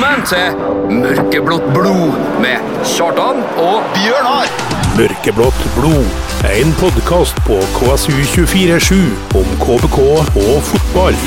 Velkommen 0.00 0.22
til 0.24 0.94
Mørkeblått 0.96 1.64
blod 1.74 2.14
med 2.40 2.68
Kjartan 2.88 3.42
og 3.60 3.82
Bjørnar! 3.92 4.46
Mørkeblått 4.96 5.58
blod. 5.74 6.06
En 6.48 6.72
podkast 6.80 7.36
på 7.44 7.58
KSU247 7.74 8.96
om 9.36 9.50
KBK 9.60 9.98
og 10.40 10.62
fotball. 10.70 11.20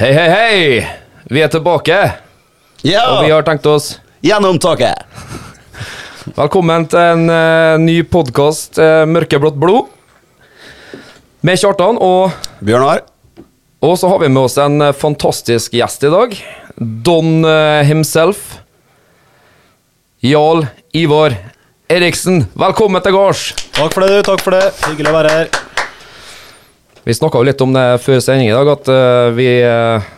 Hei, 0.00 0.12
hei, 0.18 0.28
hei! 0.34 0.86
Vi 1.30 1.46
er 1.46 1.54
tilbake, 1.54 2.00
Ja! 2.82 3.06
og 3.06 3.22
vi 3.22 3.30
har 3.30 3.46
tenkt 3.46 3.70
oss 3.70 4.00
Gjennom 4.26 4.58
taket! 4.58 5.06
Velkommen 6.36 6.84
til 6.90 7.00
en 7.00 7.24
uh, 7.30 7.80
ny 7.80 8.00
podkast, 8.06 8.78
uh, 8.78 9.02
Mørkeblått 9.08 9.56
blod. 9.58 9.88
Med 11.46 11.58
Kjartan, 11.58 11.98
og, 11.98 12.36
Bjørnar? 12.60 13.06
og 13.80 13.94
så 13.96 14.10
har 14.12 14.20
vi 14.20 14.28
med 14.28 14.42
oss 14.44 14.58
en 14.60 14.76
uh, 14.84 14.92
fantastisk 14.92 15.74
gjest 15.74 16.04
i 16.06 16.12
dag. 16.12 16.36
Don 16.80 17.44
eh, 17.44 17.82
himself. 17.84 18.60
Jarl 20.24 20.62
Ivar 20.96 21.34
Eriksen, 21.92 22.46
velkommen 22.56 23.02
til 23.04 23.12
gards! 23.12 23.50
Takk 23.74 23.92
for 23.92 24.04
det, 24.04 24.14
du. 24.14 24.28
Takk 24.30 24.44
for 24.44 24.56
det. 24.56 24.70
Hyggelig 24.86 25.10
å 25.10 25.16
være 25.18 25.34
her. 25.34 25.50
Vi 27.04 27.16
snakka 27.16 27.40
jo 27.40 27.48
litt 27.48 27.64
om 27.64 27.74
det 27.76 27.84
før 28.04 28.20
sending 28.24 28.48
i 28.48 28.54
dag, 28.54 28.70
at 28.72 28.88
eh, 28.92 29.28
vi 29.36 29.48
eh, 29.66 30.08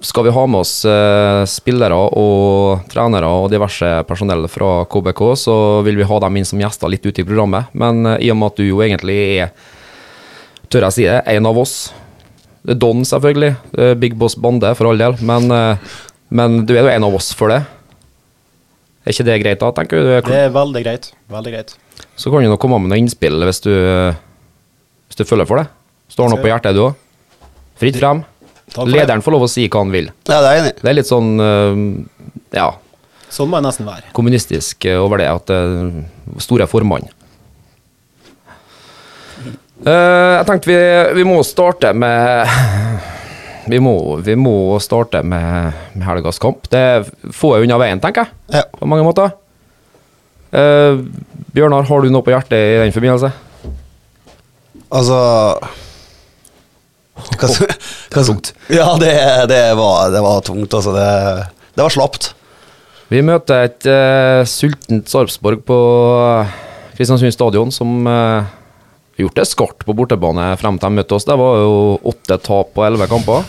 Skal 0.00 0.24
vi 0.26 0.32
ha 0.34 0.42
med 0.50 0.64
oss 0.64 0.84
eh, 0.88 1.44
spillere 1.46 1.94
og 1.94 2.88
trenere 2.90 3.28
og 3.30 3.50
diverse 3.52 3.88
personell 4.08 4.48
fra 4.50 4.82
KBK, 4.90 5.20
så 5.38 5.56
vil 5.86 6.00
vi 6.00 6.06
ha 6.08 6.18
dem 6.24 6.38
inn 6.40 6.48
som 6.48 6.58
gjester 6.58 6.90
litt 6.90 7.04
ute 7.06 7.22
i 7.22 7.26
programmet. 7.26 7.70
Men 7.78 8.02
eh, 8.14 8.24
i 8.26 8.30
og 8.32 8.40
med 8.40 8.50
at 8.50 8.58
du 8.58 8.64
jo 8.66 8.80
egentlig 8.82 9.18
er, 9.44 9.52
tør 10.72 10.88
jeg 10.88 10.96
si 10.96 11.06
det, 11.06 11.20
en 11.36 11.46
av 11.50 11.60
oss 11.62 11.76
Det 12.62 12.74
er 12.76 12.80
Don, 12.82 13.04
selvfølgelig. 13.06 13.52
Er 13.74 13.94
Big 13.98 14.18
Boss 14.18 14.36
Bande, 14.38 14.74
for 14.78 14.90
all 14.90 14.98
del. 14.98 15.16
Men, 15.22 15.46
eh, 15.50 15.94
men 16.34 16.60
du 16.66 16.74
er 16.74 16.84
jo 16.86 16.92
en 16.96 17.06
av 17.10 17.20
oss 17.20 17.30
for 17.38 17.54
det. 17.54 17.60
Er 19.02 19.14
ikke 19.14 19.26
det 19.26 19.38
greit, 19.42 19.62
da, 19.62 19.70
tenker 19.74 19.98
du? 19.98 20.10
Det 20.26 20.42
er 20.46 20.52
veldig 20.54 20.82
greit. 20.84 21.10
Veldig 21.30 21.54
greit. 21.54 21.74
Så 22.14 22.30
kan 22.30 22.42
du 22.42 22.50
nå 22.50 22.58
komme 22.62 22.78
med 22.82 22.90
noen 22.92 23.04
innspill 23.04 23.42
hvis 23.46 23.62
du, 23.62 23.72
hvis 25.06 25.18
du 25.18 25.26
føler 25.26 25.46
for 25.46 25.62
det. 25.62 25.66
Står 26.14 26.30
noe 26.30 26.42
på 26.42 26.50
hjertet, 26.50 26.78
du 26.78 26.86
òg. 26.88 27.48
Fritt 27.82 27.98
frem. 27.98 28.22
Takk 28.72 28.82
for 28.86 28.88
det. 28.88 28.96
Lederen 28.96 29.22
får 29.24 29.34
lov 29.36 29.44
å 29.46 29.50
si 29.52 29.66
hva 29.68 29.82
han 29.84 29.92
vil. 29.92 30.08
Ja, 30.28 30.38
det 30.40 30.48
er 30.48 30.54
jeg 30.56 30.62
enig 30.62 30.72
i. 30.72 30.78
Det 30.80 30.90
er 30.92 30.96
litt 30.96 31.10
sånn 31.10 31.32
øh, 31.44 31.82
ja, 32.56 32.68
Sånn 33.32 33.48
må 33.48 33.56
det 33.60 33.66
nesten 33.68 33.86
være. 33.88 34.10
kommunistisk 34.16 34.86
øh, 34.88 34.98
over 35.04 35.20
det 35.22 35.28
at 35.32 35.52
øh, 35.52 36.02
store 36.40 36.66
formann. 36.70 37.04
Eh, 39.82 40.32
jeg 40.38 40.46
tenkte 40.48 40.70
vi, 40.70 40.78
vi 41.18 41.24
må 41.26 41.38
starte 41.46 41.90
med 41.96 42.48
vi 43.72 43.80
må, 43.82 43.94
vi 44.22 44.36
må 44.38 44.54
starte 44.82 45.22
med, 45.26 45.72
med 45.96 46.06
helgas 46.06 46.38
kamp. 46.42 46.68
Det 46.72 46.84
får 47.34 47.56
jeg 47.58 47.68
unna 47.68 47.80
veien, 47.82 48.02
tenker 48.02 48.26
jeg. 48.28 48.60
Ja. 48.60 48.66
På 48.78 48.88
mange 48.90 49.06
måter. 49.06 49.34
Eh, 50.52 51.00
Bjørnar, 51.52 51.88
har 51.88 52.04
du 52.04 52.12
noe 52.12 52.24
på 52.24 52.32
hjertet 52.32 52.56
i 52.56 52.78
den 52.84 52.94
forbindelse? 52.94 53.32
Altså 54.92 55.18
hva, 57.16 57.48
hva, 57.48 58.24
Tungt. 58.24 58.52
Ja, 58.72 58.92
det, 59.00 59.12
det, 59.50 59.62
var, 59.78 60.10
det 60.14 60.22
var 60.24 60.40
tungt, 60.46 60.72
altså. 60.72 60.94
Det, 60.96 61.08
det 61.76 61.84
var 61.84 61.92
slapt. 61.92 62.32
Vi 63.12 63.20
møter 63.24 63.66
et 63.66 63.88
uh, 63.88 64.40
sultent 64.48 65.10
Sarpsborg 65.10 65.60
på 65.68 65.78
eh, 66.16 66.52
Kristiansund 66.96 67.34
stadion, 67.34 67.72
som 67.74 68.06
uh, 68.08 68.48
gjort 69.20 69.36
det 69.36 69.44
skarpt 69.50 69.84
på 69.84 69.96
bortebane 69.96 70.46
frem 70.60 70.78
til 70.80 70.88
de 70.88 71.00
møtte 71.00 71.18
oss. 71.18 71.28
Det 71.28 71.36
var 71.36 71.60
jo 71.60 71.74
åtte 72.08 72.38
tap 72.40 72.72
på 72.72 72.86
elleve 72.86 73.10
kamper. 73.10 73.44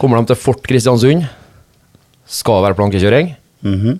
Kommer 0.00 0.20
de 0.20 0.30
til 0.32 0.40
Fort 0.40 0.60
Kristiansund, 0.68 1.24
skal 2.28 2.64
være 2.66 2.76
plankekjøring. 2.78 3.32
Mhm. 3.64 3.98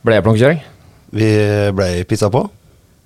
Ble 0.00 0.16
det 0.16 0.24
plankekjøring? 0.24 0.64
Vi 1.12 1.28
ble 1.76 1.90
pissa 2.08 2.30
på. 2.32 2.46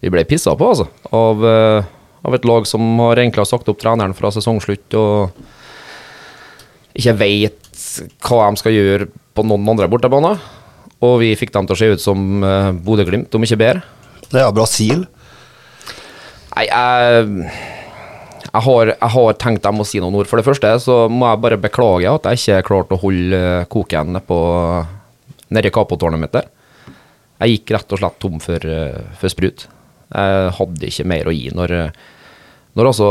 Vi 0.04 0.10
ble 0.12 0.22
pissa 0.28 0.54
på, 0.58 0.70
altså. 0.70 0.86
Av, 1.16 1.44
eh, 1.48 1.86
av 2.24 2.36
et 2.36 2.46
lag 2.48 2.66
som 2.68 2.82
har 3.02 3.20
egentlig 3.20 3.42
har 3.42 3.50
sagt 3.50 3.68
opp 3.68 3.80
treneren 3.80 4.16
fra 4.16 4.30
sesongslutt 4.32 4.96
og 4.96 5.44
ikke 6.94 7.16
veit 7.20 7.74
hva 8.24 8.46
de 8.48 8.60
skal 8.60 8.74
gjøre 8.74 9.08
på 9.34 9.44
noen 9.46 9.66
andre 9.74 9.90
bortebaner. 9.90 10.40
Og 11.04 11.18
vi 11.20 11.34
fikk 11.36 11.52
dem 11.54 11.66
til 11.68 11.74
å 11.74 11.80
se 11.80 11.90
ut 11.92 12.02
som 12.02 12.44
uh, 12.44 12.70
Bodø-Glimt, 12.72 13.34
om 13.34 13.44
ikke 13.44 13.60
bedre. 13.60 13.82
Det 14.30 14.40
er 14.40 14.54
Brasil. 14.56 15.04
Nei, 16.54 16.64
jeg, 16.70 17.28
jeg, 18.46 18.62
har, 18.66 18.92
jeg 18.94 19.12
har 19.16 19.38
tenkt 19.42 19.66
jeg 19.66 19.76
må 19.76 19.86
si 19.88 20.00
noen 20.00 20.16
ord. 20.20 20.30
For 20.30 20.40
det 20.40 20.46
første 20.46 20.70
så 20.82 21.04
må 21.10 21.28
jeg 21.28 21.42
bare 21.44 21.60
beklage 21.60 22.10
at 22.10 22.30
jeg 22.30 22.40
ikke 22.40 22.66
klarte 22.70 22.96
å 22.96 23.02
holde 23.02 23.40
eh, 23.40 23.68
koken 23.70 24.20
på 24.24 24.38
nede 25.54 25.70
i 25.70 25.74
Kapotårnet 25.74 26.22
mitt 26.22 26.34
der. 26.34 26.48
Jeg 27.42 27.58
gikk 27.58 27.74
rett 27.74 27.94
og 27.94 28.00
slett 28.00 28.20
tom 28.22 28.38
for, 28.42 28.70
eh, 28.70 29.16
for 29.20 29.34
sprut. 29.34 29.66
Jeg 30.14 30.50
hadde 30.58 30.88
ikke 30.88 31.08
mer 31.10 31.24
å 31.26 31.34
gi 31.34 31.48
når, 31.54 31.68
når 32.78 32.84
altså 32.90 33.08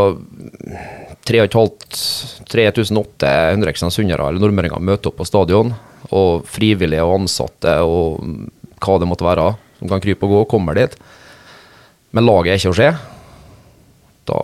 3800 1.27 3.67
kristiansundere 3.67 4.29
eller 4.29 4.43
nordmøringer 4.43 4.83
møter 4.83 5.07
opp 5.11 5.19
på 5.21 5.27
stadion, 5.27 5.69
og 6.11 6.43
frivillige 6.49 7.03
og 7.03 7.21
ansatte 7.21 7.77
og 7.87 8.03
hva 8.83 8.97
det 8.99 9.07
måtte 9.07 9.27
være, 9.27 9.53
som 9.79 9.91
kan 9.91 10.03
krype 10.03 10.27
og 10.27 10.33
gå, 10.33 10.41
kommer 10.55 10.77
dit. 10.77 10.93
Men 12.13 12.27
laget 12.27 12.53
er 12.53 12.59
ikke 12.59 12.73
å 12.73 12.77
se. 12.77 12.89
Da, 14.27 14.39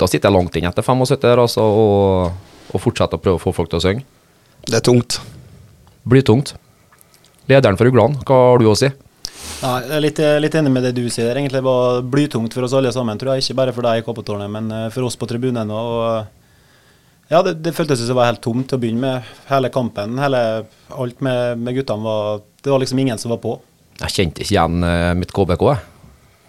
da 0.00 0.08
sitter 0.08 0.28
jeg 0.28 0.36
langt 0.36 0.56
inn 0.56 0.68
etter 0.68 0.84
75 0.84 1.24
der, 1.24 1.42
altså, 1.42 1.64
og, 1.64 2.62
og 2.72 2.84
fortsetter 2.84 3.18
å 3.18 3.24
prøve 3.24 3.40
å 3.40 3.42
få 3.42 3.54
folk 3.56 3.72
til 3.72 3.80
å 3.80 3.84
synge. 3.84 4.04
Det 4.68 4.78
er 4.78 4.84
tungt. 4.84 5.18
Blytungt. 6.08 6.54
Lederen 7.48 7.78
for 7.80 7.88
Uglan, 7.88 8.18
hva 8.28 8.38
har 8.50 8.60
du 8.60 8.68
å 8.68 8.76
si? 8.76 8.90
Nei, 9.58 9.76
jeg 9.82 9.94
er 9.96 10.02
litt, 10.04 10.20
litt 10.44 10.56
enig 10.60 10.70
med 10.70 10.84
det 10.86 10.94
du 10.94 11.04
sier. 11.10 11.32
Egentlig 11.34 11.62
var 11.66 12.02
blytungt 12.06 12.54
for 12.54 12.66
oss 12.66 12.74
alle 12.78 12.92
sammen, 12.94 13.18
tror 13.18 13.34
jeg. 13.34 13.44
Ikke 13.44 13.58
bare 13.58 13.74
for 13.74 13.86
deg 13.88 14.00
i 14.00 14.04
Koppetårnet, 14.06 14.50
men 14.54 14.70
eh, 14.74 14.88
for 14.94 15.08
oss 15.08 15.18
på 15.18 15.26
tribunen. 15.30 15.72
Og, 15.74 16.28
ja, 17.32 17.42
det, 17.44 17.56
det 17.64 17.74
føltes 17.76 18.00
som 18.00 18.12
det 18.12 18.18
var 18.20 18.30
helt 18.30 18.42
tomt 18.44 18.68
til 18.70 18.78
å 18.78 18.82
begynne 18.82 19.02
med. 19.02 19.32
Hele 19.50 19.72
kampen, 19.74 20.14
hele, 20.22 20.42
alt 20.94 21.24
med, 21.24 21.58
med 21.64 21.80
guttene 21.80 22.06
var 22.06 22.44
Det 22.62 22.70
var 22.72 22.82
liksom 22.82 23.02
ingen 23.02 23.18
som 23.18 23.34
var 23.34 23.42
på. 23.42 23.56
Jeg 23.98 24.14
kjente 24.14 24.44
ikke 24.44 24.54
igjen 24.54 24.86
eh, 24.86 25.14
mitt 25.18 25.34
KBK. 25.34 25.64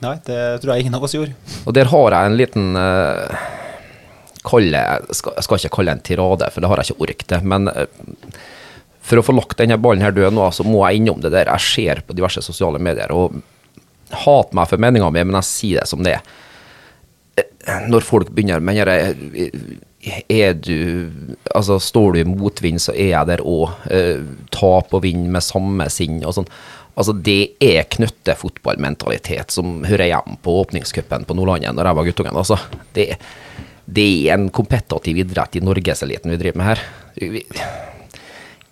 Nei, 0.05 0.15
det 0.25 0.41
tror 0.61 0.73
jeg 0.75 0.85
ingen 0.85 0.95
av 0.95 1.03
oss 1.03 1.15
gjorde. 1.17 1.33
Og 1.67 1.75
der 1.75 1.89
har 1.91 2.15
jeg 2.15 2.29
en 2.29 2.37
liten 2.39 2.77
uh, 2.77 3.41
kalle, 4.47 4.79
jeg 4.79 5.17
skal, 5.17 5.35
jeg 5.35 5.45
skal 5.47 5.59
ikke 5.59 5.75
kalle 5.75 5.91
det 5.91 5.97
en 5.97 6.05
tirade, 6.07 6.49
for 6.53 6.63
det 6.63 6.69
har 6.71 6.81
jeg 6.81 6.93
ikke 6.93 7.07
ork 7.07 7.25
til. 7.31 7.49
Men 7.51 7.71
eh, 7.73 8.05
for 9.01 9.21
å 9.21 9.25
få 9.25 9.35
lagt 9.37 9.57
denne 9.61 9.77
ballen 9.81 10.03
her 10.03 10.13
død 10.15 10.35
nå, 10.35 10.49
så 10.53 10.65
må 10.67 10.83
jeg 10.85 10.99
innom 11.01 11.21
det 11.23 11.31
der 11.33 11.49
jeg 11.53 11.65
ser 11.65 12.01
på 12.05 12.15
diverse 12.17 12.43
sosiale 12.45 12.81
medier. 12.83 13.11
Og 13.15 13.39
hat 14.25 14.53
meg 14.57 14.69
for 14.69 14.81
meninga 14.81 15.09
mi, 15.13 15.23
men 15.23 15.39
jeg 15.39 15.49
sier 15.49 15.81
det 15.83 15.89
som 15.89 16.03
det 16.05 16.17
er. 16.17 16.33
Eh, 17.39 17.85
Når 17.89 18.05
folk 18.05 18.31
begynner 18.35 18.63
med 18.63 18.79
jeg, 18.79 19.51
Er 20.29 20.53
du 20.53 21.11
Altså, 21.53 21.79
står 21.79 22.13
du 22.13 22.19
i 22.21 22.27
motvind, 22.27 22.79
så 22.79 22.93
er 22.95 23.11
jeg 23.11 23.27
der 23.27 23.43
òg. 23.43 23.73
Tap 24.51 24.93
og 24.93 25.03
vinn 25.03 25.27
med 25.31 25.43
samme 25.43 25.89
sinn 25.91 26.21
og 26.23 26.37
sånn. 26.37 26.47
Altså, 26.99 27.13
det 27.13 27.55
er 27.63 27.87
knøttefotballmentalitet 27.87 29.51
som 29.51 29.83
hører 29.87 30.09
hjemme 30.09 30.39
på 30.43 30.55
åpningscupen 30.63 31.23
på 31.27 31.35
Nordlandet 31.37 31.75
når 31.77 31.87
jeg 31.87 31.99
var 31.99 32.07
guttungen. 32.09 32.39
Altså, 32.39 32.57
det, 32.95 33.05
det 33.87 34.07
er 34.27 34.35
en 34.35 34.49
kompetativ 34.55 35.21
idrett 35.23 35.55
i 35.55 35.63
norgeseliten 35.63 36.31
vi 36.33 36.39
driver 36.41 36.59
med 36.59 36.69
her. 36.71 36.83
Vi, 37.19 37.43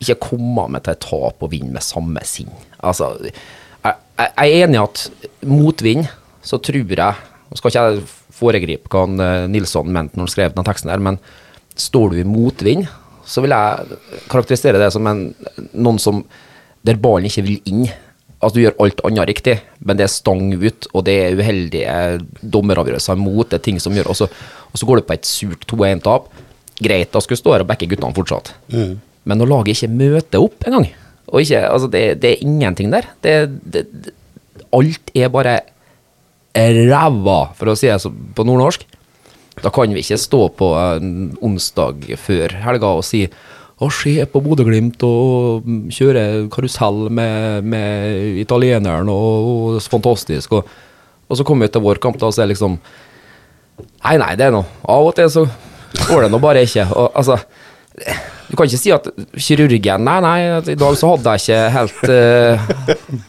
ikke 0.03 0.19
komme 0.30 0.68
med 0.74 0.85
til 0.85 0.94
et 0.94 1.03
tap 1.03 1.44
og 1.44 1.52
vinne 1.52 1.74
med 1.75 1.85
samme 1.85 2.22
sinn. 2.28 2.52
Altså, 2.80 3.13
jeg, 3.24 3.98
jeg 4.18 4.30
er 4.38 4.63
enig 4.66 4.77
i 4.77 4.83
at 4.83 5.04
motvind, 5.48 6.07
så 6.45 6.62
tror 6.62 6.83
jeg 6.83 7.33
Nå 7.48 7.56
skal 7.56 7.71
ikke 7.71 7.83
jeg 7.88 8.00
foregripe 8.36 8.89
hva 8.92 9.06
eh, 9.24 9.45
Nilsson 9.48 9.88
mente 9.88 10.18
når 10.18 10.25
han 10.25 10.33
skrev 10.33 10.51
denne 10.51 10.68
teksten, 10.68 10.92
der, 10.92 11.00
men 11.00 11.16
står 11.80 12.12
du 12.12 12.18
i 12.19 12.25
motvind, 12.27 12.89
så 13.27 13.44
vil 13.44 13.54
jeg 13.56 14.00
karakterisere 14.31 14.81
det 14.81 14.89
som 14.92 15.07
en, 15.07 15.30
noen 15.71 16.00
som 16.01 16.19
der 16.88 17.00
ballen 17.00 17.27
ikke 17.27 17.45
vil 17.45 17.71
inn. 17.71 17.86
Altså 18.38 18.54
Du 18.56 18.62
gjør 18.62 18.77
alt 18.83 19.01
annet 19.07 19.30
riktig, 19.31 19.56
men 19.80 19.98
det 20.00 20.06
er 20.06 20.13
stang 20.13 20.51
ut, 20.54 20.89
og 20.94 21.06
det 21.07 21.16
er 21.24 21.39
uheldige 21.39 21.95
dommeravgjørelser 22.44 23.18
imot. 23.18 23.50
Det 23.50 23.60
er 23.60 23.66
ting 23.66 23.81
som 23.83 23.95
gjør, 23.98 24.12
og 24.13 24.19
så, 24.19 24.27
går 24.86 25.00
du 25.00 25.07
på 25.07 25.16
et 25.18 25.27
surt 25.27 25.66
2-1-tap. 25.71 26.30
Greit, 26.77 27.12
da 27.16 27.24
skulle 27.24 27.39
stå 27.39 27.56
her 27.56 27.66
og 27.66 27.71
backe 27.71 27.89
guttene 27.89 28.16
fortsatt. 28.16 28.54
Men 29.27 29.41
når 29.41 29.51
laget 29.51 29.75
ikke 29.75 29.94
møter 29.94 30.44
opp 30.44 30.68
engang, 30.68 30.88
og 31.27 31.44
ikke, 31.44 31.63
altså 31.68 31.89
det, 31.91 32.03
det 32.24 32.29
er 32.31 32.45
ingenting 32.45 32.94
der 32.94 33.09
det, 33.25 33.33
det, 33.68 33.83
Alt 34.75 35.12
er 35.15 35.31
bare 35.31 35.59
ræva, 36.57 37.38
for 37.56 37.71
å 37.71 37.75
si 37.77 37.88
det 37.88 38.12
på 38.35 38.45
nordnorsk. 38.47 38.83
Da 39.62 39.71
kan 39.74 39.94
vi 39.94 40.01
ikke 40.03 40.19
stå 40.19 40.41
på 40.57 40.71
en 40.77 41.12
onsdag 41.45 42.03
før 42.21 42.56
helga 42.65 42.91
og 42.97 43.06
si 43.06 43.24
å 43.77 43.89
se 43.94 44.15
på 44.25 44.41
Bodø-Glimt 44.41 45.03
og 45.06 45.68
kjøre 45.94 46.47
karusell 46.53 47.07
med, 47.13 47.65
med 47.69 48.41
italieneren 48.41 49.09
og, 49.13 49.50
og 49.77 49.80
fantastisk. 49.85 50.57
Og, 50.57 50.71
og 51.27 51.38
så 51.38 51.45
kommer 51.45 51.68
vi 51.68 51.75
til 51.75 51.85
vår 51.85 52.01
kamp, 52.01 52.18
da, 52.19 52.30
og 52.30 52.35
så 52.35 52.45
er 52.45 52.53
liksom 52.53 52.80
Nei, 53.77 54.15
nei, 54.18 54.31
det 54.33 54.47
er 54.47 54.53
noe 54.56 54.65
Av 54.89 55.06
og 55.06 55.12
til 55.13 55.27
så 55.30 55.44
går 56.07 56.23
det 56.25 56.30
nå 56.33 56.39
bare 56.41 56.63
ikke. 56.65 56.88
Og, 56.89 57.12
altså, 57.18 57.38
du 57.97 58.53
kan 58.55 58.67
ikke 58.67 58.79
si 58.79 58.91
at 58.94 59.07
kirurgen 59.41 60.03
Nei, 60.05 60.17
nei, 60.21 60.35
i 60.71 60.75
dag 60.77 60.97
så 60.99 61.09
hadde 61.11 61.33
jeg 61.33 61.44
ikke 61.44 61.61
helt 61.73 62.03
uh, 62.05 62.67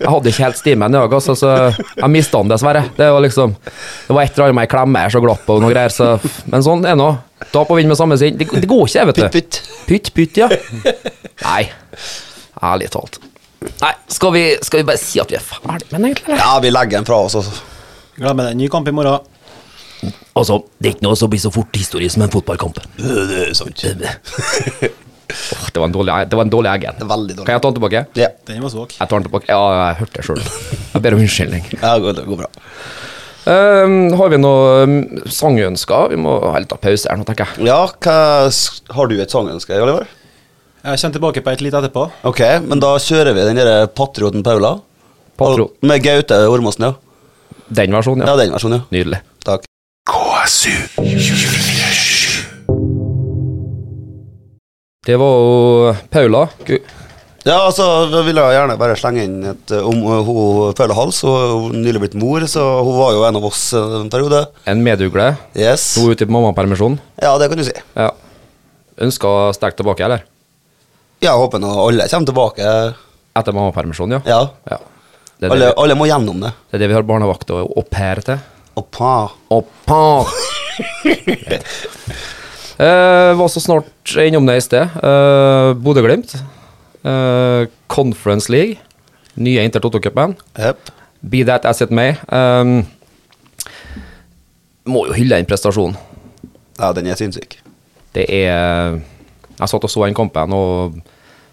Jeg 0.02 0.10
hadde 0.12 0.32
ikke 0.32 0.44
helt 0.44 0.60
stimen 0.60 0.92
i 0.92 0.98
dag, 0.98 1.14
altså, 1.18 1.36
så 1.38 1.54
jeg 1.72 2.10
mista 2.12 2.42
den 2.42 2.52
dessverre. 2.52 2.84
Det 2.98 3.08
var 3.14 3.24
liksom 3.24 3.54
Det 3.56 4.12
var 4.12 4.26
et 4.26 4.36
eller 4.36 4.48
annet 4.50 4.58
med 4.58 4.66
ei 4.66 4.72
klemme 4.74 5.04
jeg 5.06 5.14
så 5.16 5.22
glapp 5.24 5.48
og 5.54 5.62
noe 5.64 5.72
greier, 5.72 5.94
så 5.94 6.10
Men 6.52 6.66
sånn 6.66 6.84
er 6.84 6.92
det 6.92 7.00
nå. 7.00 7.08
Tap 7.54 7.70
og 7.70 7.80
vinn 7.80 7.88
med 7.88 7.98
samme 7.98 8.18
sinn. 8.20 8.36
Det, 8.36 8.48
det 8.50 8.68
går 8.68 8.84
ikke, 8.84 9.06
vet 9.08 9.22
du. 9.22 9.24
Pytt, 9.38 9.38
pytt. 9.38 9.80
Pytt, 9.88 10.12
pytt, 10.16 10.40
ja. 10.42 10.48
Nei. 11.46 11.62
Ærlig 12.68 12.90
talt. 12.92 13.20
Nei, 13.80 13.92
skal 14.10 14.34
vi, 14.34 14.44
skal 14.62 14.82
vi 14.82 14.88
bare 14.90 15.00
si 15.00 15.22
at 15.22 15.32
vi 15.32 15.38
er 15.38 15.44
ferdig 15.44 15.88
med 15.88 15.96
den, 15.96 16.08
egentlig? 16.10 16.28
eller? 16.28 16.42
Ja, 16.42 16.58
vi 16.62 16.72
legger 16.74 16.98
den 16.98 17.08
fra 17.08 17.22
oss. 17.24 17.38
Altså. 17.38 17.62
Glem 18.18 18.42
det. 18.42 18.52
Ny 18.58 18.68
kamp 18.72 18.90
i 18.90 18.94
morgen. 18.94 19.24
Altså, 20.38 20.60
det 20.78 20.90
er 20.90 20.94
ikke 20.96 21.06
noe 21.08 21.18
som 21.18 21.30
blir 21.32 21.42
så 21.42 21.50
fort 21.54 21.74
historie 21.78 22.10
som 22.12 22.22
en 22.24 22.30
fotballkamp. 22.32 22.78
Det 22.98 23.38
er 23.48 23.54
sant. 23.58 23.82
oh, 23.84 25.66
det 25.72 25.80
var 25.82 25.86
en 25.88 25.94
dårlig, 25.96 26.14
det 26.30 26.38
var 26.38 26.46
en 26.46 26.52
dårlig 26.54 26.70
egen. 26.76 27.00
Veldig 27.02 27.34
dårlig. 27.36 27.46
Kan 27.48 27.56
jeg 27.58 27.64
ta 27.64 27.70
den 27.72 27.78
tilbake? 27.80 28.04
Ja, 28.20 28.28
Den 28.48 28.62
var 28.64 28.72
svak. 28.74 28.94
Jeg 28.98 29.08
tar 29.10 29.18
den 29.20 29.26
tilbake. 29.28 29.50
Ja, 29.50 29.60
jeg 29.90 30.00
hørte 30.02 30.20
det 30.20 30.26
sjøl. 30.28 30.42
Jeg 30.94 31.02
ber 31.04 31.14
om 31.18 31.20
unnskyldning. 31.26 31.66
ja 31.82 31.90
det 31.94 32.02
går, 32.06 32.14
det 32.20 32.26
går 32.30 32.40
bra. 32.44 32.50
Um, 33.48 33.92
har 34.18 34.28
vi 34.32 34.38
noe 34.40 34.82
um, 34.84 34.94
sangønsker? 35.32 36.10
Vi 36.12 36.18
må 36.20 36.34
ha 36.52 36.58
litt 36.60 36.72
av 36.74 36.80
pause 36.82 37.08
her 37.08 37.16
nå, 37.20 37.24
tenker 37.28 37.46
jeg. 37.48 37.68
Ja, 37.70 37.78
hva, 38.04 38.16
har 38.96 39.08
du 39.08 39.14
et 39.22 39.32
sangønske, 39.32 39.78
Oliver? 39.80 40.08
Jeg 40.84 41.00
kommer 41.00 41.14
tilbake 41.16 41.42
på 41.46 41.52
et 41.54 41.62
litt 41.64 41.76
etterpå. 41.76 42.04
Ok, 42.28 42.42
men 42.68 42.80
da 42.82 42.94
kjører 43.02 43.32
vi 43.36 43.46
den 43.48 43.60
der 43.60 43.86
Patrioten 43.92 44.44
Paula. 44.46 44.74
Patro- 45.38 45.70
Med 45.86 46.02
Gaute 46.04 46.40
Ormåsen, 46.50 46.88
ja. 46.90 46.94
Den 47.68 47.92
versjonen, 47.94 48.24
Ja, 48.26 48.32
ja. 48.34 48.40
den 48.44 48.52
versjonen, 48.56 48.80
ja. 48.80 48.88
Nydelig. 48.96 49.20
Takk. 49.44 49.67
KSU 50.08 50.72
247. 50.96 52.44
Det 55.06 55.16
var 55.20 55.34
jo 55.36 55.92
Paula. 56.12 56.46
Ja, 57.44 57.58
altså, 57.66 57.84
jeg 58.12 58.24
vil 58.26 58.40
jeg 58.40 58.56
gjerne 58.56 58.76
bare 58.80 58.96
slenge 58.98 59.24
inn 59.24 59.36
et 59.52 59.72
eh, 59.76 59.84
om 59.84 60.00
eh, 60.00 60.24
hun 60.26 60.74
føler 60.78 60.96
hals. 60.96 61.20
Hun 61.24 61.76
er 61.76 61.84
nylig 61.84 62.02
blitt 62.06 62.16
mor, 62.20 62.44
så 62.50 62.64
hun 62.84 62.96
var 62.98 63.14
jo 63.16 63.22
en 63.28 63.38
av 63.40 63.46
oss 63.48 63.62
en 63.76 64.08
periode. 64.12 64.42
En 64.68 64.82
medugle. 64.84 65.30
Yes. 65.56 65.90
Hun 66.00 66.08
er 66.10 66.16
ute 66.16 66.26
i 66.28 66.32
mammapermisjon. 66.38 66.98
Ja, 67.20 67.36
det 67.40 67.48
kan 67.52 67.60
du 67.60 67.64
si. 67.68 67.76
Ja. 67.96 68.10
Ønsker 69.04 69.52
sterkt 69.56 69.78
tilbake, 69.80 70.04
eller? 70.08 70.24
Ja, 71.20 71.30
jeg 71.34 71.40
håper 71.44 71.60
nå 71.62 71.72
alle 71.84 72.08
kommer 72.10 72.32
tilbake. 72.32 72.76
Etter 73.38 73.56
mammapermisjon, 73.56 74.16
ja. 74.18 74.24
Ja. 74.28 74.42
ja. 74.72 74.80
Det, 75.38 75.52
Alle, 75.54 75.70
alle 75.78 75.94
må 75.94 76.08
gjennom 76.10 76.40
det. 76.42 76.50
det 76.72 76.80
er 76.80 76.80
det 76.82 76.88
vi 76.90 76.96
har 76.96 77.04
barnevakt 77.06 77.52
og 77.54 77.76
au 77.78 77.84
pair 77.86 78.18
til. 78.26 78.40
Og 78.78 78.86
pa. 78.94 79.30
Au 79.50 79.64
pair! 79.86 80.28
eh, 82.78 83.34
var 83.34 83.48
så 83.50 83.60
snart 83.60 84.14
innom 84.22 84.46
det 84.46 84.60
i 84.60 84.62
sted. 84.62 85.00
Eh, 85.02 85.70
Bodø-Glimt. 85.82 86.36
Eh, 87.02 87.66
Conference 87.90 88.52
League. 88.52 88.78
Nye 89.34 89.64
Inter 89.66 89.82
Toto-cupen. 89.82 90.36
Yep. 90.58 90.92
Be 91.20 91.42
that 91.44 91.66
as 91.66 91.82
it 91.82 91.90
may. 91.90 92.14
Um, 92.30 92.84
må 94.86 95.06
jo 95.08 95.16
hylle 95.18 95.40
den 95.40 95.48
prestasjonen. 95.50 95.98
Ja, 96.78 96.92
den 96.94 97.10
er 97.10 97.18
sinnssyk. 97.18 97.58
Det 98.14 98.28
er 98.30 99.00
Jeg 99.58 99.70
satt 99.70 99.84
og 99.84 99.90
så 99.90 100.04
den 100.06 100.14
kampen 100.14 100.54
og 100.54 101.00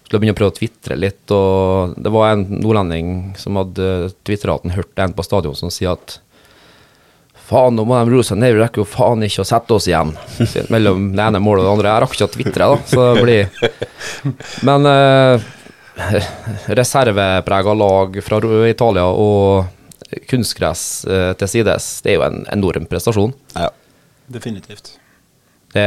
skulle 0.06 0.20
begynne 0.22 0.36
å 0.36 0.38
prøve 0.38 0.54
å 0.54 0.58
tvitre 0.60 0.94
litt. 0.98 1.24
Og 1.34 1.96
det 1.98 2.12
var 2.14 2.36
en 2.36 2.46
nordlending 2.62 3.34
som 3.38 3.58
hadde 3.58 4.12
tvitra 4.22 4.54
at 4.54 4.68
han 4.68 4.76
hørte 4.76 5.02
en 5.02 5.16
på 5.16 5.26
stadion 5.26 5.58
som 5.58 5.74
sier 5.74 5.96
at 5.96 6.20
Faen, 7.46 7.76
nå 7.78 7.84
må 7.86 7.98
de 8.00 8.10
roe 8.10 8.26
seg 8.26 8.40
ned, 8.42 8.56
vi 8.56 8.62
rekker 8.64 8.82
jo 8.82 8.88
faen 8.90 9.22
ikke 9.22 9.44
å 9.44 9.46
sette 9.46 9.76
oss 9.76 9.86
igjen. 9.86 10.10
Mellom 10.74 11.12
det 11.14 11.28
ene 11.28 11.42
målet 11.42 11.62
og 11.62 11.68
det 11.68 11.74
andre. 11.76 11.92
Jeg 11.92 12.02
rakk 12.04 12.16
ikke 12.16 12.26
å 12.26 12.34
tvitre, 12.34 12.70
da, 12.72 12.78
så 12.90 13.06
det 13.14 13.22
blir 13.22 13.44
Men 14.68 14.90
eh, 14.90 15.46
reserveprega 16.66 17.74
lag 17.78 18.18
fra 18.26 18.40
Italia 18.66 19.06
og 19.06 19.72
kunstgress 20.30 21.04
eh, 21.06 21.32
til 21.38 21.50
sides, 21.50 21.88
det 22.02 22.12
er 22.12 22.18
jo 22.18 22.26
en 22.26 22.42
enorm 22.52 22.86
prestasjon. 22.90 23.34
Ja. 23.54 23.70
Definitivt. 24.26 24.96
Det, 25.74 25.86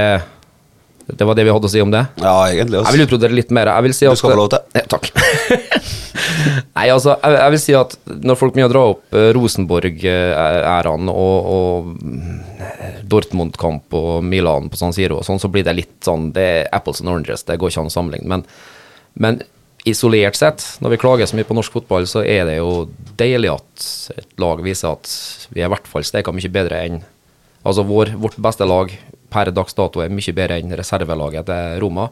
det 1.18 1.26
var 1.26 1.38
det 1.38 1.46
vi 1.48 1.54
hadde 1.54 1.70
å 1.70 1.72
si 1.72 1.82
om 1.82 1.92
det. 1.94 2.04
ja, 2.22 2.36
egentlig. 2.52 2.80
også. 2.80 2.90
Jeg 2.92 2.98
vil 2.98 3.08
utbrodere 3.08 3.38
litt 3.38 3.54
mer. 3.56 3.72
Jeg 3.74 3.88
vil 3.88 3.96
si 3.98 4.06
Du 4.10 4.20
skal 4.20 4.34
få 4.34 4.40
lov 4.40 4.52
til. 4.54 4.66
Ja, 4.78 4.86
takk. 4.92 5.10
Nei, 6.78 6.88
altså, 6.94 7.16
jeg, 7.18 7.36
jeg 7.36 7.54
vil 7.54 7.62
si 7.64 7.76
at 7.78 7.96
når 8.30 8.40
folk 8.40 8.56
begynner 8.56 8.70
å 8.70 8.76
dra 8.76 8.84
opp 8.94 9.18
eh, 9.18 9.30
Rosenborg-æraen 9.36 11.12
og, 11.12 11.52
og 11.56 11.94
mm, 12.00 12.42
Dortmund-kamp 13.10 13.98
og 14.00 14.12
Milan 14.26 14.70
på 14.72 14.80
San 14.80 14.96
Siro 14.96 15.20
og 15.20 15.28
sånn, 15.28 15.42
så 15.42 15.52
blir 15.52 15.66
det 15.68 15.76
litt 15.78 15.96
sånn 16.06 16.30
Det 16.36 16.46
er 16.60 16.70
apples 16.76 17.02
and 17.04 17.12
oranges, 17.12 17.46
det 17.48 17.60
går 17.60 17.74
ikke 17.74 17.84
an 17.84 17.92
å 17.92 17.96
sammenligne. 17.96 18.30
Men, 18.30 18.46
men 19.20 19.42
isolert 19.90 20.38
sett, 20.38 20.64
når 20.84 20.96
vi 20.96 21.02
klager 21.02 21.30
så 21.30 21.38
mye 21.40 21.48
på 21.48 21.56
norsk 21.58 21.80
fotball, 21.80 22.08
så 22.10 22.24
er 22.24 22.46
det 22.50 22.60
jo 22.60 22.90
deilig 23.20 23.54
at 23.56 23.88
et 24.16 24.34
lag 24.42 24.62
viser 24.64 24.94
at 24.94 25.14
vi 25.54 25.64
er 25.64 25.70
i 25.70 25.74
hvert 25.74 25.88
fall 25.90 26.06
steka 26.08 26.36
mye 26.36 26.52
bedre 26.54 26.84
enn 26.88 27.02
Altså 27.68 27.84
vår, 27.84 28.14
vårt 28.16 28.38
beste 28.40 28.64
lag 28.64 28.94
per 29.32 29.52
dags 29.56 29.78
dato 29.78 30.04
er 30.04 30.12
mye 30.14 30.34
bedre 30.36 30.60
enn 30.60 30.76
reservelaget 30.80 31.48
til 31.50 31.80
Roma. 31.84 32.10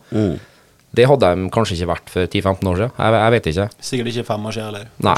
Det 0.97 1.05
hadde 1.09 1.33
de 1.35 1.49
kanskje 1.53 1.75
ikke 1.77 1.91
vært 1.91 2.09
for 2.13 2.29
10-15 2.29 2.71
år 2.71 2.79
siden. 2.81 2.95
Jeg, 2.97 3.17
jeg 3.17 3.35
vet 3.35 3.51
ikke. 3.51 3.67
Sikkert 3.89 4.11
ikke 4.13 4.27
fem 4.31 4.47
år 4.47 4.55
siden 4.55 4.69
heller. 4.71 4.89
Nei. 5.03 5.17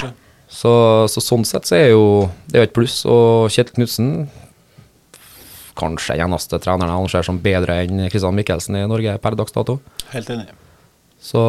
Så, 0.50 0.72
så 1.14 1.22
sånn 1.22 1.46
sett 1.46 1.70
så 1.70 1.78
er 1.78 1.92
jo 1.92 2.06
det 2.50 2.58
er 2.58 2.64
jo 2.64 2.70
et 2.70 2.76
pluss. 2.76 3.02
Og 3.06 3.52
Kjetil 3.54 3.78
Knutsen 3.78 4.10
kanskje 5.80 6.18
den 6.18 6.26
eneste 6.26 6.60
treneren 6.60 6.92
han 6.92 7.10
ser 7.12 7.24
som 7.24 7.40
bedre 7.40 7.78
enn 7.86 8.08
Christian 8.10 8.36
Michelsen 8.36 8.76
i 8.80 8.88
Norge 8.90 9.16
per 9.22 9.38
dags 9.40 9.56
dato. 9.56 9.78
Helt 10.12 10.32
enig. 10.34 10.50
Så 11.22 11.42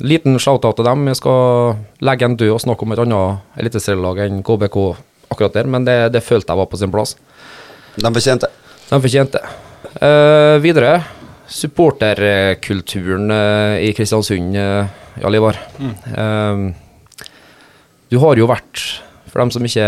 liten 0.00 0.38
shout-out 0.40 0.76
til 0.76 0.88
dem. 0.88 1.06
Jeg 1.08 1.20
skal 1.20 1.76
legge 2.04 2.26
en 2.26 2.36
død 2.40 2.56
og 2.56 2.62
snakke 2.64 2.86
om 2.86 2.94
et 2.96 3.02
annet 3.04 3.60
eliteserielag 3.62 4.24
enn 4.26 4.42
KBK 4.46 4.78
akkurat 5.30 5.54
der, 5.54 5.68
men 5.70 5.86
det, 5.86 5.96
det 6.14 6.24
følte 6.26 6.50
jeg 6.52 6.60
var 6.60 6.68
på 6.70 6.80
sin 6.80 6.92
plass. 6.92 7.14
De 7.96 8.10
fortjente 8.10 8.48
det. 8.48 8.56
De 8.90 8.98
fortjente 8.98 9.38
det. 9.38 9.50
Uh, 10.02 10.58
videre, 10.62 10.96
supporterkulturen 11.46 13.30
uh, 13.30 13.76
i 13.78 13.92
Kristiansund, 13.94 14.56
uh, 14.56 14.86
Jarl 15.20 15.36
Ivar. 15.38 15.58
Eh, 16.16 16.62
du 18.10 18.16
har 18.22 18.38
jo 18.38 18.48
vært, 18.50 18.82
for 19.30 19.42
dem 19.42 19.52
som 19.54 19.66
ikke 19.66 19.86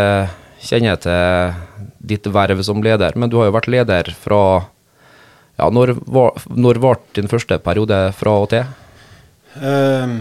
kjenner 0.63 1.01
til 1.03 1.89
ditt 2.13 2.27
verv 2.31 2.63
som 2.67 2.83
leder, 2.85 3.17
men 3.19 3.31
du 3.31 3.39
har 3.41 3.49
jo 3.49 3.57
vært 3.57 3.71
leder 3.73 4.13
fra 4.15 4.43
ja, 5.59 5.69
Når 5.71 5.95
var, 6.07 6.39
når 6.51 6.81
var 6.83 7.01
din 7.15 7.31
første 7.31 7.59
periode 7.63 7.99
fra 8.19 8.37
og 8.43 8.49
til? 8.53 8.71
Um, 9.59 10.17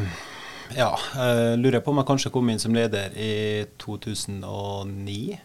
ja, 0.75 0.89
jeg 1.15 1.61
lurer 1.61 1.83
på 1.83 1.93
om 1.93 2.01
jeg 2.01 2.09
kanskje 2.09 2.33
kom 2.33 2.49
inn 2.51 2.61
som 2.61 2.75
leder 2.75 3.13
i 3.15 3.65
2009, 3.81 5.39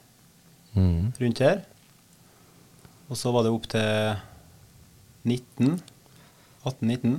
rundt 0.76 1.44
her. 1.44 1.64
Og 3.06 3.18
så 3.18 3.30
var 3.34 3.46
det 3.46 3.52
opp 3.54 3.68
til 3.70 4.16
19, 5.26 5.76
18-19, 6.66 7.18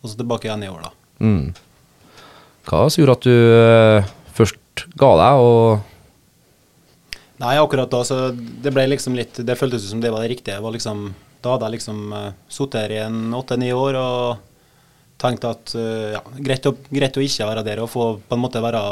og 0.00 0.10
så 0.10 0.18
tilbake 0.18 0.48
igjen 0.48 0.64
i 0.66 0.70
år, 0.70 0.86
da. 0.86 0.92
Mm. 1.20 1.50
Hva 2.68 2.84
som 2.86 3.02
gjorde 3.02 3.16
at 3.18 3.26
du 3.26 3.34
eh, 3.34 4.10
først 4.36 4.84
ga 5.00 5.14
deg, 5.20 5.46
og 5.46 5.88
Nei, 7.40 7.54
akkurat 7.56 7.88
da, 7.88 8.02
så 8.04 8.34
det 8.36 8.68
ble 8.68 8.82
liksom 8.90 9.14
litt 9.16 9.38
Det 9.40 9.54
føltes 9.56 9.86
som 9.88 10.00
det 10.02 10.10
var 10.12 10.20
det 10.20 10.28
riktige. 10.34 10.58
Det 10.58 10.60
var 10.60 10.74
liksom, 10.74 11.06
da 11.40 11.54
hadde 11.54 11.70
jeg 11.70 11.78
liksom 11.78 12.00
uh, 12.12 12.26
sittet 12.52 12.82
her 12.82 12.92
i 12.92 12.98
en 13.00 13.32
åtte-ni 13.32 13.70
år 13.72 13.96
og 13.96 14.42
tenkt 15.20 15.46
at 15.48 15.72
uh, 15.72 16.18
ja, 16.18 16.20
greit, 16.36 16.68
å, 16.68 16.74
greit 16.92 17.16
å 17.16 17.24
ikke 17.24 17.48
være 17.48 17.64
der 17.64 17.80
og 17.80 17.88
få 17.88 18.10
på 18.20 18.36
en 18.36 18.42
måte 18.44 18.60
være, 18.60 18.82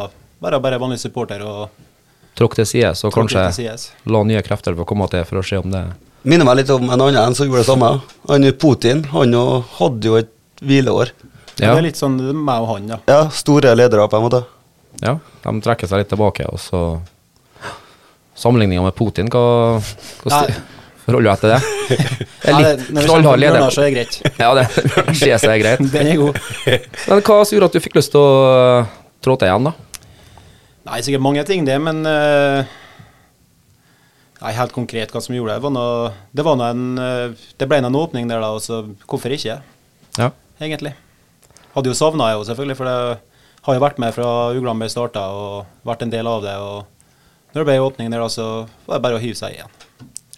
være 0.41 0.63
bare 0.65 0.81
vanlig 0.81 0.97
supporter 1.03 1.45
og 1.45 1.85
tråkk 2.41 2.57
til 2.61 2.69
sides, 2.71 3.05
og 3.05 3.13
kanskje 3.13 3.45
la 4.09 4.25
nye 4.25 4.41
krefter 4.47 4.77
få 4.79 4.89
komme 4.89 5.09
til 5.13 5.29
for 5.29 5.43
å 5.43 5.45
se 5.45 5.61
om 5.61 5.69
det 5.75 5.85
Minner 6.27 6.45
meg 6.49 6.61
litt 6.61 6.71
om 6.75 6.89
en 6.91 7.01
annen 7.09 7.35
som 7.37 7.47
gjorde 7.47 7.63
det 7.63 7.69
samme. 7.69 7.91
Han 8.29 8.47
Putin 8.59 9.05
han 9.13 9.33
jo 9.33 9.45
hadde 9.79 10.09
jo 10.11 10.17
et 10.19 10.33
hvileår. 10.61 11.13
Det 11.59 11.67
er 11.67 11.83
litt 11.83 11.99
sånn 11.99 12.17
meg 12.19 12.63
og 12.65 12.73
han, 12.75 12.89
ja. 12.95 12.99
Ja, 13.11 13.21
store 13.35 13.75
ledere, 13.79 14.07
på 14.11 14.19
en 14.19 14.27
måte. 14.27 14.43
ja 15.03 15.17
de 15.43 15.61
trekker 15.65 15.89
seg 15.91 16.03
litt 16.03 16.11
tilbake, 16.11 16.47
og 16.51 16.59
så 16.63 16.81
Sammenligninga 18.39 18.85
med 18.85 18.95
Putin, 18.95 19.27
hva, 19.33 19.41
hva 20.23 20.31
sti- 20.31 20.59
forholder 21.03 21.25
du 21.25 21.31
deg 21.31 21.41
til 21.41 21.51
det? 21.51 21.61
Det 22.39 22.53
er 22.53 22.59
litt 22.63 22.91
når 22.95 23.01
det 23.03 23.09
kommer 23.09 23.09
knallhard 23.09 23.41
leder. 23.43 23.57
Bjørnar, 23.57 23.75
så 23.75 23.83
er 23.83 23.89
det 23.89 23.95
greit. 23.97 24.19
Ja, 24.45 24.51
det 24.55 25.17
skjer 25.19 25.41
seg 25.43 25.63
greit. 25.65 25.83
Den 25.95 26.11
er 26.13 26.21
god. 26.21 26.39
Men 27.09 27.25
hva 27.27 27.39
som 27.43 27.57
gjorde 27.57 27.71
at 27.73 27.79
du 27.79 27.83
fikk 27.83 27.99
lyst 27.99 28.13
til 28.15 28.23
å 28.23 28.29
uh, 28.85 28.93
trå 29.25 29.35
til 29.41 29.51
igjen, 29.51 29.67
da? 29.67 29.73
Nei, 30.89 31.01
sikkert 31.03 31.25
mange 31.27 31.43
ting, 31.49 31.67
det, 31.67 31.75
men 31.83 31.99
eh, 32.09 32.77
Nei, 34.39 34.53
helt 34.55 34.75
konkret 34.75 35.11
hva 35.15 35.23
som 35.23 35.35
gjorde 35.35 35.57
det. 35.57 35.65
var 35.65 35.73
noe, 35.75 36.11
det 36.31 36.45
var 36.47 36.59
noe 36.59 36.69
en 36.71 37.01
eh, 37.03 37.47
Det 37.59 37.67
ble 37.67 37.81
en 37.83 37.99
åpning 37.99 38.29
der, 38.31 38.43
da, 38.45 38.53
og 38.55 38.63
så 38.63 38.85
hvorfor 39.09 39.35
ikke? 39.35 39.59
Ja. 40.19 40.31
egentlig. 40.63 40.95
Hadde 41.75 41.91
jo 41.91 41.97
savna 41.99 42.31
jeg 42.31 42.39
jo 42.39 42.47
selvfølgelig, 42.49 42.77
for 42.79 42.91
det 42.91 42.99
har 43.69 43.77
jo 43.77 43.83
vært 43.83 43.99
med 44.03 44.15
fra 44.15 44.29
Ugland 44.55 44.83
ble 44.83 44.89
starta 44.93 45.27
og 45.35 45.83
vært 45.87 46.07
en 46.07 46.15
del 46.15 46.31
av 46.31 46.47
det. 46.47 46.55
og 46.57 46.87
når 47.53 47.63
det 47.63 47.67
ble 47.69 47.81
åpning 47.81 48.13
der, 48.13 48.23
da, 48.23 48.29
så 48.31 48.47
var 48.87 48.99
det 48.99 49.05
bare 49.07 49.19
å 49.19 49.23
hive 49.23 49.39
seg 49.39 49.57
igjen. 49.57 49.75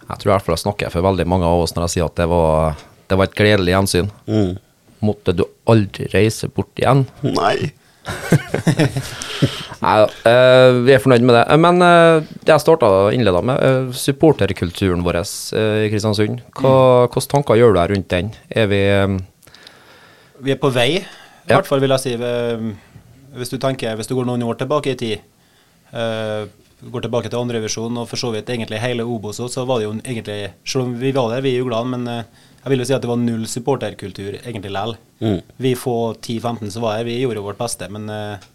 Jeg 0.00 0.18
tror 0.18 0.30
i 0.30 0.32
hvert 0.32 0.46
fall 0.46 0.56
jeg 0.56 0.64
snakker 0.64 0.92
for 0.94 1.06
veldig 1.06 1.26
mange 1.28 1.46
av 1.46 1.62
oss 1.62 1.74
når 1.76 1.86
jeg 1.86 1.94
sier 1.94 2.08
at 2.08 2.16
det 2.18 2.26
var, 2.30 2.80
det 3.10 3.18
var 3.18 3.28
et 3.28 3.36
gledelig 3.38 3.74
gjensyn. 3.74 4.10
Mm. 4.30 4.56
Måtte 5.06 5.34
du 5.36 5.44
aldri 5.70 6.08
reise 6.14 6.50
bort 6.52 6.80
igjen? 6.80 7.04
Nei. 7.26 7.70
Nei 9.80 9.94
da, 10.02 10.08
uh, 10.28 10.80
vi 10.84 10.92
er 10.92 11.00
fornøyd 11.00 11.24
med 11.24 11.36
det. 11.38 11.44
Men 11.60 11.80
uh, 11.80 12.20
det 12.44 12.52
jeg 12.52 12.64
starta 12.64 12.90
og 13.06 13.16
innleda 13.16 13.40
med, 13.46 13.62
uh, 13.64 13.96
supporterkulturen 13.96 15.04
vår 15.06 15.22
i 15.22 15.88
Kristiansund. 15.92 16.42
Hva, 16.60 16.74
Hvilke 17.08 17.32
tanker 17.32 17.60
gjør 17.60 17.74
du 17.74 17.80
deg 17.80 17.94
rundt 17.94 18.10
den? 18.12 18.32
Er 18.52 18.68
vi 18.70 18.80
eh, 18.84 19.16
Vi 20.44 20.54
er 20.54 20.60
på 20.60 20.72
vei, 20.74 20.90
i 21.00 21.50
hvert 21.52 21.68
fall 21.68 21.82
vil 21.82 21.96
jeg 21.96 22.04
si. 22.04 22.14
Hvis 23.40 23.52
du 23.52 23.58
tenker, 23.62 23.96
hvis 23.96 24.10
du 24.10 24.16
går 24.18 24.28
noen 24.28 24.44
år 24.44 24.58
tilbake 24.60 24.92
i 24.92 24.98
tid, 24.98 25.24
går 26.80 27.04
tilbake 27.04 27.28
til 27.28 27.40
andrevisjon 27.40 27.98
og 28.00 28.06
for 28.08 28.20
så 28.20 28.30
vidt 28.34 28.48
egentlig 28.52 28.80
hele 28.80 29.04
Obos, 29.04 29.40
så 29.52 29.64
var 29.68 29.80
det 29.80 29.88
jo 29.88 29.96
egentlig 29.98 30.38
Selv 30.64 30.86
om 30.86 30.94
vi 30.96 31.12
var 31.12 31.28
der, 31.34 31.44
vi 31.44 31.54
er 31.54 31.60
jo 31.60 31.68
glad, 31.68 31.90
men 31.92 32.08
jeg 32.60 32.72
vil 32.72 32.82
jo 32.82 32.88
si 32.88 32.94
at 32.96 33.04
det 33.04 33.08
var 33.10 33.20
null 33.20 33.46
supporterkultur 33.48 34.40
egentlig 34.40 34.72
likevel. 34.72 34.96
Mm. 35.24 35.38
Vi 35.64 35.76
få 35.78 35.98
10-15 36.14 36.74
som 36.74 36.84
var 36.84 36.98
her, 36.98 37.06
vi 37.08 37.20
gjorde 37.20 37.40
jo 37.40 37.46
vårt 37.48 37.60
beste, 37.60 37.88
men 37.92 38.08
eh, 38.12 38.48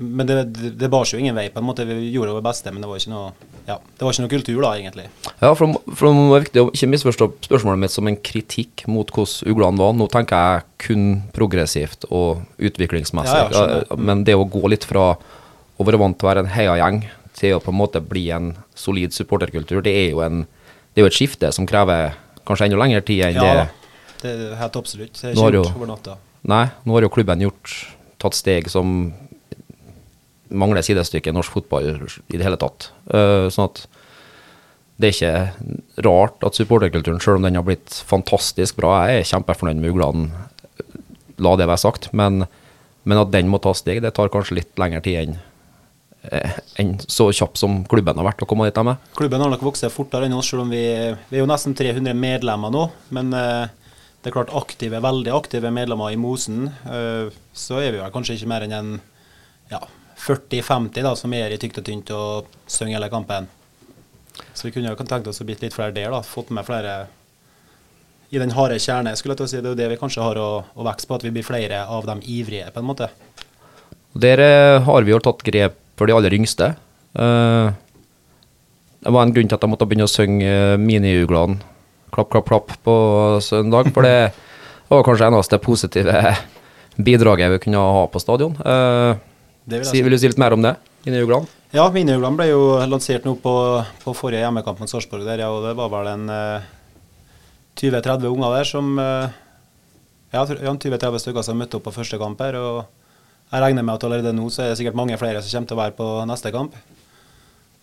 men 0.00 0.28
det, 0.28 0.34
det, 0.78 0.86
bar 0.86 1.02
seg 1.02 1.18
jo 1.18 1.24
ingen 1.24 1.34
vei. 1.34 1.48
på 1.50 1.58
en 1.58 1.66
måte 1.66 1.82
Vi 1.82 2.12
gjorde 2.14 2.36
vårt 2.36 2.46
beste, 2.46 2.70
men 2.70 2.84
det 2.84 2.86
var 2.86 3.00
ikke 3.00 3.10
noe 3.10 3.32
ja, 3.66 3.74
det 3.76 4.04
var 4.06 4.14
ikke 4.14 4.22
noe 4.22 4.30
kultur 4.30 4.60
da, 4.62 4.68
egentlig. 4.78 5.08
Ja, 5.42 5.50
for, 5.58 5.74
for 5.90 6.06
det 6.06 6.36
er 6.36 6.44
viktig 6.44 6.62
å 6.62 6.68
ikke 6.70 6.88
misforstå 6.92 7.26
spørsmålet 7.48 7.82
mitt 7.82 7.92
som 7.92 8.06
en 8.08 8.16
kritikk 8.16 8.86
mot 8.88 9.10
hvordan 9.12 9.50
uglene 9.52 9.82
var. 9.82 9.96
Nå 9.98 10.06
tenker 10.12 10.44
jeg 10.44 10.62
kun 10.86 11.02
progressivt 11.36 12.06
og 12.08 12.46
utviklingsmessig. 12.56 13.42
Ja. 13.52 13.66
Ja, 13.82 13.98
Men 13.98 14.22
det 14.24 14.38
å 14.38 14.46
gå 14.48 14.62
litt 14.72 14.86
fra 14.88 15.10
å 15.18 15.86
være 15.86 16.00
vant 16.00 16.16
til 16.16 16.28
å 16.28 16.30
være 16.30 16.46
en 16.46 16.54
heiagjeng 16.54 17.02
til 17.36 17.58
å 17.58 17.60
på 17.60 17.74
en 17.74 17.80
måte 17.82 18.00
bli 18.00 18.28
en 18.34 18.54
solid 18.78 19.12
supporterkultur, 19.12 19.82
det 19.84 19.98
er 19.98 20.08
jo, 20.14 20.22
en, 20.24 20.46
det 20.94 21.02
er 21.02 21.08
jo 21.08 21.12
et 21.12 21.18
skifte 21.18 21.52
som 21.52 21.68
krever 21.68 22.16
kanskje 22.48 22.68
enda 22.68 22.80
lengre 22.80 23.04
tid 23.04 23.22
enn 23.28 23.38
Ja, 23.38 23.54
det 23.54 23.68
det 24.18 24.32
er 24.34 24.56
helt 24.58 24.76
absolutt. 24.80 25.14
Det 25.14 25.28
er 25.30 25.36
ikke 25.36 25.52
jo- 25.54 25.62
gjort 25.62 25.76
over 25.76 25.86
natta. 25.92 26.16
Nei, 26.50 26.64
nå 26.86 26.96
har 26.96 27.04
jo 27.06 27.10
klubben 27.14 27.42
gjort 27.44 27.74
tatt 28.18 28.34
steg 28.34 28.66
som 28.72 29.12
mangler 30.50 30.82
sidestykke 30.82 31.30
i 31.30 31.36
norsk 31.36 31.52
fotball 31.54 31.86
i 31.86 32.36
det 32.38 32.42
hele 32.42 32.58
tatt. 32.58 32.90
Uh, 33.12 33.46
sånn 33.52 33.68
at 33.68 33.84
det 34.98 35.10
er 35.10 35.14
ikke 35.14 36.02
rart 36.02 36.42
at 36.42 36.56
supporterkulturen, 36.58 37.20
selv 37.22 37.38
om 37.38 37.42
den 37.46 37.54
har 37.54 37.66
blitt 37.66 38.00
fantastisk 38.08 38.80
bra, 38.80 39.06
jeg 39.06 39.20
er 39.20 39.28
kjempefornøyd 39.30 39.78
med 39.78 39.92
Uglene, 39.92 40.30
la 41.38 41.52
det 41.54 41.68
være 41.70 41.78
sagt, 41.78 42.08
men, 42.12 42.48
men 43.06 43.20
at 43.20 43.30
den 43.30 43.46
må 43.52 43.60
ta 43.62 43.70
steg, 43.78 44.02
det 44.02 44.16
tar 44.16 44.32
kanskje 44.34 44.58
litt 44.58 44.72
lengre 44.80 45.04
tid 45.04 45.20
enn 45.20 45.38
enn 46.78 46.94
så 47.06 47.28
kjapp 47.34 47.58
som 47.60 47.80
klubben 47.88 48.18
har 48.20 48.26
vært 48.26 48.44
å 48.44 48.48
komme 48.48 48.68
dit 48.68 48.76
de 48.76 48.94
er. 48.94 49.02
Klubben 49.18 49.42
har 49.42 49.52
nok 49.52 49.66
vokst 49.68 49.86
fortere 49.94 50.28
enn 50.28 50.36
oss, 50.36 50.50
selv 50.50 50.66
om 50.66 50.72
vi, 50.72 50.84
vi 51.30 51.38
er 51.38 51.44
jo 51.44 51.50
nesten 51.50 51.76
300 51.78 52.16
medlemmer 52.18 52.72
nå. 52.74 52.86
Men 53.16 53.32
eh, 53.36 53.68
det 54.22 54.30
er 54.30 54.34
klart 54.34 54.54
aktive, 54.56 55.02
veldig 55.04 55.32
aktive 55.34 55.70
medlemmer 55.74 56.14
i 56.14 56.18
Mosen, 56.20 56.66
eh, 56.90 57.30
så 57.54 57.82
er 57.82 57.94
vi 57.94 58.02
vel 58.02 58.14
kanskje 58.14 58.38
ikke 58.38 58.50
mer 58.50 58.66
enn 58.66 58.74
en 58.78 58.90
ja, 59.70 59.82
40-50 60.18 61.04
da, 61.06 61.14
som 61.16 61.34
er 61.36 61.54
i 61.54 61.60
tykt 61.60 61.80
og 61.80 61.86
tynt 61.86 62.10
og 62.16 62.58
synger 62.66 62.98
hele 62.98 63.12
kampen. 63.12 63.48
Så 64.54 64.68
vi 64.68 64.74
kunne 64.74 64.90
jo 64.90 64.98
tenkt 64.98 65.30
oss 65.30 65.40
å 65.42 65.46
blitt 65.46 65.62
litt 65.62 65.74
flere 65.74 65.94
der, 65.94 66.10
da. 66.14 66.22
Fått 66.26 66.50
med 66.54 66.66
flere 66.66 67.06
i 68.28 68.40
den 68.40 68.52
harde 68.52 68.76
kjerne, 68.82 69.14
skulle 69.16 69.34
jeg 69.34 69.40
til 69.40 69.46
å 69.46 69.50
si. 69.50 69.60
Det 69.62 69.70
er 69.70 69.74
jo 69.74 69.80
det 69.80 69.90
vi 69.94 70.00
kanskje 70.00 70.24
har 70.24 70.38
å, 70.40 70.48
å 70.74 70.86
vokse 70.86 71.08
på, 71.08 71.16
at 71.16 71.26
vi 71.26 71.32
blir 71.34 71.46
flere 71.46 71.84
av 71.88 72.06
de 72.08 72.18
ivrige, 72.28 72.68
på 72.74 72.82
en 72.82 72.88
måte. 72.90 73.08
Der 74.18 74.42
eh, 74.42 74.80
har 74.84 75.06
vi 75.06 75.14
jo 75.14 75.20
tatt 75.22 75.44
grep 75.46 75.78
for 75.98 76.08
de 76.08 76.14
aller 76.16 76.34
yngste. 76.38 76.72
Eh, 77.18 77.70
det 78.98 79.14
var 79.14 79.24
en 79.26 79.34
grunn 79.34 79.48
til 79.50 79.56
at 79.58 79.64
jeg 79.64 79.70
måtte 79.70 79.86
begynne 79.88 80.08
å 80.08 80.10
synge 80.10 80.46
uh, 80.74 80.78
Miniuglene 80.80 81.60
klapp, 82.14 82.30
klapp, 82.32 82.48
klapp 82.48 82.72
på 82.84 82.94
søndag. 83.44 83.92
For 83.94 84.06
det 84.06 84.32
var 84.90 85.04
kanskje 85.06 85.28
eneste 85.30 85.60
positive 85.62 86.22
bidraget 87.08 87.52
vi 87.54 87.60
kunne 87.62 87.82
ha 87.82 88.06
på 88.10 88.22
stadion. 88.22 88.56
Eh, 88.58 89.14
Det 89.68 89.82
vil 89.82 89.86
si. 89.86 90.02
vil 90.02 90.16
du 90.16 90.18
si 90.18 90.30
litt 90.32 90.40
mer 90.40 90.56
om 90.56 90.64
det? 90.64 90.74
Miniuglene? 91.06 91.46
Ja, 91.76 91.84
Miniuglene 91.92 92.36
ble 92.40 92.48
jo 92.50 92.62
lansert 92.88 93.26
nå 93.28 93.36
på, 93.42 93.54
på 94.02 94.14
forrige 94.16 94.40
hjemmekamp 94.40 94.80
mot 94.80 94.90
Sarpsborg 94.90 95.26
der, 95.28 95.44
ja, 95.44 95.50
og 95.52 95.66
det 95.66 95.74
var 95.76 95.90
vel 95.92 96.08
en 96.14 96.24
eh, 96.32 96.68
20-30 97.78 98.24
unger 98.32 98.56
der 98.56 98.66
som 98.66 98.88
eh, 98.98 99.36
ja, 100.32 100.42
20-30 100.48 101.22
stykker 101.22 101.44
som 101.44 101.60
møtte 101.60 101.78
opp 101.78 101.86
på 101.86 101.94
første 101.94 102.18
kamp 102.20 102.40
her. 102.42 102.56
Og 102.58 102.97
jeg 103.48 103.62
regner 103.64 103.84
med 103.84 103.94
at 103.96 104.04
allerede 104.04 104.34
nå 104.36 104.48
så 104.52 104.64
er 104.64 104.72
det 104.72 104.78
sikkert 104.80 104.98
mange 104.98 105.16
flere 105.20 105.40
som 105.42 105.50
kommer 105.56 105.68
til 105.70 105.78
å 105.78 105.82
være 105.82 105.96
på 105.96 106.08
neste 106.28 106.52
kamp. 106.54 106.76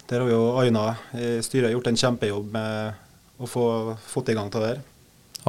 Der 0.06 0.22
har 0.22 0.30
jo 0.30 0.42
Aina 0.62 0.84
i 1.18 1.42
styret 1.42 1.74
gjort 1.74 1.88
en 1.90 1.98
kjempejobb 1.98 2.52
med 2.54 3.42
å 3.42 3.50
få 3.50 3.66
fått 4.06 4.30
i 4.30 4.36
gang 4.38 4.52
det 4.54 4.62
der. 4.62 4.82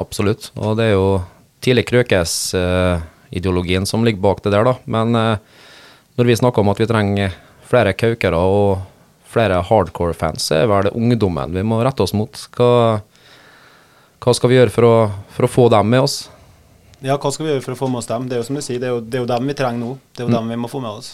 Absolutt. 0.01 0.49
Og 0.57 0.77
det 0.79 0.89
er 0.89 0.95
jo 0.95 1.21
tidlig 1.61 1.85
Krøkes-ideologien 1.91 3.85
som 3.89 4.05
ligger 4.05 4.23
bak 4.25 4.41
det 4.45 4.53
der, 4.55 4.65
da. 4.65 4.73
Men 4.89 5.15
eh, 5.17 5.37
når 6.17 6.25
vi 6.31 6.39
snakker 6.41 6.61
om 6.63 6.71
at 6.73 6.81
vi 6.81 6.89
trenger 6.89 7.37
flere 7.67 7.93
kaukere 7.93 8.39
og 8.41 8.79
flere 9.27 9.61
hardcore-fans, 9.69 10.49
så 10.49 10.61
er 10.61 10.71
vel 10.71 10.87
det 10.87 10.95
ungdommen 10.97 11.53
vi 11.53 11.65
må 11.67 11.81
rette 11.85 12.01
oss 12.05 12.15
mot. 12.17 12.33
Hva, 12.57 13.01
hva 14.23 14.31
skal 14.33 14.49
vi 14.49 14.57
gjøre 14.57 14.73
for 14.73 14.87
å, 14.87 14.95
for 15.35 15.45
å 15.45 15.51
få 15.51 15.67
dem 15.73 15.93
med 15.93 16.07
oss? 16.07 16.17
Ja, 17.05 17.17
hva 17.21 17.29
skal 17.29 17.45
vi 17.45 17.51
gjøre 17.51 17.61
for 17.65 17.75
å 17.75 17.77
få 17.77 17.87
med 17.93 18.01
oss 18.01 18.09
dem? 18.09 18.25
Det 18.29 18.37
er 18.37 18.41
jo 18.41 18.47
som 18.47 18.57
du 18.57 18.63
sier, 18.65 18.81
det 18.81 18.89
er 18.89 18.95
jo, 18.95 19.01
det 19.05 19.19
er 19.19 19.23
jo 19.23 19.29
dem 19.29 19.49
vi 19.49 19.55
trenger 19.57 19.81
nå. 19.83 19.89
Det 20.15 20.23
er 20.23 20.29
jo 20.29 20.33
dem 20.33 20.53
vi 20.53 20.57
må 20.57 20.69
få 20.71 20.81
med 20.81 20.97
oss. 20.97 21.11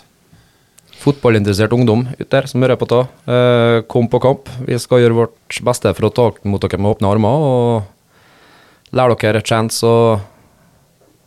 Fotballinteressert 1.04 1.74
ungdom 1.76 2.06
ut 2.20 2.30
der 2.32 2.46
som 2.48 2.64
hører 2.64 2.78
på 2.80 2.88
ta. 2.88 3.02
Eh, 3.28 3.80
kom 3.92 4.08
på 4.08 4.22
kamp. 4.24 4.52
Vi 4.64 4.78
skal 4.80 5.02
gjøre 5.04 5.18
vårt 5.18 5.60
beste 5.66 5.92
for 5.98 6.08
å 6.08 6.14
ta 6.14 6.30
mot 6.48 6.62
dere 6.64 6.80
med 6.80 6.94
åpne 6.94 7.10
armer 7.12 7.48
og 7.48 8.94
lære 8.96 9.18
dere 9.26 9.42
chance. 9.44 9.84
Og 9.84 10.22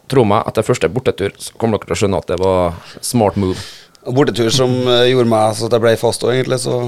tro 0.08 0.24
meg, 0.24 0.46
etter 0.48 0.64
første 0.64 0.88
bortetur 0.92 1.34
så 1.36 1.56
kommer 1.58 1.82
dere 1.82 1.90
til 1.90 1.96
å 1.96 2.00
skjønne 2.04 2.22
at 2.22 2.30
det 2.30 2.38
var 2.40 2.78
smart 3.04 3.36
move. 3.42 3.58
Bortetur 4.06 4.48
som 4.54 4.72
eh, 4.86 5.10
gjorde 5.10 5.28
meg 5.34 5.58
så 5.58 5.68
at 5.68 5.76
jeg 5.76 5.84
ble 5.84 5.96
fast 6.00 6.24
òg, 6.24 6.32
egentlig, 6.38 6.62
så 6.62 6.86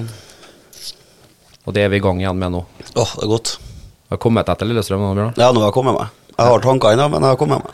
Og 1.67 1.75
det 1.77 1.83
er 1.85 1.91
vi 1.93 1.99
i 1.99 2.05
gang 2.05 2.23
igjen 2.23 2.39
med 2.39 2.55
nå. 2.55 2.63
Åh, 2.95 3.13
det 3.19 3.27
er 3.27 3.33
godt. 3.35 3.59
Du 3.61 4.15
har 4.15 4.23
kommet 4.23 4.49
etter 4.49 4.71
Lillestrøm 4.71 5.03
nå, 5.05 5.13
Bjørnar. 5.19 5.37
Ja, 5.37 5.51
nå 5.53 5.61
har 5.61 5.69
jeg 5.69 5.77
kommet 5.77 5.99
meg. 5.99 6.28
Jeg 6.39 6.53
har 6.53 6.63
tanker 6.63 6.95
ennå, 6.95 7.09
men 7.11 7.25
jeg 7.27 7.35
har 7.35 7.39
kommet 7.41 7.65
meg. 7.67 7.73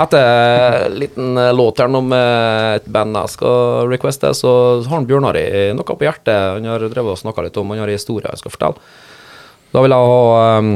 Etter 0.00 0.86
en 0.86 0.94
liten 0.96 1.36
eh, 1.36 1.50
låt 1.52 1.82
her 1.82 1.92
om 1.92 2.12
et 2.16 2.86
band 2.88 3.18
jeg 3.18 3.32
skal 3.34 3.90
requeste, 3.90 4.30
så 4.38 4.52
har 4.86 4.94
han 4.94 5.08
Bjørnar 5.08 5.36
i 5.36 5.74
noe 5.76 5.84
på 5.84 6.06
hjertet. 6.06 6.32
Han 6.56 6.68
har 6.70 6.86
drevet 6.86 7.12
og 7.12 7.20
snakka 7.20 7.44
litt 7.44 7.58
om, 7.60 7.74
han 7.74 7.82
har 7.82 7.92
en 7.92 7.98
historie 7.98 8.30
jeg 8.30 8.40
skal 8.40 8.54
fortelle. 8.54 8.80
Da 9.74 9.82
vil 9.84 9.92
jeg 9.92 10.08
ha 10.10 10.56
um, 10.58 10.70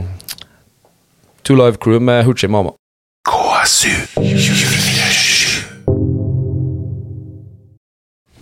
Two 1.49 1.57
Live 1.57 1.81
Crew 1.81 2.03
med 2.05 2.27
Hoochie 2.29 2.51
Mama. 2.53 2.77
KSU 3.25 3.95
247. 4.21 5.65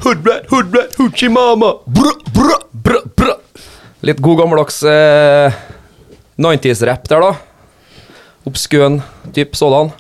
Hoodrat, 0.03 0.51
hoodrat, 0.51 0.99
Hoochie 0.99 1.31
Mama! 1.31 1.77
Brr, 1.87 2.19
brr, 2.35 2.59
brr, 2.83 3.07
brr. 3.15 3.39
Litt 4.03 4.19
god 4.19 4.43
gammeldags 4.43 4.83
eh, 4.83 5.55
90s-rapp 6.41 7.09
der, 7.11 7.21
da. 7.25 7.33
Obskøn 8.49 9.01
type 9.35 9.57
sådan. 9.59 9.93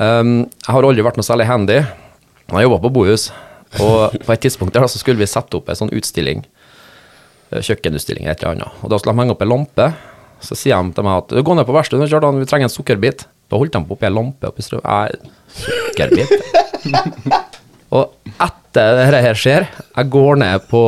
Um, 0.00 0.34
jeg 0.46 0.72
har 0.74 0.86
aldri 0.86 1.04
vært 1.04 1.18
noe 1.18 1.26
særlig 1.26 1.48
handy. 1.50 1.80
Jeg 2.50 2.66
jobba 2.66 2.78
på 2.82 2.92
bohus, 2.94 3.28
og 3.82 4.14
på 4.24 4.32
et 4.34 4.42
tidspunkt 4.42 4.74
der 4.74 4.82
da, 4.84 4.90
så 4.90 4.98
skulle 5.00 5.20
vi 5.20 5.28
sette 5.30 5.58
opp 5.58 5.68
en 5.70 5.78
sånn 5.78 5.92
utstilling. 5.94 6.44
eh, 7.52 7.60
Kjøkkenutstilling 7.62 8.24
eller 8.26 8.34
et 8.34 8.42
eller 8.42 8.56
annet. 8.56 8.80
Og 8.82 8.90
da 8.90 8.98
skulle 8.98 9.14
de 9.14 9.22
henge 9.22 9.34
opp 9.36 9.44
en 9.44 9.52
lampe. 9.52 9.86
Så 10.40 10.56
sier 10.56 10.80
de 10.82 10.94
til 10.96 11.04
meg 11.06 11.18
at 11.20 11.34
gå 11.44 11.54
ned 11.56 11.66
på 11.68 11.74
verkstedet, 11.76 12.08
Kjartan, 12.10 12.38
vi 12.40 12.48
trenger 12.48 12.68
en 12.70 12.72
sukkerbit. 12.74 13.26
Da 13.50 13.58
holdt 13.60 13.74
de 13.74 13.82
på 13.84 13.96
oppi 13.96 14.06
en 14.08 14.16
lampe 14.16 14.48
oppi 14.48 14.64
strøm. 14.64 14.82
Sukkerbit? 15.54 16.30
Og 17.96 18.14
etter 18.38 19.00
dette 19.00 19.20
her 19.26 19.34
skjer, 19.38 19.66
jeg 19.96 20.10
går 20.14 20.38
ned 20.40 20.66
på 20.70 20.82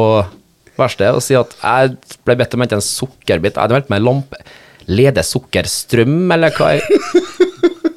verkstedet 0.78 1.18
og 1.18 1.22
sier 1.24 1.42
at 1.42 1.56
jeg 1.58 1.96
ble 2.24 2.36
bedt 2.38 2.54
om 2.54 2.62
å 2.62 2.64
hente 2.64 2.78
en 2.78 2.84
sukkerbit. 2.86 3.56
Jeg 3.56 3.60
hadde 3.60 3.74
meldt 3.76 3.90
meg 3.92 4.00
en 4.00 4.06
lampe. 4.06 4.38
Leder 4.90 5.22
sukkerstrøm, 5.26 6.30
eller 6.34 6.50
hva? 6.56 6.72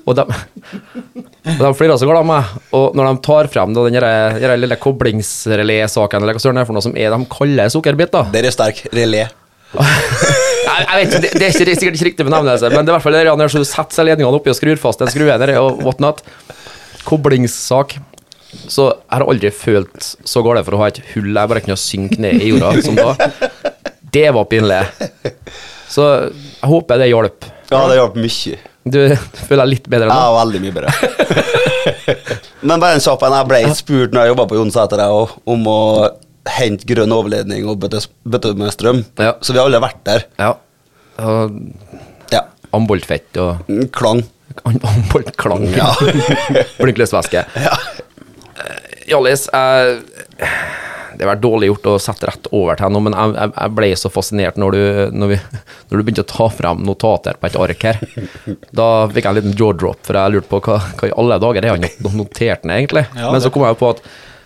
Og 0.05 0.13
de, 0.19 0.21
og 0.25 1.61
de 1.63 1.69
flirer 1.79 1.97
så 1.97 2.05
glad 2.05 2.19
av 2.21 2.27
meg. 2.29 2.51
Og 2.77 2.93
når 2.97 3.07
de 3.09 3.23
tar 3.25 3.47
frem 3.53 3.73
da, 3.73 3.85
den 3.87 3.97
der- 3.97 4.37
der 4.43 4.57
lille 4.61 4.77
koblingsrelé-saken, 4.77 6.21
eller 6.21 6.37
hva 6.37 6.43
søren 6.43 6.59
det 6.59 6.65
er 6.65 6.69
for 6.69 6.77
noe 6.77 6.85
som 6.85 6.93
er 6.97 7.09
de 7.15 7.25
kaller 7.31 7.71
sukkerbiter. 7.73 8.29
Der 8.35 8.45
er 8.45 8.53
sterk. 8.53 8.83
Relé. 8.93 9.25
Jeg, 10.65 10.85
jeg 10.89 10.95
vet 10.97 11.07
ikke, 11.13 11.19
det, 11.21 11.29
det 11.31 11.43
er 11.45 11.51
ikke, 11.51 11.57
sikkert 11.77 11.95
ikke 11.95 12.05
riktig 12.07 12.25
benevnelse, 12.25 12.69
men 12.73 12.81
det 12.83 12.89
er 12.89 12.93
i 12.93 12.95
hvert 12.97 13.03
fall 13.05 13.13
der 13.15 13.27
når 13.37 13.53
du 13.53 13.63
setter 13.67 13.95
seg 13.95 14.07
ledningene 14.09 14.35
oppi 14.39 14.49
og 14.51 14.55
skrur 14.57 14.79
fast 14.81 15.01
en 15.05 15.11
skrue 15.13 15.35
nedi 15.39 15.53
og 15.61 15.77
whatnot. 15.85 16.23
Koblingssak. 17.05 17.93
Så 18.71 18.87
jeg 18.89 19.11
har 19.13 19.25
aldri 19.29 19.51
følt 19.53 20.09
så 20.25 20.41
galt 20.43 20.65
for 20.65 20.75
å 20.75 20.81
ha 20.81 20.87
et 20.89 20.99
hull 21.13 21.29
jeg 21.37 21.51
bare 21.51 21.61
kunne 21.63 21.77
synke 21.79 22.17
ned 22.23 22.41
i 22.41 22.49
jorda 22.49 22.71
som 22.83 22.97
da. 22.97 23.13
Det 24.15 24.25
var 24.35 24.47
pinlig. 24.51 24.81
Så 25.89 26.05
jeg 26.31 26.69
håper 26.69 26.97
det 27.01 27.07
hjalp. 27.11 27.45
Ja, 27.71 27.83
det 27.89 27.97
hjalp 27.99 28.15
mye. 28.19 28.57
Du 28.85 28.99
føler 29.47 29.63
deg 29.65 29.71
litt 29.71 29.87
bedre 29.89 30.07
nå? 30.09 30.13
Ja, 30.13 30.33
veldig 30.37 30.59
mye 30.61 30.75
bedre. 30.75 30.91
Men 32.69 32.81
bare 32.81 32.97
en 32.97 33.01
kjapp 33.03 33.23
en. 33.25 33.33
Jeg 33.39 33.49
ble 33.49 33.61
spurt 33.77 34.13
når 34.13 34.21
jeg 34.27 34.33
jobba 34.33 34.45
på 34.51 34.59
Jonsæter 34.59 35.01
om 35.05 35.65
å 35.71 35.79
hente 36.55 36.85
grønn 36.89 37.13
overledning 37.15 37.65
og 37.69 37.79
bøtte, 37.81 38.53
med 38.57 38.73
strøm. 38.75 39.01
Ja. 39.17 39.33
Så 39.41 39.53
vi 39.55 39.59
har 39.61 39.65
alle 39.69 39.81
vært 39.81 40.03
der. 40.05 40.25
Ja. 40.41 40.51
Og 41.25 41.59
Ja. 42.33 42.43
amboltfett 42.73 43.37
og 43.41 43.65
Mm, 43.69 43.87
Klang. 43.91 44.23
am- 44.65 44.79
amboltklang. 44.83 45.65
Ja. 45.75 45.93
Blinkløsvæske. 46.81 47.45
Ja. 47.65 47.75
Hjallis, 49.05 49.47
jeg 49.53 50.01
det 51.17 51.25
var 51.25 51.35
vært 51.35 51.43
dårlig 51.43 51.67
gjort 51.71 51.87
å 51.91 51.95
sette 52.01 52.27
rett 52.29 52.47
over 52.51 52.77
til 52.79 52.85
henne, 52.87 53.01
men 53.07 53.15
jeg, 53.17 53.33
jeg, 53.39 53.51
jeg 53.55 53.73
ble 53.79 53.89
så 54.01 54.11
fascinert 54.13 54.59
når 54.61 54.75
du, 54.77 54.81
når, 55.21 55.31
vi, 55.33 55.39
når 55.89 55.97
du 55.97 56.03
begynte 56.07 56.25
å 56.25 56.29
ta 56.31 56.47
frem 56.53 56.83
notater 56.87 57.39
på 57.41 57.49
et 57.49 57.57
ark 57.65 57.85
her. 57.89 57.99
Da 58.75 58.87
fikk 59.11 59.23
jeg 59.23 59.31
en 59.31 59.39
liten 59.41 59.57
jaw 59.59 59.73
drop, 59.77 59.99
for 60.07 60.19
jeg 60.19 60.35
lurte 60.35 60.51
på 60.51 60.61
hva, 60.67 60.77
hva 60.99 61.09
i 61.09 61.15
alle 61.23 61.39
dager 61.43 61.67
er 61.67 61.75
han 61.75 62.15
notert 62.19 62.63
ned, 62.67 62.77
egentlig. 62.83 63.05
Ja, 63.17 63.31
men 63.33 63.43
så 63.43 63.51
kom 63.53 63.65
jeg 63.67 63.75
jo 63.77 63.81
på 63.83 63.91
at 63.95 64.03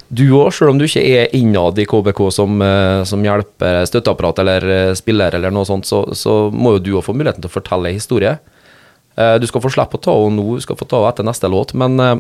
du 0.10 0.24
òg, 0.40 0.48
selv 0.58 0.72
om 0.72 0.80
du 0.82 0.88
ikke 0.88 1.04
er 1.06 1.36
innad 1.38 1.78
i 1.78 1.86
KBK 1.86 2.24
som, 2.34 2.56
eh, 2.66 3.04
som 3.06 3.22
hjelper 3.22 3.84
støtteapparat 3.86 4.40
eller 4.42 4.66
eh, 4.74 4.94
spiller 4.98 5.36
eller 5.38 5.54
noe 5.54 5.68
sånt, 5.70 5.86
så, 5.86 6.00
så 6.18 6.40
må 6.50 6.78
jo 6.78 6.82
du 6.88 6.92
òg 6.98 7.06
få 7.06 7.14
muligheten 7.14 7.44
til 7.46 7.52
å 7.52 7.58
fortelle 7.60 7.92
en 7.92 8.00
historie. 8.00 8.32
Eh, 9.20 9.36
Du 9.38 9.46
skal 9.46 9.62
få 9.62 9.70
slippe 9.76 10.00
å 10.00 10.02
ta 10.02 10.16
henne 10.18 10.42
nå, 10.42 10.56
du 10.58 10.66
skal 10.66 10.80
få 10.80 10.88
ta 10.90 11.04
henne 11.04 11.14
etter 11.14 11.28
neste 11.30 11.52
låt, 11.54 11.76
men 11.78 12.00
eh, 12.08 12.18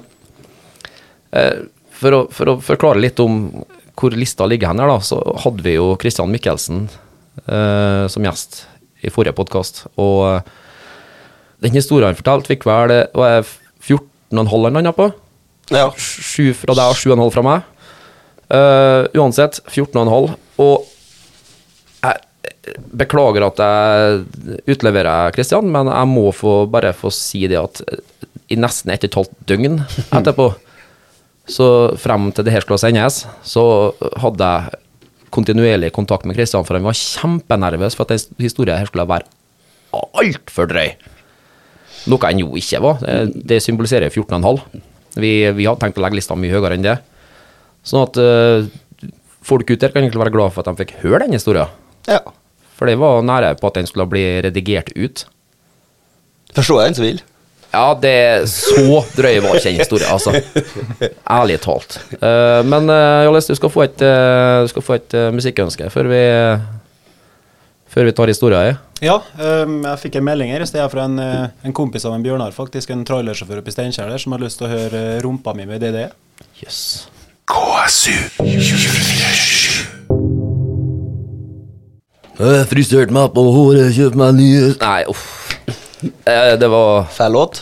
Eh, 1.31 1.59
For 1.99 2.15
å, 2.15 2.19
for 2.31 2.49
å 2.49 2.53
forklare 2.63 3.01
litt 3.03 3.19
om 3.19 3.33
hvor 3.99 4.15
lista 4.15 4.47
ligger 4.47 4.71
hen 4.71 4.81
her, 4.81 4.91
da, 4.91 4.99
så 5.03 5.19
hadde 5.43 5.65
vi 5.65 5.75
jo 5.75 5.93
Christian 5.99 6.31
Michelsen 6.31 6.85
eh, 7.45 8.05
som 8.11 8.25
gjest 8.25 8.63
i 9.03 9.11
forrige 9.13 9.35
podkast. 9.37 9.85
Og 9.99 10.21
eh, 10.29 10.53
den 11.65 11.75
historien 11.75 12.11
han 12.11 12.19
fortalte, 12.19 12.53
fikk 12.53 12.67
vel 12.67 12.93
det 12.93 13.01
var 13.17 13.39
eller 13.39 13.49
14,5 13.83 14.63
han 14.63 14.79
landa 14.79 14.93
på. 14.95 15.09
ja. 15.73 15.89
Sju 15.97 16.53
fra 16.55 16.75
deg 16.77 16.93
og 16.93 16.99
7,5 16.99 17.35
fra 17.35 17.45
meg. 17.45 17.75
Uh, 18.49 19.05
uansett, 19.13 19.59
14,5. 19.69 20.31
Og 20.63 20.87
jeg 22.01 22.77
beklager 22.97 23.45
at 23.45 23.61
jeg 23.61 24.63
utleverer 24.73 25.35
Christian, 25.35 25.69
men 25.69 25.91
jeg 25.91 26.09
må 26.09 26.29
få, 26.33 26.63
bare 26.71 26.95
få 26.97 27.11
si 27.13 27.43
det 27.49 27.59
at 27.61 27.83
i 28.49 28.57
nesten 28.57 28.89
ett 28.93 29.05
og 29.05 29.11
et 29.11 29.19
halvt 29.19 29.35
døgn 29.51 29.77
etterpå, 30.17 30.49
så 31.49 31.67
frem 31.99 32.29
til 32.35 32.45
det 32.45 32.53
her 32.53 32.65
skulle 32.65 32.81
sendes, 32.81 33.23
så 33.45 33.63
hadde 34.21 34.49
jeg 34.49 34.79
kontinuerlig 35.33 35.91
kontakt 35.93 36.25
med 36.25 36.37
Kristian, 36.37 36.65
for 36.65 36.77
han 36.77 36.87
var 36.87 36.97
kjempenervøs 36.97 37.97
for 37.97 38.07
at 38.07 38.15
den 38.15 38.45
historien 38.45 38.79
her 38.79 38.89
skulle 38.89 39.07
være 39.09 39.27
altfor 39.93 40.69
drøy. 40.69 40.93
Noe 42.09 42.25
han 42.25 42.41
jo 42.41 42.53
ikke 42.57 42.81
var. 42.83 43.01
Det, 43.33 43.59
symboliserer 43.63 44.09
14,5. 44.09 44.81
Vi, 45.19 45.31
vi 45.57 45.67
hadde 45.67 45.81
tenkt 45.83 45.99
å 45.99 46.03
legge 46.05 46.19
lista 46.19 46.37
mye 46.37 46.53
høyere 46.53 46.77
enn 46.77 46.85
det. 46.85 46.97
Sånn 47.85 48.05
at 48.05 48.19
uh, 48.21 48.69
folk 49.45 49.69
ute 49.69 49.81
der 49.83 49.93
kan 49.93 50.03
egentlig 50.03 50.21
være 50.21 50.35
glad 50.35 50.53
for 50.53 50.63
at 50.63 50.69
de 50.69 50.85
fikk 50.85 50.99
høre 51.03 51.25
den 51.25 51.37
historien. 51.37 51.71
ja. 52.09 52.21
For 52.79 52.87
det 52.87 52.95
var 52.95 53.25
nære 53.27 53.57
på 53.59 53.67
at 53.67 53.75
den 53.75 53.89
skulle 53.89 54.05
bli 54.07 54.21
redigert 54.39 54.93
ut. 54.95 55.25
Forstår 56.55 56.77
jeg 56.79 56.91
en 56.91 56.95
som 56.95 57.03
vil. 57.03 57.17
Ja, 57.69 57.85
det 58.01 58.49
så 58.49 59.03
drøy 59.13 59.39
var 59.45 59.59
ikke 59.59 59.69
den 59.69 59.79
historien, 59.79 60.09
altså. 60.09 60.33
Ærlig 61.37 61.59
talt. 61.61 61.99
Uh, 62.17 62.65
men 62.65 62.89
uh, 62.89 63.25
Jolles, 63.27 63.49
du 63.49 63.55
skal 63.59 63.73
få 63.73 63.85
et, 63.85 64.01
uh, 64.01 64.65
skal 64.71 64.85
få 64.85 64.97
et 64.97 65.17
uh, 65.17 65.29
musikkønske 65.35 65.89
før 65.93 66.09
vi, 66.09 66.21
før 67.93 68.09
vi 68.09 68.15
tar 68.17 68.33
historien 68.33 68.73
i. 68.73 68.77
Ja, 68.99 69.21
um, 69.39 69.77
jeg 69.87 69.99
fikk 70.01 70.17
en 70.19 70.25
melding 70.27 70.51
her 70.51 70.63
i 70.63 70.67
sted 70.67 70.83
fra 70.91 71.05
en, 71.07 71.15
eh, 71.23 71.47
en 71.63 71.75
kompis 71.75 72.03
av 72.03 72.17
en 72.17 72.23
Bjørnar, 72.23 72.51
faktisk, 72.51 72.91
en 72.91 73.05
trailersjåfør 73.07 73.61
oppe 73.61 73.71
i 73.71 73.75
Steinkjer 73.77 74.11
som 74.19 74.35
har 74.35 74.43
lyst 74.43 74.59
til 74.59 74.67
å 74.67 74.73
høre 74.73 74.99
eh, 75.15 75.21
rumpa 75.23 75.53
mi 75.55 75.63
med 75.69 75.79
DDE. 75.79 76.09
Yes. 76.59 77.07
KSU 77.47 78.17
247. 78.41 79.87
Frisert 82.69 83.11
meg 83.15 83.31
på 83.35 83.41
håret, 83.55 83.95
kjøpt 83.95 84.19
meg 84.19 84.35
nye 84.35 84.75
Nei, 84.83 85.03
uff. 85.11 85.38
Eh, 86.03 86.55
det 86.59 86.69
var 86.71 87.05
Feil 87.11 87.33
låt. 87.35 87.61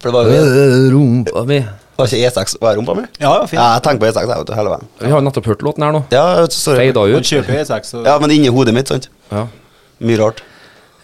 For 0.00 0.08
det 0.10 0.12
var 0.14 0.28
jo 0.28 0.36
Eh, 0.38 0.90
Rumpa 0.94 1.44
mi. 1.48 1.58
Var 1.94 2.08
ikke 2.10 2.26
E6 2.26 2.56
var 2.60 2.74
rumpa 2.74 2.94
mi? 2.98 3.04
Ja, 3.22 3.30
ja, 3.38 3.42
fint. 3.46 3.60
Ja, 3.60 3.74
jeg 3.76 3.82
tenker 3.84 4.00
på 4.02 4.08
E6 4.10 4.24
jeg, 4.24 4.28
vet 4.40 4.48
du, 4.48 4.54
hele 4.58 4.70
veien. 4.72 4.88
Vi 4.98 5.10
har 5.12 5.20
jo 5.20 5.24
nettopp 5.28 5.46
hørt 5.46 5.62
låten 5.62 5.84
her 5.86 5.92
nå. 5.94 6.00
Ja, 6.10 6.24
sorry. 6.50 6.80
Feida 6.88 7.04
Han 7.06 7.20
ut. 7.20 7.28
kjøper 7.28 7.60
E6, 7.60 7.90
så 7.92 8.02
Ja, 8.06 8.16
men 8.18 8.30
inni 8.34 8.48
hodet 8.50 8.74
mitt, 8.74 8.88
sant. 8.90 9.06
Ja, 9.30 9.44
Mye 10.00 10.18
rart. 10.18 10.42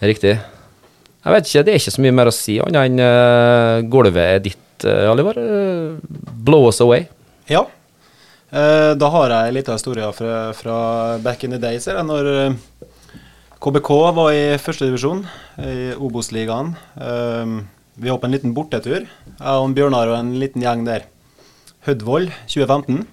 riktig. 0.01 0.33
Jeg 1.23 1.33
vet 1.35 1.45
ikke, 1.47 1.63
det 1.63 1.71
er 1.73 1.79
ikke 1.79 1.93
så 1.95 2.01
mye 2.01 2.11
mer 2.17 2.25
å 2.27 2.33
si 2.33 2.57
annet 2.59 2.89
enn 2.89 2.99
uh, 2.99 3.81
gulvet 3.87 4.17
er 4.17 4.39
ditt, 4.43 4.85
uh, 4.89 5.11
Oliver. 5.13 5.37
Eh, 5.37 5.95
blow 6.43 6.67
us 6.67 6.81
away. 6.81 7.05
Ja. 7.47 7.61
Eh, 8.51 8.93
da 8.99 9.09
har 9.13 9.29
jeg 9.29 9.47
en 9.47 9.53
liten 9.55 9.77
historie 9.77 10.11
fra, 10.17 10.51
fra 10.57 10.77
back 11.23 11.43
in 11.45 11.51
the 11.51 11.59
days, 11.61 11.85
her, 11.87 12.01
når 12.03 12.31
eh, 12.33 12.53
KBK 13.61 13.89
var 14.17 14.33
i 14.33 14.57
førstedivisjon 14.57 15.19
i 15.61 15.91
Obos-ligaen. 16.01 16.71
Eh, 16.97 17.51
vi 18.01 18.09
var 18.09 18.17
på 18.17 18.25
en 18.25 18.33
liten 18.33 18.53
bortetur, 18.57 19.03
jeg 19.05 19.37
og 19.37 19.73
Bjørnar 19.77 20.09
og 20.09 20.15
en 20.17 20.31
liten 20.41 20.63
gjeng 20.65 20.81
der. 20.87 21.03
Hødvoll 21.85 22.31
2015. 22.49 23.03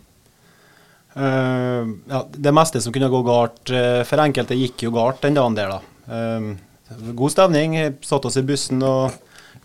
Eh, 1.18 1.90
ja, 2.14 2.20
det 2.32 2.54
meste 2.56 2.80
som 2.80 2.94
kunne 2.94 3.11
gå 3.12 3.20
galt 3.26 3.72
eh, 3.76 4.00
for 4.08 4.24
enkelte, 4.24 4.56
gikk 4.56 4.87
jo 4.87 4.92
galt 4.94 5.20
den 5.26 5.37
dagen 5.37 5.58
der, 5.58 5.74
da. 5.74 6.14
Eh, 6.16 7.11
god 7.18 7.34
stemning. 7.34 7.76
Satt 8.08 8.24
oss 8.30 8.38
i 8.40 8.44
bussen 8.48 8.80
og 8.88 9.18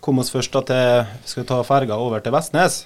kom 0.04 0.20
oss 0.20 0.32
først 0.34 0.58
til 0.68 1.06
Skal 1.24 1.46
ta 1.48 1.62
ferga 1.64 1.96
over 1.96 2.20
til 2.20 2.34
Vestnes. 2.36 2.82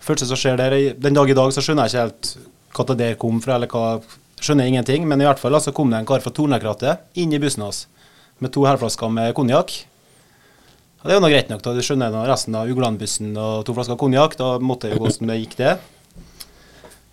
Første 0.00 0.24
som 0.30 0.40
skjer 0.40 0.56
der, 0.56 0.78
Den 0.96 1.20
dag 1.20 1.28
i 1.28 1.36
dag 1.36 1.52
så 1.52 1.60
skjønner 1.60 1.92
jeg 1.92 1.92
ikke 1.92 2.06
helt 2.06 2.32
hva 2.78 2.88
det 2.88 2.98
der 3.02 3.20
kom 3.20 3.44
fra, 3.44 3.58
eller 3.58 3.68
hva 3.68 4.00
Skjønner 4.38 4.70
ingenting, 4.70 5.06
men 5.08 5.20
i 5.20 5.26
hvert 5.26 5.40
fall 5.42 5.56
så 5.60 5.74
kom 5.74 5.90
det 5.90 6.00
en 6.00 6.08
kar 6.08 6.22
fra 6.22 6.32
Tornekrattet 6.34 7.18
inn 7.18 7.32
i 7.34 7.40
bussen 7.42 7.64
hans 7.66 7.86
med 8.38 8.52
to 8.54 8.64
herflasker 8.68 9.10
med 9.10 9.34
konjakk. 9.34 9.72
Det 10.98 11.12
er 11.14 11.18
jo 11.18 11.22
noe 11.22 11.30
greit 11.30 11.50
nok, 11.50 11.62
da. 11.62 11.74
Du 11.74 11.82
skjønner 11.84 12.10
nå 12.10 12.24
resten 12.26 12.56
av 12.58 12.70
Uglandbussen 12.70 13.30
og 13.38 13.62
to 13.66 13.74
flasker 13.76 13.98
konjakk. 13.98 14.34
Da 14.38 14.56
måtte 14.58 14.88
det 14.88 14.96
jo 14.96 15.04
gå 15.04 15.12
som 15.14 15.30
det 15.30 15.38
gikk, 15.38 15.54
det. 15.60 15.76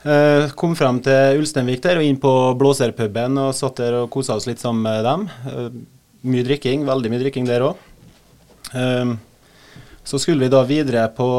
Uh, 0.06 0.52
kom 0.58 0.76
frem 0.78 1.00
til 1.06 1.42
Ulsteinvik 1.42 1.82
der 1.82 1.98
og 1.98 2.06
inn 2.06 2.18
på 2.22 2.32
Blåserpuben 2.60 3.40
og 3.42 3.56
satt 3.58 3.80
der 3.82 3.96
og 4.04 4.12
kosa 4.14 4.36
oss 4.38 4.46
litt 4.50 4.62
sammen 4.62 4.86
med 4.86 5.06
dem. 5.06 5.26
Uh, 5.46 5.70
mye 6.26 6.46
drikking, 6.46 6.86
veldig 6.86 7.14
mye 7.14 7.24
drikking 7.24 7.50
der 7.50 7.66
òg. 7.66 7.82
Uh, 8.74 9.16
så 10.06 10.22
skulle 10.22 10.46
vi 10.46 10.54
da 10.54 10.62
videre, 10.66 11.08
på, 11.14 11.30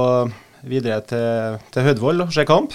videre 0.67 0.99
til, 1.07 1.61
til 1.75 1.87
Hødvoll 1.87 2.27
og 2.27 2.35
se 2.35 2.47
kamp. 2.47 2.75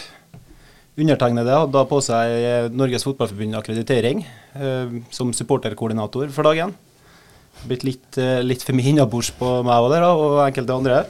Undertegnede 0.99 1.53
hadde 1.55 1.71
da 1.71 1.85
på 1.87 2.01
seg 2.03 2.33
eh, 2.35 2.65
Norges 2.75 3.05
Fotballforbund 3.07 3.55
akkreditering 3.55 4.25
eh, 4.25 4.97
som 5.13 5.31
supporterkoordinator 5.31 6.27
for 6.35 6.49
dagen. 6.49 6.73
Blitt 7.63 7.85
litt, 7.87 8.09
eh, 8.19 8.41
litt 8.43 8.65
for 8.65 8.75
mye 8.75 8.91
innabords 8.91 9.29
på 9.37 9.61
meg 9.63 9.85
og, 9.85 9.93
der, 9.93 10.03
og 10.11 10.41
enkelte 10.43 10.75
andre. 10.75 11.01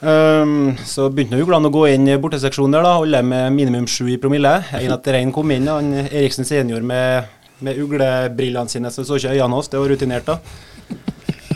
Um, 0.00 0.78
så 0.88 1.10
begynte 1.12 1.36
uglene 1.36 1.68
å 1.68 1.74
gå 1.74 1.82
inn 1.92 2.08
i 2.08 2.16
borteseksjonen 2.16 2.72
der, 2.72 2.86
da, 2.86 2.94
alle 3.02 3.20
med 3.20 3.52
minimum 3.52 3.84
sju 3.84 4.06
i 4.08 4.16
promille. 4.22 4.54
En 4.78 4.94
etter 4.96 5.18
en 5.18 5.34
kom 5.36 5.52
inn, 5.52 5.68
han 5.68 5.92
Eriksen 6.06 6.48
senior 6.48 6.80
med, 6.80 7.28
med 7.60 7.76
uglebrillene 7.82 8.72
sine, 8.72 8.88
så 8.88 9.04
så 9.04 9.20
ikke 9.20 9.34
øynene 9.34 9.58
hans. 9.58 9.68
Det 9.68 9.82
var 9.82 9.92
rutinert, 9.92 10.32
da. 10.32 10.40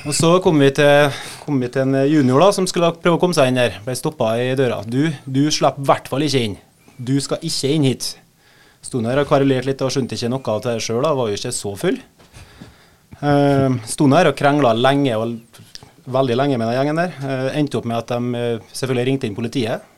Og 0.05 0.13
så 0.13 0.35
kom 0.45 0.61
vi 0.61 0.69
til, 0.77 1.17
kom 1.47 1.65
vi 1.65 1.73
til 1.73 1.87
en 1.87 2.05
junior 2.13 2.45
da, 2.45 2.53
som 2.53 2.69
skulle 2.69 2.93
prøve 3.01 3.17
å 3.17 3.25
komme 3.25 3.33
seg 3.33 3.49
inn 3.49 3.63
der. 3.63 3.81
Ble 3.87 3.97
stoppa 3.97 4.35
i 4.37 4.53
døra. 4.61 4.83
Du, 4.85 5.09
du 5.25 5.47
slipper 5.49 5.81
i 5.81 5.89
hvert 5.89 6.13
fall 6.13 6.29
ikke 6.29 6.45
inn. 6.51 6.61
Du 6.99 7.15
skal 7.23 7.43
ikke 7.43 7.71
inn 7.75 7.87
hit. 7.89 8.15
Sto 8.85 9.01
der 9.05 9.23
og 9.23 9.29
karolerte 9.31 9.71
litt 9.71 9.83
og 9.83 9.93
skjønte 9.95 10.19
ikke 10.19 10.31
noe 10.33 10.53
av 10.53 10.61
det 10.67 10.77
sjøl, 10.85 11.05
var 11.05 11.31
jo 11.31 11.39
ikke 11.39 11.55
så 11.55 11.73
full. 11.81 11.99
Uh, 13.23 13.79
Sto 13.89 14.09
der 14.13 14.31
og 14.31 14.37
krangla 14.39 14.75
lenge, 14.77 15.17
og 15.17 16.13
veldig 16.15 16.37
lenge 16.37 16.59
med 16.61 16.69
den 16.69 16.77
gjengen 16.79 17.01
der. 17.01 17.17
Uh, 17.23 17.49
endte 17.57 17.81
opp 17.81 17.89
med 17.89 18.03
at 18.03 18.13
de 18.13 18.59
uh, 18.61 18.69
selvfølgelig 18.77 19.09
ringte 19.09 19.31
inn 19.31 19.39
politiet. 19.39 19.91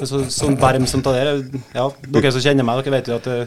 Så, 0.00 0.24
sånn 0.32 0.56
berm 0.58 0.86
som 0.88 1.02
det 1.04 1.12
der, 1.12 1.42
ja, 1.76 1.84
dere 2.08 2.32
som 2.32 2.42
kjenner 2.42 2.64
meg, 2.66 2.80
dere 2.80 2.96
vet 2.96 3.10
jo 3.12 3.18
at 3.18 3.26
det 3.28 3.42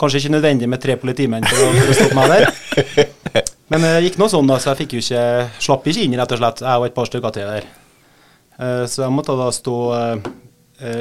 kanskje 0.00 0.22
ikke 0.22 0.34
nødvendig 0.36 0.68
med 0.70 0.80
tre 0.80 0.94
politimenn 0.96 1.44
for 1.50 1.66
å, 1.66 1.72
for 1.74 1.90
å 1.90 1.96
stoppe 1.98 2.16
meg 2.16 2.30
der. 2.30 3.08
Men 3.70 3.84
det 3.84 3.90
gikk 4.06 4.16
nå 4.18 4.26
sånn, 4.30 4.48
da, 4.50 4.56
så 4.58 4.72
jeg 4.72 4.84
fikk 4.84 4.94
jo 4.96 5.02
ikke, 5.04 5.24
slapp 5.62 5.84
ikke 5.90 6.06
inn, 6.06 6.14
rett 6.18 6.32
og 6.34 6.40
slett. 6.40 6.62
Jeg 6.64 6.80
og 6.80 6.86
et 6.88 6.94
par 6.96 7.10
stykker 7.10 7.34
til 7.34 7.50
der. 7.50 7.66
Eh, 8.58 8.84
Så 8.90 9.04
jeg 9.04 9.14
måtte 9.14 9.36
da 9.38 9.50
stå 9.54 9.76
eh, 9.98 10.30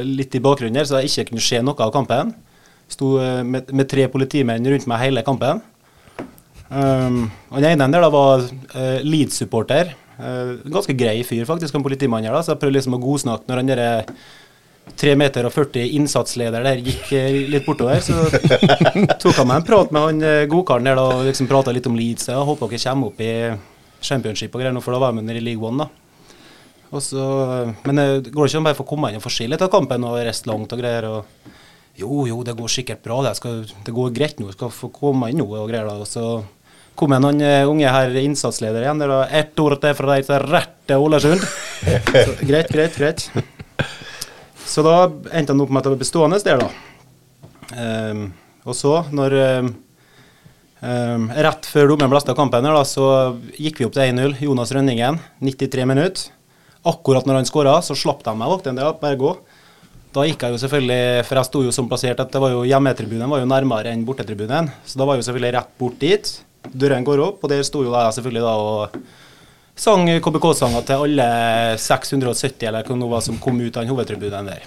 litt 0.03 0.35
i 0.35 0.41
bakgrunnen 0.43 0.79
her, 0.79 0.87
så 0.87 0.99
jeg 0.99 1.11
ikke 1.11 1.31
kunne 1.33 1.43
se 1.43 1.61
noe 1.63 1.85
av 1.85 1.93
kampen. 1.95 2.33
Sto 2.89 3.13
eh, 3.21 3.43
med, 3.45 3.69
med 3.75 3.89
tre 3.89 4.07
politimenn 4.11 4.65
rundt 4.65 4.89
meg 4.89 5.03
hele 5.03 5.23
kampen. 5.25 5.61
Um, 6.69 7.23
den 7.55 7.71
ene 7.71 7.87
der 7.89 8.03
da 8.05 8.11
var 8.13 8.43
uh, 8.45 8.99
Leeds-supporter. 9.05 9.93
Uh, 10.19 10.57
ganske 10.69 10.93
grei 10.97 11.21
fyr, 11.25 11.45
faktisk, 11.47 11.73
han 11.73 11.85
politimannen 11.85 12.29
her. 12.29 12.35
da, 12.35 12.43
Så 12.45 12.53
jeg 12.53 12.61
prøvde 12.63 12.77
liksom 12.79 12.97
å 12.97 13.01
godsnakke 13.01 13.49
når 13.49 13.61
han 13.61 13.71
der 13.71 13.83
eh, 13.85 14.13
3 14.99 15.13
meter 15.21 15.45
og 15.45 15.53
40 15.53 15.93
innsatsleder 15.99 16.65
der 16.65 16.81
gikk 16.81 17.13
uh, 17.13 17.39
litt 17.53 17.65
bortover. 17.69 18.01
Så 18.05 18.17
tok 19.21 19.37
han 19.37 19.49
meg 19.49 19.61
en 19.61 19.69
prat 19.69 19.93
med 19.93 20.07
han 20.07 20.25
uh, 20.25 20.43
godkaren 20.49 20.89
der 20.89 20.97
da, 20.97 21.07
og 21.13 21.25
liksom 21.29 21.49
prata 21.49 21.73
litt 21.75 21.89
om 21.89 21.97
Leeds. 21.97 22.31
Jeg 22.33 22.49
håper 22.51 22.73
dere 22.73 22.85
kommer 22.89 23.13
opp 23.13 23.25
i 23.25 23.33
championship 24.01 24.53
og 24.53 24.63
greier, 24.63 24.73
nå, 24.73 24.81
for 24.81 24.95
da 24.95 25.01
var 25.01 25.13
jeg 25.13 25.25
under 25.25 25.37
i 25.37 25.45
League 25.45 25.65
One. 25.65 25.85
da. 25.85 25.98
Så, 26.89 27.23
men 27.85 27.99
det 27.99 28.31
går 28.33 28.49
ikke 28.49 28.57
an 28.57 28.65
bare 28.65 28.77
å 28.77 28.79
få 28.79 28.87
komme 28.89 29.11
inn 29.11 29.19
og 29.19 29.25
få 29.25 29.31
se 29.33 29.45
litt 29.45 29.61
av 29.61 29.69
kampen 29.69 30.05
og 30.09 30.17
reiste 30.17 30.49
langt 30.49 30.73
og 30.73 30.81
greier? 30.81 31.05
og 31.05 31.49
Jo, 31.99 32.23
jo, 32.29 32.39
det 32.47 32.55
går 32.57 32.71
sikkert 32.73 33.03
bra, 33.05 33.19
det, 33.27 33.35
skal, 33.37 33.61
det 33.85 33.93
går 33.93 34.15
greit 34.15 34.41
nå, 34.41 34.49
skal 34.55 34.73
få 34.73 34.89
komme 34.93 35.29
inn 35.29 35.41
nå 35.41 35.45
og 35.51 35.69
greier. 35.69 35.85
da, 35.85 35.99
og 36.01 36.09
så 36.09 36.41
kom 36.99 37.13
det 37.13 37.19
annen 37.19 37.45
eh, 37.45 37.69
unge 37.69 37.91
her, 37.93 38.15
innsatsleder 38.19 38.83
igjen. 38.83 38.99
Det 38.99 39.09
var 39.11 39.35
ett 39.41 39.61
ord 39.61 39.77
til 39.79 39.93
fra 39.95 40.15
deg 40.15 40.25
til 40.27 40.47
rett 40.49 40.73
til 40.89 41.05
Ålesund. 41.05 41.45
Så, 41.79 42.33
greit, 42.49 42.71
greit, 42.73 42.97
greit. 42.97 43.29
Så 44.69 44.83
da 44.85 44.95
endte 45.31 45.53
han 45.53 45.61
opp 45.63 45.71
med 45.71 45.79
at 45.79 45.87
det 45.87 45.93
var 45.93 46.01
bestående 46.01 46.41
der, 46.43 46.65
da. 46.65 46.69
Um, 47.69 48.25
og 48.65 48.75
så, 48.75 48.97
når 49.13 49.37
um, 49.39 49.71
Um, 50.79 51.25
Rett 51.35 51.67
før 51.67 51.89
dommeren 51.91 52.11
blasta 52.13 52.31
kampen, 52.37 52.63
her, 52.63 52.71
da, 52.71 52.85
så 52.87 53.35
gikk 53.59 53.81
vi 53.81 53.87
opp 53.87 53.97
til 53.97 54.13
1-0. 54.13 54.37
Jonas 54.45 54.71
Rønningen, 54.71 55.19
93 55.43 55.87
minutter. 55.89 56.38
Akkurat 56.87 57.25
når 57.27 57.41
han 57.41 57.45
skåra, 57.49 57.77
så 57.83 57.95
slapp 57.97 58.21
de 58.23 58.33
meg 58.39 58.47
valgte 58.47 58.69
en 58.71 58.77
del, 58.79 58.93
bare 59.01 59.17
gå. 59.19 59.33
Da 60.15 60.23
gikk 60.25 60.41
jeg 60.41 60.55
jo 60.55 60.59
selvfølgelig, 60.63 61.25
for 61.27 61.37
jeg 61.37 61.45
sto 61.49 61.59
jo 61.65 61.71
som 61.75 61.89
plassert 61.91 62.19
at 62.23 62.31
det 62.33 62.39
var 62.41 62.53
jo 62.55 62.63
hjemmetribunen 62.65 63.29
var 63.29 63.43
jo 63.43 63.49
nærmere 63.51 63.91
enn 63.93 64.05
bortetribunen. 64.07 64.71
Så 64.87 64.97
da 64.97 65.05
var 65.05 65.17
jeg 65.17 65.23
jo 65.23 65.27
selvfølgelig 65.29 65.53
rett 65.57 65.73
bort 65.77 65.99
dit. 66.01 66.31
Dørene 66.73 67.05
går 67.05 67.21
opp, 67.27 67.43
og 67.43 67.51
der 67.51 67.61
sto 67.67 67.83
jo 67.85 67.91
jeg 67.93 68.15
selvfølgelig 68.17 68.41
da 68.45 68.53
og 68.57 68.97
sang 69.79 70.07
KBK-sanger 70.23 70.83
til 70.87 71.03
alle 71.05 71.27
670 71.79 72.65
eller 72.67 72.83
hva 72.87 72.97
det 72.99 73.11
var 73.13 73.21
som 73.23 73.37
kom 73.39 73.61
ut 73.61 73.77
av 73.77 73.85
den 73.85 73.93
hovedtribunen 73.93 74.49
der. 74.49 74.65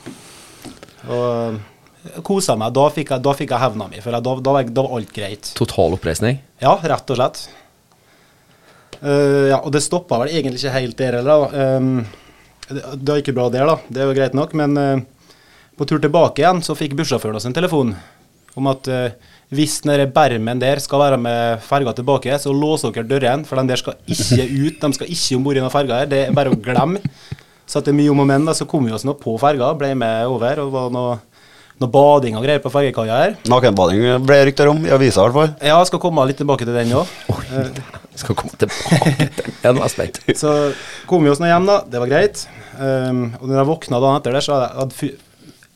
Og 1.10 2.22
kosa 2.26 2.54
meg. 2.58 2.72
Da 2.76 2.86
fikk 2.94 3.10
jeg, 3.14 3.22
da 3.24 3.34
fikk 3.36 3.52
jeg 3.54 3.62
hevna 3.62 3.88
mi, 3.90 4.00
for 4.04 4.14
da, 4.14 4.20
da, 4.22 4.54
var- 4.56 4.70
da 4.70 4.82
var 4.86 4.94
alt 5.00 5.12
greit. 5.14 5.52
Total 5.58 5.98
oppreisning. 5.98 6.38
Ja, 6.62 6.76
rett 6.80 7.10
og 7.12 7.18
slett. 7.18 7.42
Eh, 9.02 9.48
ja, 9.50 9.58
og 9.58 9.72
det 9.74 9.82
stoppa 9.82 10.20
vel 10.22 10.30
egentlig 10.30 10.62
ikke 10.62 10.76
helt 10.76 10.98
der 11.00 11.18
heller. 11.18 11.48
Um, 11.50 12.04
det, 12.70 13.08
var 13.08 13.18
ikke 13.18 13.34
bra 13.34 13.48
der, 13.50 13.66
da. 13.66 13.76
Det 13.90 14.02
er 14.02 14.08
jo 14.08 14.16
greit 14.16 14.36
nok. 14.38 14.54
Men 14.58 14.78
uh, 14.78 15.28
på 15.78 15.88
tur 15.88 16.02
tilbake 16.02 16.44
igjen 16.44 16.62
så 16.64 16.78
fikk 16.78 16.94
bussjåføren 16.98 17.38
oss 17.38 17.48
en 17.48 17.56
telefon 17.56 17.96
om 18.58 18.68
at 18.68 18.88
uh, 18.92 19.32
hvis 19.52 19.80
den 19.84 20.06
bermen 20.14 20.60
der 20.60 20.80
skal 20.80 21.02
være 21.02 21.18
med 21.20 21.64
ferga 21.66 21.92
tilbake, 21.96 22.38
så 22.40 22.54
låser 22.56 22.94
dere 22.94 23.08
dørene, 23.10 23.48
for 23.48 23.60
den 23.60 23.68
der 23.68 23.80
skal 23.80 23.98
ikke 24.06 24.46
ut. 24.46 24.78
De 24.80 24.92
skal 24.96 25.10
ikke 25.12 25.36
om 25.36 25.46
bord 25.46 25.58
i 25.58 25.64
noen 25.64 25.74
ferga 25.74 26.02
her. 26.02 26.08
Det 26.08 26.22
er 26.28 26.36
bare 26.36 26.54
å 26.54 26.60
glemme. 26.60 27.02
Så 27.66 27.80
etter 27.80 27.94
mye 27.96 28.12
om 28.12 28.22
og 28.22 28.28
men, 28.28 28.46
da, 28.46 28.54
så 28.56 28.66
kom 28.68 28.86
vi 28.86 28.94
oss 28.94 29.04
nå 29.06 29.16
på 29.18 29.34
ferga, 29.40 29.72
ble 29.78 29.92
med 29.98 30.30
over. 30.30 30.62
og 30.62 30.72
var 30.72 30.94
noe, 30.94 31.18
noe 31.82 31.92
bading 31.92 32.38
og 32.38 32.44
greier 32.46 32.62
på 32.62 32.70
fergekaia 32.72 33.18
her. 33.18 33.34
Nakenbading 33.50 34.24
ble 34.26 34.38
rykter 34.48 34.70
om, 34.70 34.80
i 34.86 34.92
avisa 34.94 35.22
i 35.22 35.26
hvert 35.26 35.36
fall. 35.36 35.50
Ja, 35.60 35.76
jeg 35.76 35.90
skal 35.90 36.02
komme 36.02 36.24
litt 36.28 36.40
tilbake 36.40 36.68
til 36.68 36.76
den 36.76 36.94
òg. 36.98 37.10
Skal 38.18 38.38
komme 38.38 38.56
tilbake 38.60 39.12
til 39.18 39.28
den, 39.28 39.50
jeg 39.64 39.78
var 39.80 39.92
spent. 39.92 40.22
Så 40.42 40.54
kom 41.10 41.26
vi 41.26 41.32
oss 41.32 41.42
nå 41.42 41.50
hjem, 41.50 41.68
da. 41.68 41.80
Det 41.88 42.02
var 42.02 42.12
greit. 42.12 42.46
Um, 42.78 43.26
og 43.40 43.46
når 43.48 43.58
jeg 43.58 43.70
våkna 43.72 44.00
dagen 44.02 44.20
etter 44.20 44.36
der, 44.36 44.46
så 44.46 44.58
hadde 44.62 45.08
jeg 45.08 45.20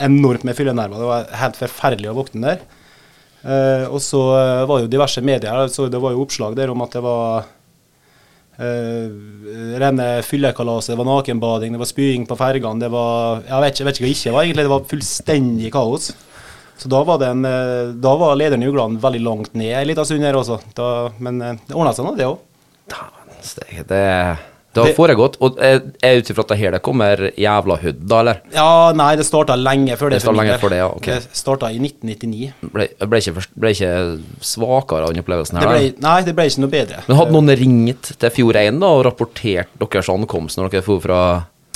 enormt 0.06 0.46
med 0.46 0.56
fyllenerver. 0.58 1.00
Det 1.00 1.10
var 1.10 1.28
helt 1.42 1.60
forferdelig 1.60 2.12
å 2.12 2.16
våkne 2.18 2.50
der. 2.50 2.64
Uh, 3.46 3.84
og 3.94 4.00
så 4.02 4.20
eh, 4.34 4.64
var 4.66 4.80
jo 4.82 4.88
diverse 4.90 5.20
medier 5.22 5.68
så 5.70 5.84
det 5.86 6.00
var 6.02 6.10
jo 6.10 6.24
oppslag 6.24 6.56
der 6.58 6.72
om 6.72 6.80
at 6.82 6.96
det 6.96 7.02
var 7.04 7.44
uh, 8.60 9.78
rene 9.80 10.06
fyllekalaset, 10.26 10.94
det 10.94 11.00
var 11.00 11.08
nakenbading, 11.10 11.76
det 11.76 11.82
var 11.82 11.90
spying 11.90 12.26
på 12.28 12.38
fergene, 12.40 12.82
det 12.82 12.90
var 12.92 13.42
Jeg 13.46 13.62
vet 13.62 13.74
ikke, 13.74 13.82
jeg 13.82 13.88
vet 13.88 14.00
ikke 14.00 14.06
hva 14.06 14.14
ikke 14.14 14.34
var, 14.36 14.46
egentlig. 14.46 14.66
Det 14.66 14.74
var 14.74 14.88
fullstendig 14.92 15.72
kaos. 15.74 16.10
Så 16.76 16.90
da 16.92 17.00
var, 17.08 17.20
den, 17.22 17.40
en, 17.40 17.48
eh, 17.48 17.94
da 18.04 18.10
var 18.20 18.36
lederen 18.36 18.60
i 18.60 18.68
uglene 18.68 19.00
veldig 19.00 19.22
langt 19.24 19.54
ned 19.56 19.72
en 19.72 19.86
liten 19.88 20.04
stund 20.04 20.26
her 20.28 20.36
også. 20.36 20.58
Da, 20.76 20.90
men 21.24 21.40
uh, 21.40 21.54
det 21.56 21.76
ordna 21.76 21.94
seg 21.96 22.04
nå, 22.04 22.12
det 22.18 22.28
òg. 22.28 22.42
Dæven 22.92 23.40
steike, 23.46 23.86
Det, 23.88 24.02
det 24.76 24.90
har 24.90 24.96
foregått. 24.96 25.38
Og 25.44 25.58
er 25.62 25.80
er 26.04 26.20
ut 26.20 26.30
ifra 26.32 26.44
at 26.44 26.52
det 26.52 26.58
her 26.60 26.76
det 26.76 26.82
kommer 26.84 27.24
jævla 27.36 27.78
hood, 27.82 28.02
da, 28.08 28.20
eller? 28.22 28.40
Ja, 28.54 28.68
nei, 28.96 29.10
det 29.18 29.26
starta 29.28 29.56
lenge 29.58 29.96
før 29.98 30.12
det. 30.12 30.20
Det 30.22 30.36
lenge 30.36 30.58
før 30.62 30.74
det, 30.74 30.80
ja, 30.82 30.88
ok. 30.92 31.08
Det 31.10 31.40
starta 31.40 31.70
i 31.72 31.80
1999. 31.80 32.52
Ble, 32.74 32.88
ble, 33.06 33.22
ikke, 33.22 33.46
ble 33.56 33.74
ikke 33.74 33.92
svakere 34.44 35.08
av 35.08 35.14
den 35.14 35.24
opplevelsen 35.24 35.58
Det 35.60 35.66
her? 35.66 35.74
ble, 35.74 35.90
da? 35.96 36.06
nei, 36.08 36.16
det 36.26 36.36
ble 36.38 36.48
ikke 36.50 36.64
noe 36.64 36.72
bedre. 36.76 37.02
Men 37.08 37.20
hadde 37.20 37.36
noen 37.36 37.52
ringt 37.62 38.12
til 38.20 38.34
Fjord 38.38 38.60
1 38.62 38.80
da, 38.82 38.94
og 38.96 39.04
rapportert 39.08 39.76
deres 39.82 40.10
ankomst 40.12 40.58
når 40.60 40.72
dere 40.74 40.86
dro 40.86 40.98
fra 41.02 41.20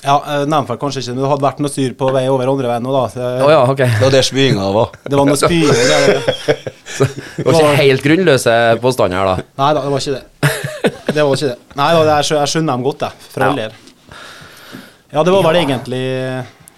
Ja, 0.01 0.17
eh, 0.25 0.47
Nevnt 0.49 0.71
kanskje 0.81 1.03
ikke, 1.03 1.15
men 1.15 1.25
det 1.25 1.31
hadde 1.35 1.45
vært 1.45 1.59
noe 1.61 1.73
styr 1.73 1.93
på 1.99 2.09
vei 2.15 2.25
over 2.33 2.49
andre 2.49 2.71
veien 2.71 2.87
nå, 2.87 2.93
da. 2.95 3.03
Så, 3.13 3.21
oh, 3.45 3.51
ja, 3.53 3.61
ok. 3.69 3.83
Det 3.85 4.05
var 4.07 4.15
der 4.15 4.27
spyinga 4.27 4.71
var. 4.77 4.95
det 5.05 5.19
var 5.21 5.29
noe 5.29 5.41
spying 5.41 5.69
Det. 5.69 6.67
Det 7.01 7.45
var 7.47 7.55
ikke 7.55 7.77
helt 7.79 8.03
grunnløse 8.05 8.55
påstander 8.83 9.21
her, 9.21 9.29
da. 9.31 9.49
Nei 9.61 9.71
da, 9.77 9.85
det 9.85 9.93
var 9.93 10.03
ikke 10.03 10.17
det. 10.19 10.25
Det 11.15 11.25
var 11.27 11.37
ikke 11.37 11.51
det. 11.53 11.59
Nei 11.81 11.91
da, 11.97 12.17
jeg 12.21 12.49
skjønner 12.55 12.73
dem 12.75 12.87
godt, 12.87 13.05
jeg. 13.07 13.29
For 13.35 13.47
all 13.47 13.61
Ja. 15.11 15.23
det 15.27 15.33
var 15.35 15.43
vel 15.49 15.61
egentlig 15.65 16.03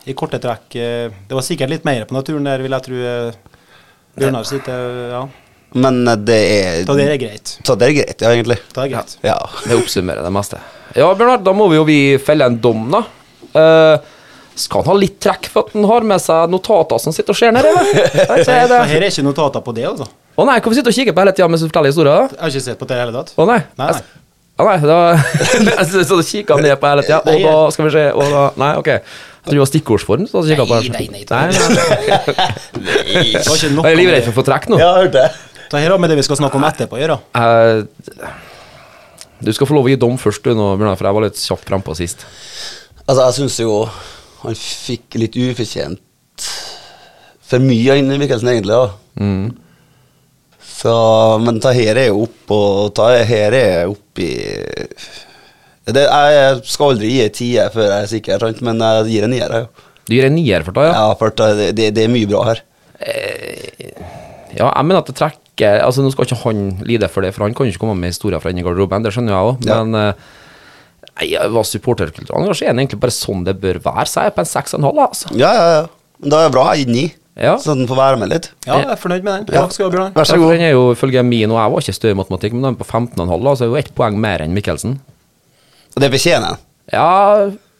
i 0.08 0.14
korte 0.18 0.38
trekk 0.42 0.74
eh, 0.80 1.10
Det 1.28 1.36
var 1.36 1.44
sikkert 1.46 1.70
litt 1.70 1.84
mer 1.86 2.06
på 2.08 2.16
naturen 2.16 2.46
der, 2.48 2.62
vil 2.64 2.74
jeg 2.74 2.86
tro. 2.88 2.94
eh, 2.94 3.32
Bjørnar 4.18 4.44
sitter 4.48 5.10
Ja. 5.12 5.22
Men 5.74 6.02
eh, 6.08 6.16
det 6.16 6.38
er 6.38 6.84
Ta 6.88 6.96
det 6.98 7.08
er 7.08 7.20
greit. 7.20 7.52
Ta 7.64 7.76
det 7.76 7.88
er 7.88 7.94
greit, 8.00 8.24
ja, 8.24 8.32
egentlig. 8.34 8.58
Ta 8.72 8.82
Det 8.82 8.88
er 8.88 8.94
greit. 8.96 9.18
Ja. 9.24 9.36
Det 9.66 9.78
oppsummerer 9.78 10.24
det 10.24 10.32
meste. 10.34 10.58
Ja, 10.96 11.12
Bjørnar, 11.14 11.42
da 11.44 11.54
må 11.56 11.68
vi 11.72 11.78
jo 11.78 11.84
vi 11.88 12.00
felle 12.20 12.48
en 12.48 12.58
dom, 12.60 12.90
da. 12.92 13.04
Uh, 13.52 13.98
skal 14.56 14.82
han 14.82 14.92
ha 14.92 14.96
litt 15.00 15.16
trekk 15.22 15.48
for 15.52 15.64
at 15.66 15.76
han 15.76 15.86
har 15.88 16.04
med 16.04 16.20
seg 16.20 16.50
notater 16.52 17.00
som 17.00 17.14
sitter 17.14 17.32
og 17.32 17.38
ser 17.38 17.54
ned, 17.56 17.64
eller? 17.64 17.88
Er 18.36 18.74
her 18.90 18.98
er 19.00 19.08
ikke 19.08 19.24
notater 19.24 19.64
på 19.64 19.72
det, 19.76 19.86
altså. 19.88 20.08
Å 20.32 20.44
nei, 20.48 20.58
hvorfor 20.60 20.76
sitter 20.76 20.88
du 20.88 20.94
og 20.94 20.98
kikker 20.98 21.16
på 21.16 21.20
hele 21.24 21.32
tida 21.36 21.48
mens 21.52 21.64
du 21.64 21.68
forteller 21.68 21.92
historier? 21.92 22.28
Jeg 22.32 22.40
har 22.40 22.52
ikke 22.52 22.64
sett 22.64 22.80
på 22.80 22.88
det 22.88 22.96
i 22.96 23.00
hele 23.02 23.12
tatt. 23.16 23.32
Å 23.36 23.46
nei. 23.48 23.58
Nei, 23.80 23.88
nei. 23.96 24.21
Å 24.62 24.70
nei, 24.70 24.78
da 24.86 24.98
Så 25.90 26.16
da 26.16 26.22
du 26.22 26.54
han 26.54 26.64
ned 26.64 26.78
på 26.78 26.90
hele 26.90 27.04
tida, 27.06 27.20
og 27.20 27.46
da 27.46 27.54
skal 27.74 27.88
vi 27.88 27.94
se 27.96 28.06
og 28.14 28.34
da, 28.36 28.42
Nei, 28.62 28.72
ok. 28.80 28.90
Jeg 28.92 29.48
tror 29.48 29.58
det 29.58 29.62
var 29.62 29.70
stikkordsform. 29.72 30.26
Så 30.30 30.44
kikket 30.46 30.68
på 30.70 30.78
Nei, 30.78 31.06
nei, 31.10 31.24
nei, 31.26 31.46
nei, 31.50 31.72
nei. 31.82 32.50
Det 33.32 33.42
var 33.42 33.56
ikke 33.58 33.72
noe 33.74 33.88
Jeg 33.88 33.96
er 33.96 33.98
livredd 33.98 34.26
for 34.28 34.34
å 34.34 34.38
få 34.38 34.46
trekk 34.46 34.68
nå. 34.70 34.78
Ja, 34.78 34.92
hørte 35.00 35.18
det. 35.18 35.30
Det 35.72 35.80
her 35.80 35.94
har 35.94 36.00
med 36.02 36.12
det 36.12 36.18
vi 36.20 36.24
skal 36.26 36.38
snakke 36.38 36.60
om 36.60 36.66
etterpå 36.68 36.98
å 36.98 37.00
gjøre. 37.00 37.16
Uh, 37.34 37.80
du 39.42 39.50
skal 39.56 39.66
få 39.66 39.74
lov 39.74 39.88
å 39.88 39.90
gi 39.90 39.98
dom 39.98 40.18
først, 40.20 40.44
du 40.44 40.54
nå, 40.54 40.68
Bjørnar, 40.76 40.98
for 41.00 41.08
jeg 41.08 41.16
var 41.16 41.24
litt 41.26 41.40
kjapp 41.40 41.64
frampå 41.66 41.96
sist. 41.98 42.26
Altså, 43.06 43.24
jeg 43.24 43.36
syns 43.40 43.58
jo 43.64 43.78
han 44.42 44.58
fikk 44.58 45.18
litt 45.18 45.38
ufortjent 45.38 46.46
for 47.52 47.62
mye 47.64 47.94
av 47.94 48.02
innvirkelsen, 48.02 48.52
egentlig. 48.52 48.78
Ja. 48.78 48.92
Mm. 49.18 49.48
Så, 50.82 50.92
men 51.44 51.60
her 51.62 51.98
er 52.00 52.08
jo 52.08 52.24
opp, 52.26 52.50
og 52.56 52.98
her 53.28 53.54
er 53.54 53.90
opp 53.92 54.18
i 54.18 54.30
det, 55.86 56.02
Jeg 56.02 56.60
skal 56.66 56.92
aldri 56.92 57.10
gi 57.12 57.20
en 57.26 57.34
tier 57.36 57.70
før 57.74 57.86
jeg 57.88 58.02
er 58.06 58.10
sikker, 58.10 58.46
men 58.66 58.82
jeg 58.82 59.06
gir 59.12 59.26
en 59.28 59.30
nier. 59.34 59.54
jeg. 59.60 59.68
Du 60.08 60.14
gir 60.16 60.26
en 60.26 60.34
nier 60.34 60.64
for 60.66 60.74
det, 60.74 60.88
ja? 60.88 60.92
Ja, 60.98 61.14
for 61.18 61.30
det, 61.38 61.70
det, 61.78 61.88
det 61.94 62.04
er 62.06 62.10
mye 62.12 62.26
bra 62.30 62.42
her. 62.50 62.62
Ja, 64.52 64.68
jeg 64.68 64.84
mener 64.86 65.00
at 65.02 65.08
det 65.10 65.16
trekker 65.18 65.38
Altså, 65.82 66.02
Nå 66.02 66.10
skal 66.12 66.26
ikke 66.26 66.38
han 66.46 66.60
lide 66.88 67.08
for 67.12 67.22
det, 67.24 67.32
for 67.36 67.44
han 67.46 67.54
kan 67.54 67.66
jo 67.68 67.72
ikke 67.74 67.82
komme 67.84 67.94
med 68.00 68.10
historier 68.14 68.40
fra 68.42 68.50
inni 68.52 68.64
garderoben, 68.64 69.04
det 69.04 69.12
skjønner 69.14 69.34
jeg 69.34 69.48
òg, 69.50 69.66
Ja. 69.68 69.78
men 69.84 69.98
eh, 70.00 70.30
Nei, 71.12 71.28
hva 71.52 71.60
supporterkulturen 71.68 72.40
angår, 72.40 72.56
så 72.56 72.64
er 72.66 72.72
det 72.72 72.80
egentlig 72.86 73.00
bare 73.02 73.14
sånn 73.14 73.42
det 73.44 73.52
bør 73.60 73.78
være. 73.84 74.06
Så 74.08 74.22
er 74.24 74.30
på 74.32 74.40
en 74.42 74.48
seks 74.48 74.72
og 74.74 74.80
en 74.80 74.86
halv, 74.88 75.00
altså. 75.04 75.28
Ja, 75.36 75.50
ja, 75.52 75.66
ja. 75.76 75.82
Da 76.24 76.38
er 76.40 76.46
det 76.48 76.54
bra. 76.54 76.62
Jeg 76.72 76.86
gir 76.86 76.94
ni, 76.94 77.02
Ja. 77.32 77.54
så 77.56 77.72
den 77.72 77.86
får 77.88 77.96
være 77.96 78.18
med 78.20 78.28
litt. 78.28 78.50
Ja, 78.66 78.76
jeg 78.82 78.90
er 78.92 78.98
fornøyd 79.00 79.22
med 79.24 79.32
den. 79.32 79.54
Takk 79.54 79.72
skal 79.72 79.92
du 79.92 79.96
ha. 80.02 80.10
Vær 80.12 80.28
så 80.28 80.36
god. 80.36 80.52
den 80.52 80.66
er 80.66 80.74
jo 80.74 80.90
ifølge 80.92 81.22
min, 81.24 81.48
og 81.50 81.56
jeg 81.56 81.72
var 81.72 81.84
ikke 81.86 81.94
stø 81.96 82.10
i 82.12 82.18
matematikk, 82.18 82.52
men 82.52 82.66
den 82.66 82.74
er 82.74 82.82
på 82.82 82.84
15,5, 82.84 83.48
så 83.56 83.64
er 83.64 83.70
jo 83.70 83.78
ett 83.80 83.88
poeng 83.96 84.18
mer 84.20 84.44
enn 84.44 84.52
Mikkelsen. 84.56 84.98
Og 85.94 86.04
det 86.04 86.10
fortjener 86.12 86.52
han. 86.52 86.60
Ja, 86.92 87.08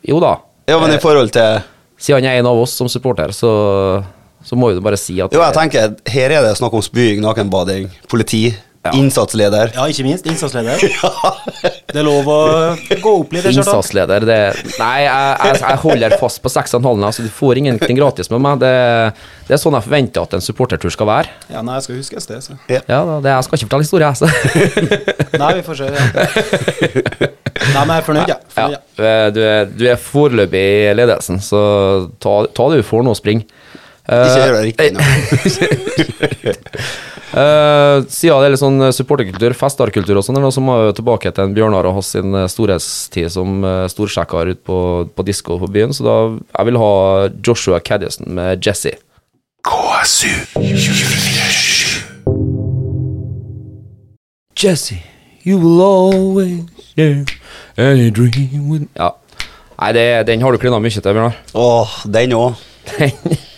jo 0.08 0.22
da. 0.24 0.32
Ja, 0.70 0.78
men 0.80 0.94
i 0.94 1.00
forhold 1.02 1.32
til 1.34 1.60
Siden 2.02 2.24
han 2.24 2.32
er 2.32 2.40
en 2.40 2.48
av 2.50 2.58
oss 2.58 2.72
som 2.74 2.88
supporter, 2.90 3.30
så, 3.30 3.50
så 4.42 4.56
må 4.58 4.72
jo 4.72 4.80
du 4.80 4.82
bare 4.82 4.98
si 4.98 5.20
at 5.22 5.34
Jo, 5.34 5.42
jeg 5.44 5.54
tenker, 5.54 5.92
her 6.10 6.34
er 6.34 6.42
det 6.48 6.56
snakk 6.58 6.74
om 6.74 6.82
spying, 6.82 7.20
nakenbading, 7.22 7.86
politi, 8.10 8.48
Ja. 8.82 8.90
innsatsleder. 8.98 9.70
Ja, 9.76 9.84
ikke 9.86 10.02
minst 10.02 10.26
innsatsleder. 10.26 10.80
Det 11.92 12.00
er 12.00 12.06
lov 12.06 12.26
å 12.26 12.38
gå 13.02 13.10
opp 13.20 13.34
litt. 13.36 13.44
Innsatsleder, 13.52 14.24
det 14.24 14.38
Nei, 14.80 15.02
jeg, 15.04 15.34
jeg, 15.44 15.58
jeg 15.60 15.80
holder 15.82 16.14
fast 16.18 16.40
på 16.42 16.50
6,5, 16.50 16.86
altså 17.04 17.22
du 17.22 17.28
får 17.30 17.60
ingenting 17.60 17.98
gratis 17.98 18.30
med 18.32 18.40
meg. 18.42 18.62
Det, 18.62 18.72
det 19.46 19.54
er 19.54 19.60
sånn 19.60 19.76
jeg 19.76 19.86
forventer 19.86 20.24
at 20.24 20.38
en 20.38 20.42
supportertur 20.42 20.94
skal 20.94 21.10
være. 21.10 21.34
Ja, 21.52 21.60
nei, 21.62 21.76
jeg 21.76 21.86
skal 21.86 22.00
huske 22.00 22.22
det. 22.32 22.40
Så. 22.46 22.56
Ja, 22.72 22.80
da, 22.88 23.18
det, 23.20 23.34
Jeg 23.36 23.46
skal 23.46 23.60
ikke 23.60 23.68
fortelle 23.68 23.86
historie, 23.86 24.08
jeg. 24.08 24.16
Så. 24.18 24.26
Nei, 25.42 25.52
vi 25.58 25.66
får 25.68 25.78
se. 25.82 25.90
Ja. 25.92 27.30
Nei, 27.52 27.84
men 27.84 27.92
jeg 27.92 28.00
er 28.00 28.08
fornøyd, 28.08 28.32
jeg. 28.32 28.40
Ja, 28.56 28.66
ja. 28.72 28.80
du 29.36 29.42
er, 29.44 29.68
du 29.68 29.84
er 29.92 30.00
foreløpig 30.00 30.64
i 30.88 30.96
ledelsen, 30.96 31.38
så 31.44 31.60
ta, 32.24 32.40
ta 32.56 32.70
det 32.72 32.80
du 32.80 32.88
får 32.88 33.04
nå 33.04 33.14
og 33.14 33.20
spring. 33.20 33.44
Ikke 34.02 34.38
gjør 34.40 34.54
det 34.56 34.62
riktig 34.66 34.88
nå. 34.96 35.00
Uh, 37.32 38.04
siden 38.12 38.42
det 38.42 38.48
er 38.48 38.52
litt 38.52 38.60
sånn 38.60 38.82
supporterkultur, 38.92 39.54
festarkultur 39.56 40.18
og 40.20 40.24
sånn, 40.26 40.36
så 40.42 40.50
som 40.58 40.66
må 40.68 40.74
jo 40.88 40.96
tilbake 40.98 41.30
til 41.32 41.46
en 41.46 41.54
Bjørnar 41.56 41.86
og 41.88 41.94
hans 41.96 42.10
sin 42.12 42.34
eh, 42.36 42.48
storhetstid 42.50 43.30
som 43.32 43.62
uh, 43.64 43.86
storsjekker 43.88 44.50
ute 44.52 44.60
på, 44.68 44.80
på 45.08 45.24
disko 45.24 45.56
på 45.62 45.70
byen, 45.72 45.94
så 45.96 46.04
da 46.04 46.16
jeg 46.34 46.68
vil 46.68 46.80
ha 46.82 46.92
Joshua 47.40 47.80
Caddison 47.80 48.28
med 48.36 48.60
Jesse. 48.66 48.92
KSU 49.64 50.28
Jesse, 54.58 54.98
You 55.46 55.56
will 55.62 55.80
always 55.80 56.66
share 56.92 57.24
any 57.78 58.10
dream 58.10 58.68
with 58.68 58.90
Ja. 58.98 59.14
Nei, 59.80 59.92
det, 59.96 60.04
den 60.28 60.44
har 60.44 60.52
du 60.52 60.60
klina 60.60 60.82
mye 60.82 60.92
til, 60.92 61.08
Bjørnar. 61.08 61.40
Åh, 61.56 61.96
den 62.12 62.36
òg. 62.36 62.60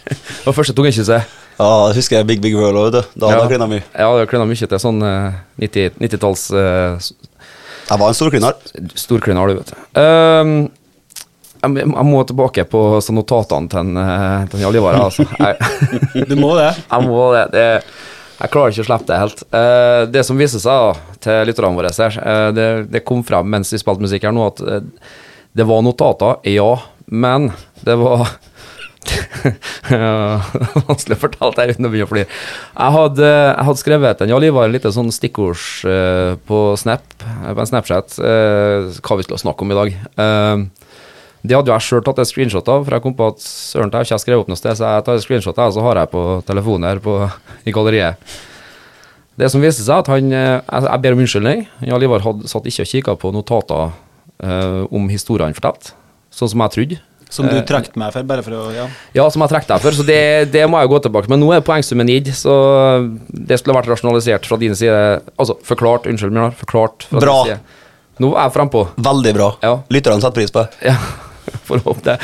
Det 0.45 0.51
var 0.51 0.57
første 0.59 0.75
tungekysset. 0.77 1.31
Ja, 1.57 1.67
jeg 1.89 1.95
husker 1.97 2.19
jeg 2.19 2.27
Big 2.29 2.41
Big 2.45 2.53
World 2.53 2.77
òg. 2.77 2.97
Da 3.17 3.31
hadde 3.31 3.47
jeg 3.47 3.55
klina 3.55 3.69
mye. 3.71 3.85
Ja, 3.97 4.11
det 4.13 4.27
klina 4.29 4.45
mye 4.45 4.67
til 4.69 4.81
sånn 4.83 4.99
eh, 5.01 5.39
90 5.63 5.97
90-talls 6.03 6.43
eh, 6.53 7.07
Jeg 7.89 8.01
var 8.03 8.13
en 8.13 8.19
storklinar. 8.19 8.59
Storklinar, 8.93 9.49
du 9.49 9.63
vet. 9.63 9.73
Ehm, 10.03 10.53
jeg, 11.63 11.81
jeg 11.81 12.07
må 12.11 12.21
tilbake 12.29 12.67
på 12.69 12.85
notatene 13.17 13.73
til, 13.73 13.81
en, 13.87 14.03
eh, 14.05 14.45
til 14.53 14.67
Jallivara. 14.67 15.07
Altså. 15.07 15.25
Jeg, 15.41 16.29
Du 16.29 16.37
må 16.37 16.53
det. 16.61 16.75
jeg 16.93 17.09
må 17.09 17.25
det. 17.39 17.47
det 17.57 17.67
jeg 18.35 18.51
klarer 18.53 18.75
ikke 18.75 18.85
å 18.85 18.89
slippe 18.91 19.09
det 19.09 19.19
helt. 19.23 19.43
Det 20.13 20.23
som 20.29 20.37
viser 20.37 20.61
seg 20.61 20.89
da, 20.91 21.19
til 21.25 21.47
lytterne 21.49 21.79
våre 21.79 21.93
her, 21.95 22.17
det, 22.53 22.65
det 22.93 23.07
kom 23.07 23.23
frem 23.25 23.47
mens 23.49 23.71
vi 23.73 23.79
spilte 23.81 24.05
musikk 24.05 24.27
her 24.27 24.35
nå, 24.35 24.49
at 24.51 24.91
det 25.55 25.65
var 25.71 25.85
notater, 25.87 26.43
ja, 26.51 26.73
men 27.07 27.53
det 27.87 27.95
var 28.03 28.35
Vanskelig 30.89 31.17
å 31.17 31.21
fortelle 31.21 31.53
det 31.59 31.75
uten 31.75 31.89
å 31.89 31.91
begynne 31.93 32.07
å 32.09 32.11
flire. 32.11 32.29
Jeg 32.29 32.95
hadde, 32.97 33.29
jeg 33.29 33.67
hadde 33.69 33.83
skrevet 33.83 34.23
en 34.25 34.33
Jarl 34.33 34.47
Ivar 34.49 34.73
lite 34.73 34.93
sånn 34.95 35.13
stikkords 35.15 35.67
eh, 35.89 36.33
på 36.49 36.61
Snap, 36.81 37.05
eh, 37.21 37.51
på 37.51 37.61
en 37.63 37.71
Snapchat, 37.71 38.17
eh, 38.21 38.89
hva 39.01 39.19
vi 39.19 39.27
skulle 39.27 39.43
snakke 39.43 39.67
om 39.67 39.75
i 39.75 39.79
dag. 39.81 39.99
Det 41.45 41.53
hadde 41.53 41.69
jo 41.69 41.75
jeg 41.75 41.85
sjøl 41.85 42.05
tatt 42.07 42.23
et 42.23 42.31
screenshot 42.31 42.69
av, 42.73 42.87
for 42.87 42.97
jeg 42.97 43.05
kom 43.05 43.17
på 43.19 43.29
at 43.35 43.43
søren, 43.45 43.91
jeg 43.93 44.01
har 44.01 44.09
ikke 44.09 44.23
skrevet 44.23 44.45
opp 44.47 44.53
noe 44.53 44.61
sted, 44.61 44.79
så 44.79 44.95
jeg 44.95 45.05
tar 45.05 45.19
et 45.19 45.27
screenshot 45.27 45.61
av, 45.61 45.75
så 45.77 45.85
har 45.85 46.01
jeg 46.01 46.13
på 46.15 46.23
telefonen 46.49 46.89
her 46.89 47.03
på, 47.05 47.19
i 47.69 47.75
galleriet. 47.75 48.37
Det 49.37 49.51
som 49.53 49.61
viste 49.61 49.83
seg, 49.85 49.99
at 49.99 50.09
han 50.13 50.31
Jeg, 50.31 51.01
ber 51.03 51.17
om 51.17 51.21
unnskyldning. 51.25 51.65
Jarl 51.85 52.07
Ivar 52.07 52.23
hadde, 52.23 52.49
satt 52.49 52.69
ikke 52.71 52.87
og 52.87 52.91
kikka 52.93 53.17
på 53.19 53.33
notater 53.35 53.93
om 54.95 55.11
historien 55.11 55.51
han 55.51 55.57
fortalte, 55.59 55.93
sånn 56.33 56.55
som 56.55 56.65
jeg 56.65 56.75
trodde. 56.77 57.01
Som 57.33 57.49
du 57.51 57.57
trakk 57.67 57.89
meg 57.99 58.13
for, 58.15 58.23
bare 58.29 58.43
for 58.47 58.53
å 58.59 58.63
Ja. 58.75 58.85
Ja, 59.17 59.25
som 59.33 59.43
jeg 59.43 59.51
trakk 59.55 59.67
deg 59.71 59.81
for, 59.83 59.97
så 59.97 60.05
det, 60.07 60.53
det 60.53 60.67
må 60.71 60.79
jeg 60.83 60.91
gå 60.93 60.99
tilbake 61.07 61.29
Men 61.33 61.41
nå 61.43 61.49
er 61.57 61.65
poengsummen 61.67 62.09
gitt, 62.13 62.31
så 62.39 62.55
det 63.29 63.59
skulle 63.59 63.75
vært 63.79 63.91
rasjonalisert 63.91 64.47
fra 64.47 64.59
din 64.61 64.77
side. 64.79 65.23
Altså, 65.39 65.57
forklart, 65.67 66.07
unnskyld, 66.11 66.31
Bjørnar. 66.35 66.55
Forklart 66.61 67.09
fra 67.11 67.21
Bra. 67.25 67.37
din 67.45 67.55
side. 67.57 67.81
Nå 68.23 68.31
er 68.37 68.45
jeg 68.47 68.55
frempå. 68.55 68.85
Veldig 69.03 69.33
bra. 69.35 69.49
Ja. 69.65 69.75
Lytterne 69.91 70.23
setter 70.23 70.37
pris 70.39 70.53
på 70.55 70.63
det. 70.63 70.93
Ja, 70.93 70.97
får 71.69 71.83
håpe 71.89 72.05
det. 72.07 72.19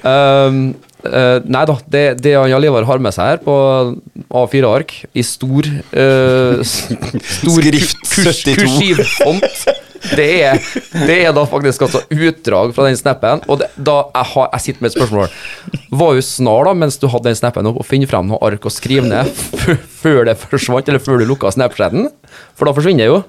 Um, 0.00 0.60
uh, 1.04 1.38
nei 1.44 1.64
da, 1.68 1.76
det, 1.92 2.04
det 2.24 2.32
Jan 2.32 2.64
Ivar 2.64 2.86
har 2.88 3.02
med 3.04 3.12
seg 3.12 3.34
her 3.34 3.42
på 3.44 3.54
A4-ark 4.32 4.94
i 5.12 5.24
stor 5.26 5.68
uh, 5.68 6.62
Stor 6.64 7.60
Skrift 7.60 8.00
72. 8.08 8.14
kurs- 8.14 8.40
72. 8.40 8.56
kursivfont, 8.62 9.66
det 10.12 10.26
er, 10.44 10.58
det 11.08 11.16
er 11.24 11.32
da 11.36 11.44
faktisk 11.48 11.86
altså 11.86 12.02
utdrag 12.12 12.74
fra 12.76 12.88
den 12.88 12.98
snappen. 13.00 13.44
Og 13.48 13.62
det, 13.62 13.70
da 13.76 13.96
jeg, 14.12 14.30
har, 14.34 14.48
jeg 14.56 14.64
sitter 14.66 14.84
med 14.84 14.90
et 14.92 14.96
spørsmål. 14.98 15.38
Var 16.02 16.18
jo 16.18 16.24
snar 16.26 16.68
da, 16.68 16.74
mens 16.84 16.98
du 17.00 17.08
hadde 17.08 17.30
den 17.30 17.38
snappen 17.38 17.70
opp, 17.70 17.80
og 17.80 17.88
finne 17.88 18.08
frem 18.10 18.28
noe 18.28 18.40
ark 18.44 18.68
og 18.68 18.74
skrive 18.74 19.08
ned 19.08 19.30
før 20.02 20.26
det 20.28 20.36
forsvant, 20.42 20.90
eller 20.92 21.02
før 21.02 21.22
du 21.22 21.28
lukka 21.30 21.52
Snapchaten? 21.54 22.10
For 22.58 22.68
da 22.68 22.76
forsvinner 22.76 23.06
det 23.06 23.12
jo. 23.12 23.22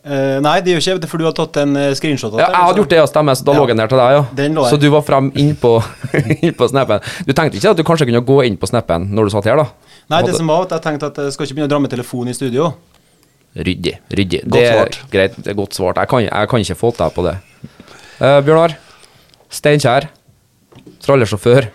Uh, 0.00 0.38
nei, 0.40 0.54
det 0.64 0.72
gjør 0.72 0.80
ikke 0.80 1.00
det, 1.02 1.08
for 1.10 1.20
du 1.20 1.26
har 1.28 1.34
tatt 1.36 1.58
en 1.60 1.74
eh, 1.76 1.90
screenshot. 1.92 2.32
Ja, 2.40 2.46
jeg 2.48 2.64
hadde 2.70 2.80
gjort 2.80 2.92
det, 2.94 3.00
ja, 3.02 3.08
stemmer, 3.10 3.36
så 3.36 3.44
da 3.44 3.52
Ja. 3.52 3.60
lå 3.60 3.66
den 3.68 3.82
der 3.82 3.90
til 3.90 4.00
deg, 4.00 4.14
ja. 4.16 4.22
Den 4.38 4.54
lå. 4.56 4.62
Så 4.70 4.78
du 4.80 4.86
var 4.94 5.02
frem 5.04 5.28
inn 5.36 5.50
på, 5.60 5.74
inn 6.40 6.54
på 6.56 6.68
snappen. 6.72 7.04
Du 7.28 7.34
tenkte 7.36 7.60
ikke 7.60 7.74
at 7.74 7.82
du 7.82 7.84
kanskje 7.84 8.06
kunne 8.08 8.22
gå 8.24 8.38
inn 8.48 8.56
på 8.56 8.70
snappen 8.70 9.10
når 9.12 9.28
du 9.28 9.34
satt 9.34 9.50
her, 9.50 9.60
da? 9.60 9.66
Nei, 10.08 10.22
det 10.24 10.38
som 10.38 10.48
var 10.48 10.64
at 10.64 10.72
jeg 10.78 10.86
tenkte 10.86 11.10
at 11.12 11.20
jeg 11.20 11.34
skal 11.36 11.44
ikke 11.46 11.58
begynne 11.58 11.68
å 11.68 11.74
dra 11.74 11.82
med 11.84 11.92
telefon 11.92 12.32
i 12.32 12.34
studio. 12.34 12.70
Ryddig. 13.56 13.96
ryddig. 14.14 14.44
Godt 14.44 14.54
det 14.54 14.66
er 14.66 14.76
svart. 14.76 14.98
greit, 15.10 15.36
det 15.42 15.50
er 15.50 15.58
godt 15.58 15.74
svart. 15.74 15.98
Jeg 15.98 16.08
kan, 16.08 16.22
jeg 16.22 16.50
kan 16.50 16.62
ikke 16.62 16.78
få 16.78 16.92
deg 16.98 17.14
på 17.16 17.24
det. 17.26 17.36
Uh, 18.20 18.38
Bjørnar. 18.46 18.76
Steinkjer. 19.50 20.06
Trallersjåfør. 21.02 21.66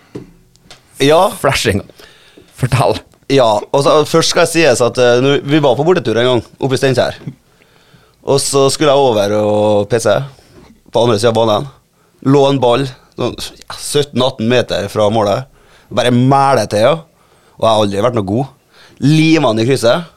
Ja, 1.04 1.20
Flashing. 1.36 1.82
Fortell. 2.56 3.02
ja. 3.28 3.48
Og 3.60 3.84
så, 3.84 3.98
først 4.08 4.32
skal 4.32 4.46
jeg 4.46 4.54
sies 4.54 4.80
at 4.80 4.96
uh, 4.96 5.36
vi 5.44 5.60
var 5.60 5.76
på 5.76 5.84
bortetur 5.84 6.16
en 6.16 6.30
gang, 6.30 6.42
oppe 6.56 6.78
i 6.78 6.80
Steinkjer. 6.80 7.20
Og 8.26 8.40
så 8.42 8.66
skulle 8.72 8.90
jeg 8.90 9.10
over 9.10 9.36
og 9.38 9.90
pisse 9.92 10.16
på 10.90 11.04
andre 11.04 11.20
sida 11.20 11.34
av 11.34 11.36
banen. 11.36 11.68
Lå 12.26 12.46
en 12.48 12.62
ball 12.62 12.88
sånn, 13.18 13.36
17-18 13.68 14.48
meter 14.48 14.88
fra 14.90 15.10
målet. 15.12 15.52
Bare 15.92 16.10
mæler 16.10 16.66
til, 16.70 16.88
ja. 16.88 16.94
Og 17.56 17.62
jeg 17.62 17.68
har 17.68 17.82
aldri 17.84 18.04
vært 18.08 18.16
noe 18.16 18.28
god. 18.32 18.52
Limer 19.04 19.52
den 19.52 19.62
i 19.62 19.68
krysset. 19.68 20.15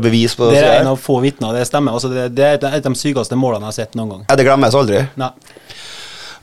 Bevis 0.00 0.34
på 0.36 0.48
Det 0.50 0.60
er 0.62 0.80
en 0.80 0.90
av 0.90 0.98
få 1.00 1.18
vitner, 1.20 1.52
det 1.54 1.66
stemmer. 1.68 1.96
Altså, 1.96 2.08
det, 2.10 2.30
det 2.36 2.44
er 2.46 2.56
et 2.56 2.64
av 2.66 2.82
de 2.82 2.98
sykeste 2.98 3.36
målene 3.38 3.66
jeg 3.66 3.74
har 3.74 3.76
sett 3.76 3.98
noen 3.98 4.12
gang. 4.12 4.22
Ja, 4.30 4.36
det 4.38 4.46
glemmes 4.48 4.76
aldri. 4.78 5.02
Nei. 5.20 5.30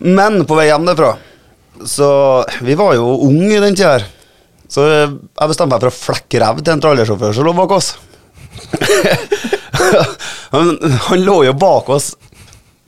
Men 0.03 0.43
på 0.49 0.57
vei 0.57 0.65
hjem 0.67 0.87
derfra 0.87 1.13
Så 1.87 2.07
vi 2.65 2.75
var 2.75 2.95
jo 2.97 3.13
unge 3.27 3.53
i 3.55 3.61
den 3.63 3.77
tida 3.77 3.95
her. 3.97 4.07
Så 4.71 4.85
jeg 4.89 5.49
bestemte 5.49 5.75
meg 5.75 5.83
for 5.83 5.91
å 5.91 5.97
flekke 5.97 6.41
ræv 6.41 6.61
til 6.63 6.73
en 6.73 6.81
trallersjåfør 6.83 7.35
som 7.37 7.47
lå 7.47 7.53
bak 7.57 7.75
oss. 7.75 7.93
han, 10.53 10.71
han 11.09 11.25
lå 11.25 11.37
jo 11.49 11.53
bak 11.59 11.91
oss 11.93 12.13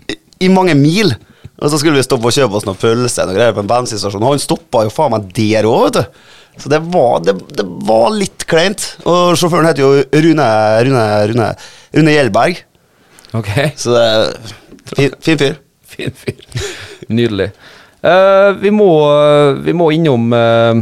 i, 0.09 0.17
i 0.47 0.49
mange 0.49 0.73
mil. 0.79 1.13
Og 1.55 1.71
så 1.71 1.79
skulle 1.79 1.99
vi 1.99 2.05
stoppe 2.05 2.27
og 2.29 2.35
kjøpe 2.35 2.57
oss 2.57 2.65
noen 2.67 2.79
pølse 2.79 3.25
og 3.25 3.35
greier 3.35 3.53
på 3.55 3.63
en 3.63 3.69
bensinstasjon. 3.69 4.23
Og 4.23 4.33
han 4.35 4.43
stoppa 4.43 4.83
jo 4.87 4.93
faen 4.93 5.13
meg 5.13 5.29
der 5.37 5.67
òg, 5.69 5.85
vet 5.87 5.99
du. 5.99 6.25
Så 6.61 6.71
det 6.71 6.79
var, 6.93 7.19
det, 7.25 7.35
det 7.57 7.65
var 7.87 8.13
litt 8.15 8.45
kleint. 8.49 8.87
Og 9.03 9.35
sjåføren 9.39 9.67
heter 9.69 9.83
jo 9.83 9.91
Rune 10.25 10.47
Rune, 10.87 11.05
Rune, 11.31 11.49
Rune 11.95 12.15
Gjelberg. 12.15 12.61
Ok. 13.35 13.51
Så 13.79 13.95
det 13.95 14.03
er 14.09 14.53
fin, 14.95 15.15
fin 15.21 15.41
fyr. 15.41 15.61
Fin 15.95 16.11
fyr. 16.11 16.41
Nydelig. 17.07 17.51
Uh, 18.03 18.51
vi, 18.59 18.71
må, 18.73 18.89
vi 19.63 19.73
må 19.77 19.85
innom 19.95 20.33
uh, 20.35 20.81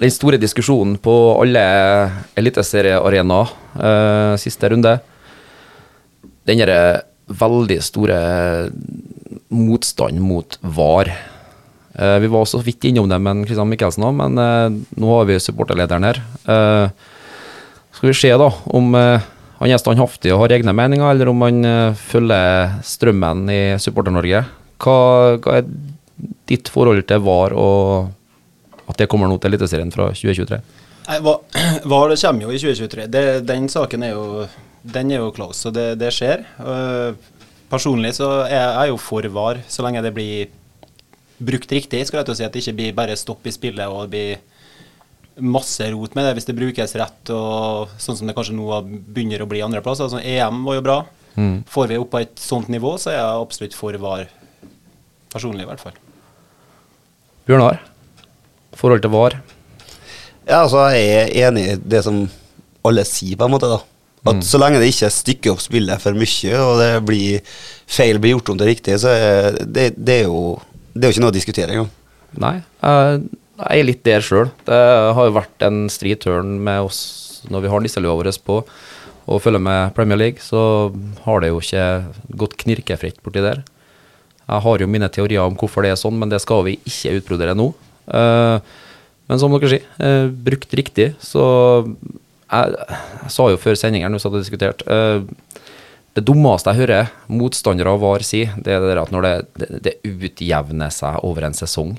den 0.00 0.12
store 0.14 0.38
diskusjonen 0.40 0.96
på 1.02 1.12
alle 1.42 1.64
eliteseriearenaer 2.40 3.52
uh, 3.76 4.34
siste 4.40 4.70
runde. 4.72 4.94
Den 6.48 6.62
derre 6.62 6.80
veldig 7.30 7.78
store 7.84 8.20
motstand 9.52 10.22
mot 10.24 10.56
VAR. 10.62 11.12
Eh, 11.94 12.18
vi 12.22 12.30
var 12.30 12.44
også 12.44 12.60
vidt 12.62 12.86
innom 12.86 13.08
det 13.10 13.18
med 13.22 13.44
Kristian 13.48 13.70
Mikkelsen 13.70 14.06
òg, 14.06 14.14
men 14.20 14.38
eh, 14.38 14.78
nå 15.00 15.14
har 15.16 15.26
vi 15.28 15.40
supporterlederen 15.42 16.06
her. 16.06 16.22
Eh, 16.46 17.08
skal 17.96 18.12
vi 18.12 18.16
se 18.16 18.30
da 18.38 18.46
om 18.70 18.94
han 18.94 19.68
er 19.68 19.80
standhaftig 19.82 20.30
og 20.32 20.44
har 20.44 20.54
egne 20.56 20.72
meninger, 20.72 21.10
eller 21.10 21.28
om 21.28 21.42
han 21.44 21.58
følger 22.00 22.78
strømmen 22.86 23.42
i 23.52 23.60
Supporter-Norge. 23.82 24.40
Hva, 24.80 24.94
hva 25.36 25.58
er 25.58 25.66
ditt 26.48 26.70
forhold 26.72 27.02
til 27.10 27.20
VAR 27.26 27.52
og 27.58 28.88
at 28.88 29.02
det 29.02 29.08
kommer 29.10 29.28
nå 29.28 29.36
til 29.36 29.52
Eliteserien 29.52 29.92
fra 29.92 30.08
2023? 30.16 30.62
Nei, 31.10 31.18
hva 31.20 31.36
kommer 32.22 32.46
jo 32.46 32.54
i 32.54 32.62
2023. 32.62 33.06
Det, 33.12 33.24
den 33.48 33.68
saken 33.68 34.06
er 34.06 34.14
jo 34.14 34.46
Den 34.80 35.10
er 35.12 35.20
jo 35.20 35.32
close, 35.36 35.60
så 35.60 35.70
det, 35.76 35.98
det 36.00 36.08
skjer. 36.16 36.40
Uh, 36.56 37.12
personlig 37.68 38.14
så 38.16 38.30
er 38.46 38.62
jeg 38.62 38.94
jo 38.94 38.96
for 38.96 39.26
VAR, 39.28 39.60
så 39.68 39.84
lenge 39.84 40.00
det 40.00 40.14
blir 40.16 40.48
brukt 41.40 41.72
riktig. 41.72 42.02
Skal 42.06 42.20
jeg 42.20 42.28
til 42.28 42.34
å 42.34 42.38
si 42.38 42.46
At 42.46 42.54
det 42.54 42.62
ikke 42.64 42.78
blir 42.78 42.96
bare 42.96 43.18
stopp 43.18 43.46
i 43.48 43.54
spillet 43.54 43.88
og 43.88 44.06
det 44.06 44.10
blir 44.14 44.40
masse 45.40 45.86
rot 45.92 46.14
med 46.14 46.26
det 46.26 46.34
hvis 46.36 46.48
det 46.50 46.56
brukes 46.58 46.92
rett, 47.00 47.30
og 47.32 47.92
sånn 48.02 48.18
som 48.18 48.28
det 48.28 48.34
kanskje 48.36 48.56
nå 48.58 48.66
begynner 48.84 49.40
å 49.40 49.48
bli 49.48 49.62
andreplass. 49.64 50.02
Altså, 50.04 50.20
EM 50.20 50.64
var 50.66 50.76
jo 50.76 50.84
bra. 50.84 50.98
Får 51.70 51.88
vi 51.88 51.98
opp 52.00 52.10
på 52.12 52.20
et 52.20 52.42
sånt 52.42 52.68
nivå, 52.68 52.96
så 53.00 53.12
er 53.12 53.18
jeg 53.18 53.44
absolutt 53.44 53.76
for 53.76 53.96
VAR. 54.02 54.26
Personlig, 55.32 55.64
i 55.64 55.70
hvert 55.70 55.82
fall. 55.82 55.96
Bjørnar, 57.46 57.80
forhold 58.76 59.04
til 59.04 59.12
VAR? 59.14 59.38
Ja, 60.48 60.64
altså 60.64 60.88
jeg 60.96 61.06
er 61.14 61.48
enig 61.48 61.64
i 61.68 61.78
det 61.78 62.02
som 62.04 62.24
alle 62.86 63.04
sier, 63.08 63.38
på 63.38 63.46
en 63.46 63.54
måte. 63.54 63.70
da 63.70 63.80
At 64.30 64.44
Så 64.44 64.58
lenge 64.60 64.80
det 64.82 64.90
ikke 64.90 65.12
stykker 65.14 65.54
opp 65.54 65.62
spillet 65.62 66.02
for 66.02 66.18
mye, 66.18 66.56
og 66.58 66.80
det 66.82 66.90
blir 67.06 67.54
feil 67.90 68.20
blir 68.20 68.36
gjort 68.36 68.52
om 68.52 68.60
det 68.60 68.68
riktig, 68.72 68.98
så 69.02 69.14
er 69.14 69.60
det, 69.64 69.92
det, 69.96 70.20
er 70.20 70.28
jo, 70.28 70.58
det 70.94 71.04
er 71.04 71.10
jo 71.10 71.16
ikke 71.16 71.24
noe 71.24 71.32
å 71.32 71.38
diskutere 71.38 71.74
engang. 71.74 71.90
Nei, 72.40 72.56
jeg 72.80 73.80
er 73.80 73.86
litt 73.86 74.04
der 74.06 74.24
sjøl. 74.24 74.48
Det 74.66 74.80
har 75.16 75.28
jo 75.28 75.36
vært 75.36 75.66
en 75.66 75.84
stri 75.92 76.14
tørn 76.18 76.58
med 76.64 76.86
oss 76.88 77.00
når 77.50 77.64
vi 77.64 77.70
har 77.72 77.82
nisselua 77.82 78.16
vår 78.18 78.32
på 78.44 78.60
og 79.30 79.42
følger 79.44 79.62
med 79.62 79.92
Premier 79.94 80.18
League, 80.18 80.42
så 80.42 80.90
har 81.24 81.42
det 81.42 81.52
jo 81.52 81.60
ikke 81.62 81.84
gått 82.40 82.56
knirkefritt 82.64 83.20
borti 83.22 83.42
der. 83.44 83.60
Jeg 84.50 84.64
har 84.64 84.82
jo 84.82 84.88
mine 84.90 85.10
teorier 85.12 85.44
om 85.44 85.54
hvorfor 85.58 85.86
det 85.86 85.92
er 85.92 86.00
sånn, 86.00 86.18
men 86.18 86.32
det 86.32 86.40
skal 86.42 86.64
vi 86.66 86.78
ikke 86.88 87.20
utbrodere 87.20 87.54
nå. 87.54 87.68
Eh, 88.10 88.56
men 89.30 89.38
som 89.38 89.54
dere 89.54 89.70
sier, 89.70 89.84
eh, 90.02 90.26
brukt 90.48 90.74
riktig, 90.74 91.12
så 91.22 91.44
jeg, 91.86 92.74
jeg 92.74 93.30
sa 93.36 93.46
jo 93.52 93.60
før 93.62 93.78
sending 93.78 94.02
her, 94.02 94.10
vi 94.10 94.18
satt 94.18 94.34
og 94.34 94.82
eh, 94.90 95.22
det 96.16 96.24
dummeste 96.26 96.72
jeg 96.72 96.82
hører 96.82 97.10
motstandere 97.30 97.92
av 97.94 98.00
VAR 98.02 98.24
si, 98.26 98.42
det 98.58 98.74
er 98.74 98.82
det 98.82 98.96
at 98.98 99.12
når 99.14 99.26
det, 99.26 99.34
det, 99.60 99.68
det 99.86 99.92
utjevner 100.10 100.90
seg 100.94 101.20
over 101.26 101.46
en 101.46 101.54
sesong. 101.56 101.94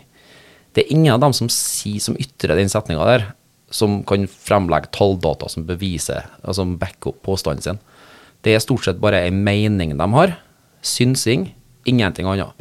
Det 0.75 0.83
er 0.83 0.91
ingen 0.95 1.13
av 1.13 1.21
dem 1.23 1.35
som 1.35 1.49
sier, 1.51 2.01
som 2.03 2.17
ytrer 2.19 2.59
den 2.59 2.71
setninga 2.71 3.07
der, 3.07 3.25
som 3.71 4.01
kan 4.07 4.27
fremlegge 4.27 4.91
talldata 4.95 5.47
som 5.51 5.63
beviser, 5.67 6.27
altså 6.41 6.61
som 6.61 6.75
backer 6.79 7.13
opp 7.13 7.21
påstanden 7.23 7.63
sin. 7.63 7.79
Det 8.43 8.55
er 8.55 8.63
stort 8.63 8.83
sett 8.87 8.99
bare 8.99 9.21
ei 9.23 9.31
mening 9.31 9.95
de 9.95 10.07
har. 10.15 10.35
Synsing, 10.83 11.51
ingenting 11.87 12.27
annet. 12.27 12.51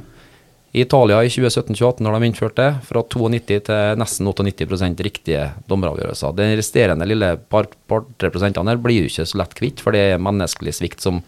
I 0.71 0.85
Italia 0.85 1.19
i 1.27 1.31
2017-2018 1.33 2.05
når 2.07 2.15
de 2.15 2.29
innførte 2.29 2.63
det, 2.63 2.83
fra 2.87 3.03
92 3.03 3.57
til 3.67 3.99
nesten 3.99 4.29
98% 4.31 5.01
riktige 5.03 5.49
dommeravgjørelser. 5.71 6.37
Den 6.39 6.55
resterende 6.61 7.09
lille 7.11 7.33
par, 7.51 7.67
par 7.91 8.05
tre 8.21 8.31
prosentene 8.31 8.71
her 8.71 8.79
blir 8.79 9.01
jo 9.03 9.11
ikke 9.11 9.27
så 9.27 9.41
lett 9.41 9.57
kvitt, 9.59 9.83
for 9.83 9.97
det 9.97 10.05
er 10.13 10.23
menneskelig 10.23 10.77
svikt 10.79 11.03
som 11.03 11.19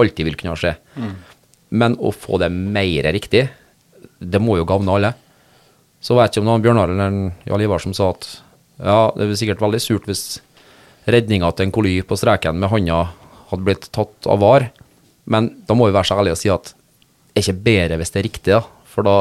alltid 0.00 0.30
vil 0.30 0.38
kunne 0.40 0.56
skje. 0.56 0.72
Men 1.76 1.98
å 2.00 2.12
få 2.14 2.40
det 2.40 2.48
mer 2.54 3.10
riktig, 3.12 3.44
det 4.16 4.40
må 4.40 4.56
jo 4.56 4.64
gagne 4.68 4.94
alle. 4.96 5.12
Så 6.00 6.16
vet 6.16 6.32
jeg 6.32 6.40
ikke 6.40 6.46
om 6.46 6.48
det 6.48 6.54
var 6.54 6.64
Bjørnar 6.64 6.94
eller 6.94 7.20
Jarl 7.50 7.66
Ivar 7.66 7.84
som 7.84 7.92
sa 7.96 8.10
at 8.14 8.26
ja, 8.80 8.98
det 9.16 9.26
er 9.26 9.36
sikkert 9.40 9.64
veldig 9.64 9.80
surt 9.82 10.08
hvis 10.08 10.24
redninga 11.10 11.50
til 11.52 11.68
en 11.68 11.74
koly 11.74 11.98
på 12.06 12.16
streken 12.16 12.56
med 12.60 12.72
handa 12.72 13.02
hadde 13.50 13.66
blitt 13.66 13.90
tatt 13.92 14.28
av 14.30 14.40
var, 14.40 14.70
men 15.28 15.50
da 15.68 15.76
må 15.76 15.88
vi 15.88 15.94
være 15.96 16.08
så 16.08 16.16
ærlige 16.16 16.36
og 16.36 16.40
si 16.40 16.50
at 16.52 16.72
det 16.72 17.42
er 17.42 17.44
ikke 17.44 17.64
bedre 17.66 18.00
hvis 18.00 18.12
det 18.14 18.20
er 18.20 18.26
riktig, 18.26 18.56
da. 18.56 18.75
For 18.96 19.04
da, 19.06 19.18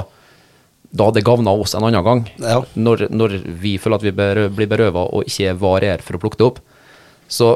da 0.95 1.09
det 1.11 1.25
gagna 1.27 1.51
oss 1.51 1.75
en 1.75 1.83
annen 1.83 2.05
gang. 2.07 2.23
Ja. 2.39 2.61
Når, 2.79 3.05
når 3.11 3.35
vi 3.61 3.75
føler 3.81 3.99
at 3.99 4.07
vi 4.07 4.15
berø 4.15 4.47
blir 4.55 4.69
berøva 4.71 5.05
og 5.11 5.27
ikke 5.27 5.53
varier 5.59 6.01
for 6.05 6.15
å 6.17 6.21
plukke 6.23 6.39
det 6.39 6.47
opp. 6.47 6.61
Så 7.27 7.51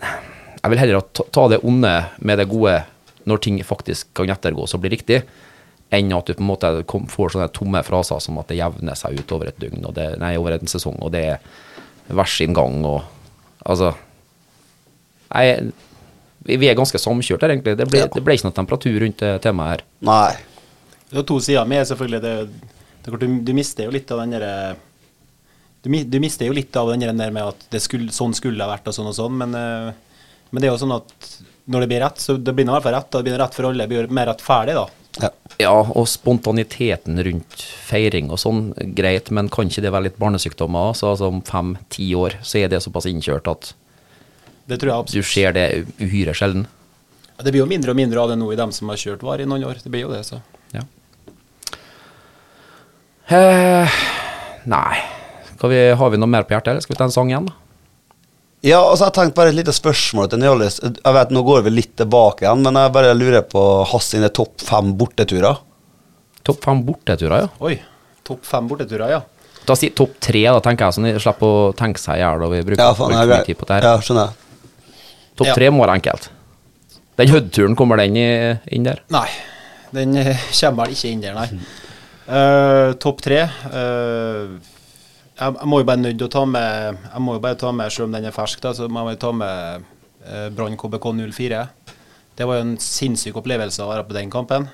jeg 0.00 0.70
vil 0.72 0.78
heller 0.82 1.02
ta, 1.16 1.24
ta 1.34 1.46
det 1.50 1.60
onde 1.66 1.92
med 2.22 2.38
det 2.40 2.48
gode 2.50 2.78
når 3.28 3.40
ting 3.44 3.58
faktisk 3.64 4.12
kan 4.16 4.30
ettergås 4.32 4.72
og 4.76 4.80
bli 4.84 4.90
riktig, 4.94 5.22
enn 5.92 6.12
at 6.16 6.28
du 6.30 6.34
på 6.36 6.40
en 6.44 6.48
måte 6.48 6.70
får 7.12 7.34
sånne 7.34 7.48
tomme 7.56 7.82
fraser 7.84 8.20
som 8.22 8.38
at 8.40 8.48
det 8.48 8.56
jevner 8.60 8.96
seg 8.98 9.18
ut 9.20 9.32
over 9.36 9.50
et 9.50 9.58
døgn, 9.60 9.82
og 9.88 9.92
det, 9.96 10.06
nei, 10.22 10.36
over 10.40 10.54
en 10.56 10.70
sesong, 10.70 10.96
og 11.02 11.10
det 11.14 11.24
er 11.34 12.14
vers 12.16 12.36
sin 12.40 12.54
gang, 12.56 12.78
og 12.86 13.02
altså 13.66 13.92
Nei, 15.30 15.44
vi 16.42 16.56
vi 16.58 16.66
er 16.70 16.74
ganske 16.74 16.98
samkjørt 16.98 17.44
her, 17.44 17.52
egentlig. 17.54 17.76
Det 17.78 17.86
ble, 17.86 18.00
Ja. 18.02 18.08
det 18.10 18.22
ble 18.26 18.34
ikke 18.34 18.48
noe 18.48 18.56
temperatur 18.56 18.96
rundt 18.98 19.20
det 19.22 19.28
temaet 19.44 19.70
her. 19.76 19.84
Nei. 20.08 20.32
Det 21.10 21.18
er 21.18 21.26
to 21.26 21.40
sider 21.42 21.66
med 21.68 21.88
selvfølgelig 21.88 22.22
det, 22.22 22.34
det 23.04 23.18
du, 23.18 23.26
du 23.44 23.52
mister 23.56 23.88
jo 23.88 23.94
litt 23.94 24.10
av 24.14 24.22
den 24.22 24.36
derre 24.36 24.54
du, 25.82 25.90
du 25.90 26.18
mister 26.20 26.46
jo 26.46 26.54
litt 26.54 26.76
av 26.76 26.92
den 26.92 27.18
der 27.18 27.32
med 27.32 27.54
at 27.54 27.66
det 27.72 27.80
skulle, 27.82 28.12
sånn 28.12 28.36
skulle 28.36 28.60
det 28.60 28.66
ha 28.66 28.74
vært 28.74 28.90
og 28.90 28.96
sånn 28.96 29.08
og 29.10 29.16
sånn, 29.16 29.38
men, 29.40 29.56
eh, 29.56 30.26
men 30.50 30.60
det 30.60 30.68
er 30.68 30.74
jo 30.74 30.82
sånn 30.82 30.98
at 30.98 31.30
når 31.70 31.84
det 31.84 31.90
blir 31.92 32.02
rett, 32.04 32.20
så 32.20 32.36
det 32.36 32.52
blir 32.52 32.66
det 32.66 32.72
i 32.72 32.74
hvert 32.74 32.84
fall 32.84 32.96
rett. 32.96 33.14
og 33.14 33.20
Det 33.20 33.30
blir 33.30 33.38
rett 33.38 33.54
for 33.56 33.68
alle. 33.68 33.86
Det 33.86 33.92
blir 33.92 34.14
mer 34.14 34.28
rettferdig, 34.32 34.74
da. 34.74 34.86
Ja. 35.22 35.30
Ja, 35.60 35.74
og 35.82 36.06
spontaniteten 36.08 37.20
rundt 37.26 37.62
feiring 37.86 38.30
og 38.32 38.40
sånn, 38.40 38.70
greit, 38.96 39.30
men 39.34 39.50
kan 39.52 39.68
ikke 39.70 39.84
det 39.84 39.92
være 39.92 40.08
litt 40.08 40.20
barnesykdommer? 40.20 40.94
Så 40.96 41.10
altså 41.12 41.28
om 41.30 41.42
fem-ti 41.46 42.08
år 42.16 42.38
så 42.46 42.62
er 42.62 42.70
det 42.72 42.82
såpass 42.84 43.08
innkjørt 43.10 43.50
at 43.50 43.72
Det 44.70 44.78
tror 44.80 44.92
jeg 44.92 45.20
du 45.20 45.26
ser 45.26 45.52
det 45.56 45.66
uhyre 46.00 46.34
sjelden. 46.36 46.66
Det 47.40 47.52
blir 47.52 47.62
jo 47.62 47.68
mindre 47.68 47.92
og 47.92 47.98
mindre 47.98 48.22
av 48.22 48.30
det 48.30 48.38
nå 48.40 48.50
i 48.52 48.58
dem 48.58 48.72
som 48.72 48.88
har 48.92 49.00
kjørt 49.00 49.24
var 49.26 49.40
i 49.40 49.48
noen 49.48 49.64
år. 49.68 49.80
Det 49.82 49.92
blir 49.92 50.04
jo 50.04 50.12
det, 50.12 50.22
så. 50.28 50.40
Ja. 53.30 53.38
Eh, 53.38 53.88
nei. 54.70 54.96
Skal 55.56 55.70
vi, 55.70 55.80
har 56.00 56.10
vi 56.10 56.18
noe 56.18 56.30
mer 56.30 56.46
på 56.48 56.54
hjertet, 56.56 56.72
eller 56.72 56.84
skal 56.84 56.94
vi 56.96 56.98
ta 56.98 57.06
en 57.06 57.14
sang 57.14 57.30
igjen? 57.30 57.48
Ja, 58.66 58.80
altså 58.82 59.06
jeg 59.08 59.14
tenkte 59.16 59.38
bare 59.38 59.52
et 59.52 59.56
lite 59.56 59.72
spørsmål 59.72 60.28
til 60.32 60.40
Njallis. 60.42 60.80
Jeg 60.84 61.14
vet, 61.16 61.30
Nå 61.32 61.42
går 61.46 61.62
vi 61.64 61.72
litt 61.72 61.94
tilbake 62.00 62.44
igjen, 62.44 62.64
men 62.66 62.76
jeg 62.76 62.92
bare 62.92 63.14
lurer 63.16 63.44
på 63.48 63.62
hans 63.88 64.10
sine 64.12 64.28
topp 64.36 64.60
fem 64.66 64.90
borteturer. 65.00 65.60
Topp 66.44 66.64
fem 66.64 66.82
borteturer, 66.84 67.46
ja. 67.46 67.48
Oi. 67.64 67.78
Topp 68.26 68.44
fem 68.48 68.68
borteturer, 68.68 69.14
ja. 69.14 69.20
Da 69.68 69.76
si 69.76 69.90
topp 69.96 70.16
tre, 70.24 70.42
da, 70.48 70.58
tenker 70.64 70.88
jeg, 70.88 70.96
så 70.96 71.04
de 71.04 71.14
slipper 71.22 71.46
å 71.46 71.72
tenke 71.76 72.00
seg 72.00 72.18
i 72.18 72.24
hjel. 72.24 72.44
vi 72.52 72.62
bruker 72.68 72.82
Ja, 72.82 72.92
faen, 72.96 73.14
mye 73.16 73.44
tid 73.46 73.58
på 73.60 73.68
det 73.68 73.78
her. 73.78 73.88
ja, 73.92 74.04
skjønner 74.04 74.28
jeg. 74.28 74.96
Topp 75.36 75.46
Ja. 75.46 75.54
tre 75.54 75.70
må 75.70 75.84
være 75.86 76.00
enkelt. 76.00 76.30
Den 77.20 77.28
Hødd-turen, 77.28 77.76
kommer 77.76 77.96
den 78.00 78.16
inn 78.16 78.82
der? 78.84 79.00
Nei, 79.12 79.28
den 79.92 80.16
eh, 80.16 80.36
kommer 80.60 80.84
vel 80.86 80.96
ikke 80.96 81.12
inn 81.12 81.20
der, 81.20 81.34
nei. 81.34 81.48
Eh, 82.30 82.92
Topp 83.02 83.22
tre 83.26 83.40
Uh, 83.70 84.58
jeg, 85.40 85.54
jeg 85.56 85.68
må 85.70 85.80
jo 85.80 85.86
bare 85.88 86.02
nødt 86.02 86.22
å 86.22 86.28
ta 86.30 86.42
med 86.46 86.98
Jeg 87.00 87.22
må 87.24 87.34
jo 87.34 87.42
bare 87.42 87.56
ta 87.58 87.70
med, 87.72 87.90
selv 87.90 88.10
om 88.10 88.14
den 88.14 88.28
er 88.28 88.34
fersk, 88.34 88.60
da, 88.62 88.74
så 88.76 88.86
må 88.92 89.06
jeg 89.08 89.18
ta 89.22 89.30
med 89.34 89.86
uh, 90.26 90.48
Brann 90.54 90.76
KBK 90.78 91.06
04. 91.32 91.62
Det 92.36 92.46
var 92.46 92.60
jo 92.60 92.66
en 92.66 92.74
sinnssyk 92.84 93.38
opplevelse 93.40 93.82
å 93.82 93.88
være 93.88 94.04
på 94.08 94.16
den 94.18 94.30
kampen. 94.32 94.68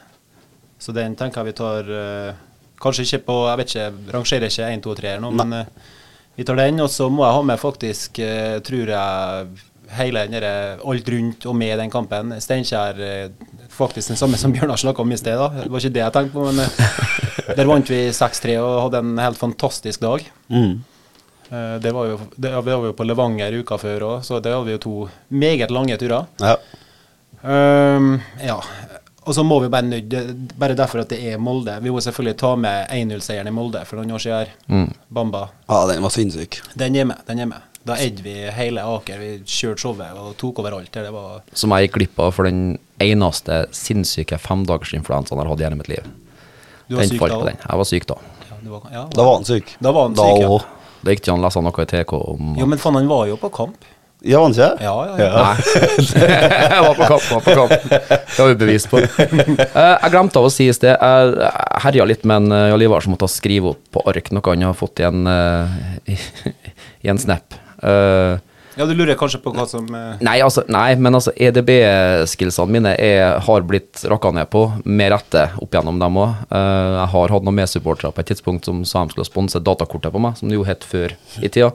Så 0.82 0.92
den 0.96 1.14
tenker 1.16 1.40
jeg 1.40 1.52
vi 1.52 1.56
tar 1.56 1.88
uh, 1.88 2.42
Kanskje 2.82 3.06
ikke 3.06 3.22
på 3.30 3.36
Jeg 3.46 3.60
vet 3.62 3.70
ikke, 3.72 3.86
rangerer 4.12 4.50
ikke 4.50 4.66
1, 4.74 4.82
2, 4.84 4.96
3 4.98 5.12
eller 5.14 5.24
nå, 5.24 5.30
men 5.38 5.54
vi 6.36 6.44
tar 6.44 6.58
den. 6.60 6.82
Og 6.84 6.90
så 6.92 7.06
må 7.08 7.24
jeg 7.24 7.38
ha 7.38 7.46
med 7.48 7.62
faktisk, 7.62 8.20
tror 8.68 8.92
jeg, 8.92 9.62
hele 9.94 10.24
den 10.26 10.36
derre 10.36 10.78
alt 10.82 11.08
rundt 11.12 11.46
og 11.46 11.56
med 11.56 11.78
den 11.80 11.92
kampen. 11.92 12.34
Steinkjer 12.42 13.00
eh, 13.06 13.28
faktisk 13.72 14.12
den 14.12 14.20
samme 14.20 14.40
som 14.40 14.54
Bjørnar 14.54 14.80
snakka 14.80 15.04
om 15.04 15.12
i 15.12 15.18
sted. 15.20 15.38
da. 15.38 15.48
Det 15.62 15.70
var 15.70 15.84
ikke 15.84 15.94
det 15.94 16.04
jeg 16.04 16.16
tenkte 16.16 16.34
på, 16.34 16.46
men 16.50 16.60
eh, 16.64 17.54
der 17.58 17.70
vant 17.70 17.92
vi 17.92 18.02
6-3 18.14 18.58
og 18.62 18.82
hadde 18.86 19.02
en 19.04 19.22
helt 19.22 19.40
fantastisk 19.40 20.02
dag. 20.02 20.26
Mm. 20.48 20.82
Eh, 21.50 21.76
det 21.82 21.94
var 21.94 22.10
jo, 22.10 22.18
det, 22.36 22.50
vi 22.50 22.74
var 22.74 22.90
jo 22.90 22.96
på 22.96 23.06
Levanger 23.06 23.60
uka 23.60 23.78
før 23.80 24.08
òg, 24.10 24.18
så 24.26 24.40
det 24.42 24.54
hadde 24.54 24.66
vi 24.68 24.76
jo 24.76 24.82
to 24.82 24.96
meget 25.28 25.74
lange 25.74 25.98
turer. 26.00 26.26
Ja. 26.42 26.56
Um, 27.46 28.16
ja. 28.42 28.56
Og 29.26 29.34
så 29.34 29.42
må 29.42 29.58
vi 29.60 29.68
bare 29.70 29.86
nødde, 29.86 30.20
Bare 30.58 30.76
derfor 30.78 31.02
at 31.02 31.10
det 31.10 31.18
er 31.32 31.38
Molde. 31.42 31.74
Vi 31.82 31.90
må 31.90 32.00
selvfølgelig 32.02 32.38
ta 32.38 32.52
med 32.56 32.92
1-0-seieren 32.94 33.50
i 33.50 33.54
Molde 33.54 33.82
for 33.86 33.98
noen 33.98 34.14
år 34.14 34.22
siden. 34.22 34.52
Mm. 34.70 34.92
Bamba. 35.10 35.48
ja, 35.68 35.80
den 35.90 36.02
var 36.02 36.14
sinnssyk. 36.14 36.60
Den 36.78 36.96
er 36.96 37.08
med. 37.10 37.22
den 37.26 37.42
er 37.42 37.50
med. 37.50 37.64
Da 37.86 37.94
eide 38.02 38.22
vi 38.24 38.34
hele 38.50 38.82
Aker. 38.82 39.18
Vi 39.22 39.32
kjørte 39.46 39.84
showet 39.84 40.18
og 40.18 40.32
tok 40.40 40.58
overalt. 40.64 40.90
alt. 40.90 41.04
Det 41.06 41.12
var 41.14 41.42
Som 41.54 41.70
jeg 41.70 41.86
gikk 41.86 41.98
glipp 42.00 42.22
av 42.24 42.32
for 42.34 42.48
den 42.48 42.78
eneste 43.02 43.66
sinnssyke 43.70 44.38
femdagersinfluensaen 44.42 45.38
jeg 45.38 45.44
har 45.44 45.52
hatt 45.52 45.62
gjennom 45.62 45.82
mitt 45.84 45.92
liv. 45.92 46.08
Du 46.88 46.96
var 46.96 47.04
Den 47.04 47.12
syk 47.12 47.20
falt 47.20 47.34
da 47.34 47.38
på 47.38 47.50
den. 47.50 47.60
Jeg 47.62 47.82
var 47.82 47.90
syk 47.90 48.06
da. 48.06 48.16
ja, 48.48 48.56
var, 48.70 48.88
ja, 48.92 49.04
Da 49.14 49.26
var 49.26 49.36
han 49.36 49.44
syk. 49.46 49.76
Da 49.78 49.92
var 49.92 50.08
han 50.08 50.16
syk, 50.18 50.40
ja. 50.42 50.56
Det 51.02 51.14
gikk 51.14 51.22
ikke 51.22 51.34
an 51.36 51.44
å 51.44 51.46
lese 51.46 51.62
noe 51.62 51.84
i 51.84 51.90
TK 51.92 52.14
om 52.18 52.56
Jo, 52.58 52.66
men 52.66 52.82
faen, 52.82 52.98
han 52.98 53.10
var 53.10 53.28
jo 53.30 53.36
på 53.38 53.50
kamp. 53.54 53.92
Ja, 54.26 54.40
var 54.40 54.48
han 54.48 54.56
ikke? 54.56 54.70
Ja, 54.82 54.94
ja, 55.06 55.16
ja. 55.20 55.42
Nei. 55.44 55.56
jeg 56.72 56.80
var 56.86 56.96
på 56.98 57.08
kamp, 57.12 57.26
var 57.30 57.44
på 57.44 57.54
kamp. 57.60 57.74
Det 57.92 58.38
har 58.40 58.48
vi 58.50 58.56
bevis 58.64 58.88
på. 58.90 58.98
Eh, 58.98 59.92
jeg 59.92 60.10
glemte 60.14 60.40
av 60.40 60.48
å 60.48 60.50
si 60.50 60.66
i 60.66 60.74
sted 60.74 60.96
Jeg 60.96 61.52
herja 61.84 62.06
litt 62.08 62.24
med 62.26 62.48
en 62.48 62.56
uh, 62.56 62.64
Jarl 62.72 62.86
Ivar 62.88 63.04
som 63.04 63.14
måtte 63.14 63.28
skrive 63.30 63.76
opp 63.76 63.84
på 63.94 64.02
ark 64.10 64.32
noe 64.34 64.56
han 64.56 64.66
har 64.66 64.74
fått 64.74 65.04
i 65.04 65.06
en, 65.06 65.22
eh, 65.30 66.26
i 67.06 67.12
en 67.12 67.22
snap. 67.22 67.54
Eh, 67.86 68.38
Ja, 68.76 68.84
Du 68.84 68.92
lurer 68.92 69.16
kanskje 69.16 69.38
på 69.40 69.54
hva 69.56 69.64
som 69.70 69.86
eh, 69.88 70.18
Nei, 70.20 70.34
altså, 70.44 70.60
nei, 70.68 70.90
men 71.00 71.16
altså 71.16 71.32
EDB-skillsene 71.32 72.74
mine 72.74 72.92
er, 73.00 73.38
har 73.46 73.64
blitt 73.64 74.02
rakka 74.04 74.34
ned 74.36 74.50
på, 74.52 74.66
med 74.84 75.14
rette, 75.14 75.46
opp 75.64 75.72
gjennom 75.78 75.96
dem 76.02 76.18
òg. 76.20 76.34
jeg 76.52 77.06
har 77.14 77.32
hatt 77.32 77.46
noen 77.46 77.56
medsupportere 77.62 78.12
på 78.12 78.20
et 78.20 78.34
tidspunkt 78.34 78.68
som 78.68 78.84
sa 78.84 79.06
de 79.06 79.14
skulle 79.16 79.28
sponse 79.28 79.62
datakortet 79.64 80.12
på 80.12 80.20
meg, 80.20 80.36
som 80.36 80.52
det 80.52 80.58
jo 80.58 80.66
het 80.68 80.84
før 80.84 81.16
i 81.40 81.48
tida. 81.48 81.72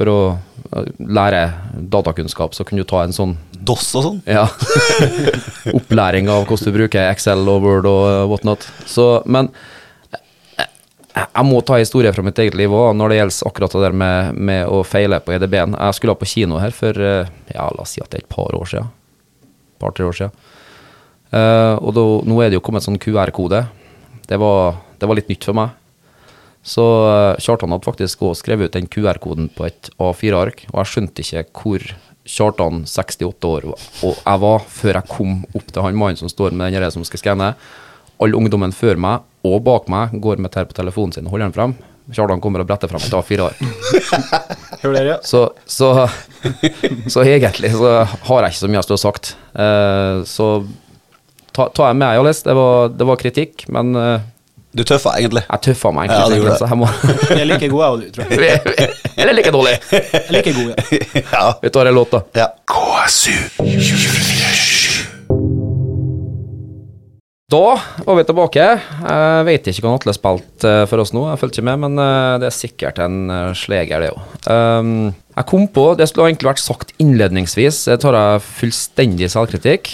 For 0.00 0.08
å 0.08 0.18
eh, 0.72 0.86
lære 1.12 1.42
datakunnskap, 1.92 2.54
så 2.56 2.64
kunne 2.64 2.80
du 2.80 2.88
ta 2.88 3.02
en 3.04 3.12
sånn 3.12 3.36
DOS 3.60 3.90
og 4.00 4.06
sånn? 4.06 4.20
ja, 4.24 4.46
opplæring 5.78 6.30
av 6.32 6.46
hvordan 6.48 6.70
du 6.70 6.78
bruker 6.78 7.10
Excel 7.10 7.44
og 7.52 7.66
Word 7.66 7.88
og 7.90 8.06
uh, 8.08 8.22
whatnot. 8.30 8.64
Så, 8.88 9.10
men 9.28 9.50
jeg, 11.14 11.44
må 11.46 11.60
ta 11.66 11.78
historie 11.80 12.12
fra 12.14 12.24
mitt 12.24 12.38
eget 12.42 12.56
liv 12.58 12.72
òg, 12.74 12.92
når 12.96 13.12
det 13.12 13.18
gjelder 13.18 13.48
akkurat 13.50 13.74
det 13.74 13.82
der 13.86 13.96
med, 14.02 14.38
med 14.50 14.70
å 14.70 14.80
feile 14.86 15.18
på 15.24 15.34
EDB-en. 15.34 15.74
Jeg 15.74 15.98
skulle 15.98 16.16
på 16.18 16.28
kino 16.30 16.60
her 16.62 16.74
for 16.74 16.96
uh, 16.96 17.28
ja, 17.50 17.66
la 17.74 17.84
oss 17.84 17.96
si 17.96 18.02
at 18.02 18.10
det 18.12 18.20
er 18.20 18.24
et 18.26 18.32
par 18.32 18.54
år 18.56 18.70
siden. 18.70 18.92
Par-tre 19.82 20.06
år 20.06 20.16
siden. 20.16 20.46
Uh, 21.30 21.76
og 21.78 21.92
då, 21.96 22.06
nå 22.26 22.40
er 22.42 22.50
det 22.50 22.58
jo 22.58 22.64
kommet 22.66 22.86
sånn 22.86 23.00
QR-kode. 23.00 23.64
Det, 24.26 24.38
det 24.38 25.10
var 25.10 25.18
litt 25.18 25.30
nytt 25.30 25.46
for 25.46 25.58
meg. 25.58 25.74
Så 26.62 26.84
uh, 26.84 27.40
Kjartan 27.40 27.72
hadde 27.72 27.88
faktisk 27.88 28.22
òg 28.26 28.36
skrevet 28.38 28.70
ut 28.70 28.78
den 28.78 28.88
QR-koden 28.90 29.50
på 29.56 29.66
et 29.70 29.90
A4-ark, 29.98 30.66
og 30.70 30.82
jeg 30.82 30.92
skjønte 30.94 31.24
ikke 31.24 31.46
hvor 31.62 31.90
Kjartan, 32.30 32.82
68 32.86 33.48
år, 33.48 33.70
og 33.72 34.18
jeg 34.20 34.40
var 34.42 34.66
før 34.70 34.98
jeg 34.98 35.10
kom 35.10 35.38
opp 35.56 35.70
til 35.72 35.82
han 35.82 35.96
mannen 35.98 36.20
som 36.20 36.30
står 36.30 36.52
med 36.54 36.76
den 36.76 36.92
som 36.92 37.06
skal 37.08 37.22
skanne. 37.22 37.54
All 38.20 38.34
ungdommen 38.36 38.72
før 38.76 38.98
meg 39.00 39.22
og 39.48 39.62
bak 39.64 39.86
meg 39.88 40.12
går 40.20 40.36
med 40.42 40.50
dette 40.52 40.66
på 40.68 40.76
telefonen 40.76 41.14
sin 41.16 41.24
og 41.26 41.32
holder 41.32 41.48
den 41.48 41.54
frem. 41.56 41.72
Kjartan 42.10 42.40
kommer 42.42 42.60
og 42.60 42.66
bretter 42.68 42.90
frem 42.90 43.00
et 43.06 43.14
A4-ark. 43.14 43.60
Hør 44.82 44.96
dere? 44.96 45.14
Så, 45.24 45.44
så, 45.70 45.92
så 47.14 47.22
egentlig 47.24 47.70
så 47.76 47.92
har 48.26 48.42
jeg 48.44 48.50
ikke 48.52 48.58
så 48.60 48.68
mye 48.68 48.80
jeg 48.80 48.88
skulle 48.88 48.98
ha 48.98 49.04
sagt. 49.06 49.30
Uh, 49.54 50.24
så 50.28 50.48
ta, 51.54 51.68
ta 51.70 51.88
jeg 51.92 52.00
med, 52.02 52.18
Alice. 52.18 52.42
Det, 52.44 52.56
var- 52.58 52.90
det 52.98 53.06
var 53.08 53.20
kritikk, 53.20 53.64
men 53.72 53.94
uh, 53.96 54.18
Du 54.74 54.82
tøffa 54.86 55.14
egentlig. 55.18 55.44
jeg 55.48 55.62
tøffa 55.70 55.90
meg 55.96 56.10
Ja, 56.12 56.26
egentlig. 56.26 56.58
så 56.60 56.68
jeg 56.70 56.78
må 56.82 56.90
Vi 57.30 57.40
er 57.44 57.48
like 57.48 57.70
gode, 57.72 57.86
jeg 57.86 57.94
og 57.94 58.00
du, 58.00 58.10
tror 58.18 58.44
jeg. 58.44 58.90
Eller 59.20 59.32
like 59.38 59.54
dårlig. 59.54 59.78
Jeg 59.92 60.04
er 60.20 60.30
like 60.34 60.52
gode. 60.58 61.00
Ja. 61.32 61.46
Vi 61.62 61.72
tar 61.78 61.90
en 61.90 61.94
låt, 62.02 62.12
da. 62.18 62.24
ja. 62.42 62.50
KSU 62.70 63.38
24 63.62 64.79
Da 67.50 67.80
var 68.04 68.14
vi 68.14 68.24
tilbake. 68.28 68.64
Jeg 69.02 69.46
vet 69.48 69.68
ikke 69.70 69.82
hva 69.82 69.96
Atle 69.96 70.12
spilte 70.14 70.70
eh, 70.70 70.84
for 70.86 71.02
oss 71.02 71.10
nå, 71.16 71.24
jeg 71.32 71.40
fulgte 71.40 71.58
ikke 71.58 71.66
med, 71.66 71.80
men 71.82 72.02
eh, 72.02 72.34
det 72.38 72.46
er 72.46 72.54
sikkert 72.54 73.00
en 73.02 73.16
eh, 73.26 73.48
sleger, 73.58 74.04
det 74.04 74.10
òg. 74.12 74.20
Um, 74.46 75.08
jeg 75.34 75.48
kom 75.50 75.66
på, 75.74 75.86
det 75.98 76.06
skulle 76.06 76.28
egentlig 76.30 76.50
vært 76.52 76.62
sagt 76.62 76.92
innledningsvis, 77.02 77.80
det 77.90 77.96
tar 78.04 78.18
jeg 78.18 78.44
fullstendig 78.44 79.30
selvkritikk. 79.32 79.88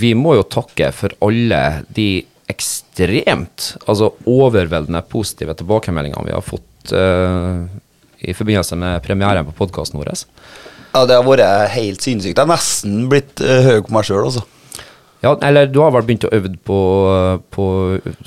Vi 0.00 0.10
må 0.18 0.32
jo 0.34 0.46
takke 0.50 0.88
for 0.96 1.14
alle 1.22 1.60
de 1.94 2.08
ekstremt, 2.50 3.68
altså 3.84 4.10
overveldende 4.26 5.04
positive 5.12 5.54
tilbakemeldingene 5.60 6.26
vi 6.26 6.34
har 6.34 6.42
fått 6.42 6.94
i 6.94 8.34
forbindelse 8.34 8.80
med 8.80 9.04
premieren 9.06 9.46
på 9.46 9.54
podkasten 9.60 10.00
vår. 10.00 10.10
Ja, 10.16 11.04
det 11.06 11.20
har 11.20 11.28
vært 11.28 11.76
helt 11.76 12.02
sinnssykt. 12.02 12.34
Jeg 12.34 12.42
har 12.42 12.50
nesten 12.50 13.06
blitt 13.12 13.44
høy 13.44 13.84
på 13.84 13.94
meg 13.94 14.08
sjøl, 14.08 14.24
altså. 14.24 14.42
Ja, 15.24 15.30
eller 15.48 15.66
du 15.72 15.78
har 15.80 15.92
vel 15.94 16.04
begynt 16.04 16.26
å 16.28 16.30
øve 16.36 16.50
på, 16.68 16.78
på 17.54 17.64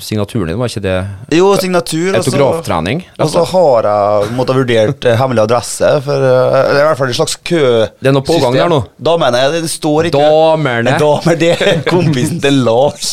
signaturen 0.02 0.50
din, 0.50 0.58
var 0.58 0.70
ikke 0.72 0.82
det? 0.82 0.94
Jo, 1.38 1.52
signatur. 1.60 2.16
og 2.18 2.24
så- 2.26 2.32
Autograftrening? 2.32 3.04
Og 3.22 3.30
så 3.30 3.44
har 3.52 3.86
jeg 3.88 4.32
måttet 4.34 4.58
vurdert 4.58 5.06
eh, 5.06 5.16
hemmelig 5.20 5.44
adresse, 5.44 5.92
for 6.04 6.26
eh, 6.26 6.56
det 6.72 6.74
er 6.74 6.82
i 6.82 6.88
hvert 6.88 6.98
fall 7.00 7.12
en 7.12 7.18
slags 7.20 7.36
kø... 7.46 7.62
Det 8.02 8.10
er 8.10 8.16
noe 8.16 8.26
pågang 8.26 8.56
der 8.58 8.72
nå. 8.72 8.80
Damene, 9.10 9.44
det, 9.54 9.62
det 9.66 9.70
står 9.72 10.10
ikke 10.10 10.18
Damerne. 10.24 10.96
Damer, 11.04 11.38
det 11.38 11.52
er 11.54 11.82
kompisen 11.86 12.42
til 12.42 12.58
Lars. 12.66 13.12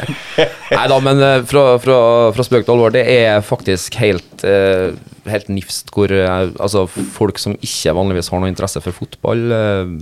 Nei 0.78 0.86
da, 0.94 0.98
men 1.04 1.20
eh, 1.26 1.36
fra, 1.50 1.66
fra, 1.82 1.98
fra 2.36 2.46
spøk 2.46 2.64
til 2.66 2.74
alvor, 2.76 2.94
det 2.94 3.04
er 3.18 3.44
faktisk 3.44 4.00
helt, 4.00 4.44
eh, 4.48 4.94
helt 5.30 5.52
nifst 5.52 5.92
hvor 5.94 6.10
eh, 6.14 6.28
Altså, 6.60 6.86
folk 6.88 7.38
som 7.42 7.52
ikke 7.60 7.92
vanligvis 7.96 8.30
har 8.32 8.40
noe 8.42 8.50
interesse 8.50 8.80
for 8.84 8.96
fotball, 8.96 9.44
eh, 9.52 9.94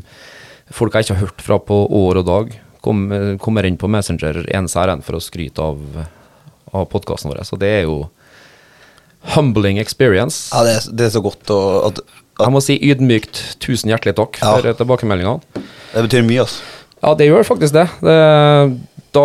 folk 0.74 0.94
jeg 0.94 1.06
ikke 1.08 1.16
har 1.16 1.24
hørt 1.26 1.44
fra 1.44 1.58
på 1.64 1.82
år 2.04 2.20
og 2.22 2.26
dag, 2.28 2.56
kom, 2.84 3.06
kommer 3.42 3.66
inn 3.68 3.76
på 3.80 3.88
Messenger 3.90 4.44
ens 4.54 4.76
ærend 4.78 5.04
for 5.06 5.18
å 5.18 5.22
skryte 5.22 5.62
av, 5.64 5.80
av 6.72 6.86
podkasten 6.92 7.30
vår. 7.32 7.42
Så 7.48 7.58
det 7.60 7.70
er 7.80 7.84
jo 7.88 8.04
humbling 9.34 9.78
experience. 9.82 10.48
Ja, 10.54 10.62
det 10.66 10.76
er, 10.78 10.88
det 10.94 11.08
er 11.08 11.14
så 11.16 11.22
godt 11.24 11.50
å 11.54 11.60
at, 11.90 12.00
Jeg 12.38 12.54
må 12.54 12.60
si 12.62 12.76
ydmykt 12.86 13.40
tusen 13.64 13.90
hjertelig 13.90 14.14
takk 14.14 14.38
Ja. 14.38 14.52
for 14.54 14.78
tilbakemeldingene. 14.78 15.64
Det 15.94 16.04
betyr 16.06 16.22
mye, 16.22 16.44
altså. 16.44 16.62
Ja, 17.02 17.14
det 17.18 17.26
gjør 17.26 17.46
faktisk 17.46 17.74
det. 17.74 17.88
det 18.02 18.18
da 19.14 19.24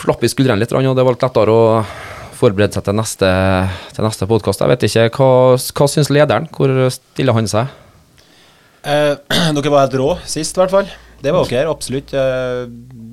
slapp 0.00 0.22
vi 0.22 0.30
skuldrene 0.32 0.58
litt, 0.62 0.72
og 0.72 0.82
det 0.96 1.04
var 1.04 1.14
litt 1.14 1.22
lettere 1.26 1.54
å 1.54 1.84
forberede 2.34 2.74
seg 2.74 2.84
til 2.86 2.96
neste, 2.98 3.30
til 3.94 4.04
neste 4.06 4.26
podkast. 4.26 4.62
Jeg 4.64 4.72
vet 4.72 4.86
ikke, 4.88 5.06
hva, 5.18 5.30
hva 5.78 5.88
syns 5.90 6.10
lederen? 6.10 6.48
Hvor 6.54 6.72
stiller 6.90 7.36
han 7.36 7.46
seg? 7.50 7.70
Eh, 8.84 9.14
dere 9.54 9.72
var 9.72 9.86
helt 9.86 9.98
rå 10.00 10.10
sist, 10.26 10.56
i 10.56 10.62
hvert 10.62 10.74
fall. 10.74 10.90
Det 11.22 11.32
var 11.32 11.46
ok, 11.46 11.54
absolutt. 11.70 12.12
Eh, 12.14 12.64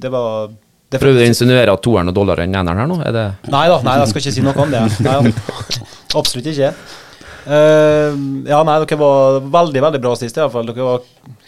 det 0.01 0.11
var 0.11 0.51
det 0.91 0.99
Prøver 0.99 1.21
du 1.21 1.23
å 1.23 1.29
insinuere 1.29 1.71
at 1.71 1.83
toeren 1.85 2.11
er 2.11 2.15
dårligere 2.15 2.43
enn 2.43 2.57
eneren 2.59 2.81
her 2.81 2.89
nå? 2.89 2.97
Er 3.07 3.13
det 3.15 3.27
Nei 3.47 3.63
da, 3.71 3.77
nei, 3.85 3.93
jeg 4.01 4.11
skal 4.11 4.23
ikke 4.25 4.33
si 4.35 4.43
noe 4.43 4.55
om 4.59 4.73
det. 4.73 4.81
Nei, 5.05 5.31
absolutt 6.19 6.49
ikke. 6.51 6.73
Uh, 7.41 8.11
ja, 8.45 8.59
nei, 8.67 8.75
dere 8.83 8.97
var 8.99 9.37
veldig, 9.53 9.81
veldig 9.87 10.01
bra 10.03 10.11
sist, 10.19 10.35
i 10.35 10.43
hvert 10.43 10.53
fall. 10.53 10.67
Dere 10.67 10.89
var 10.89 11.05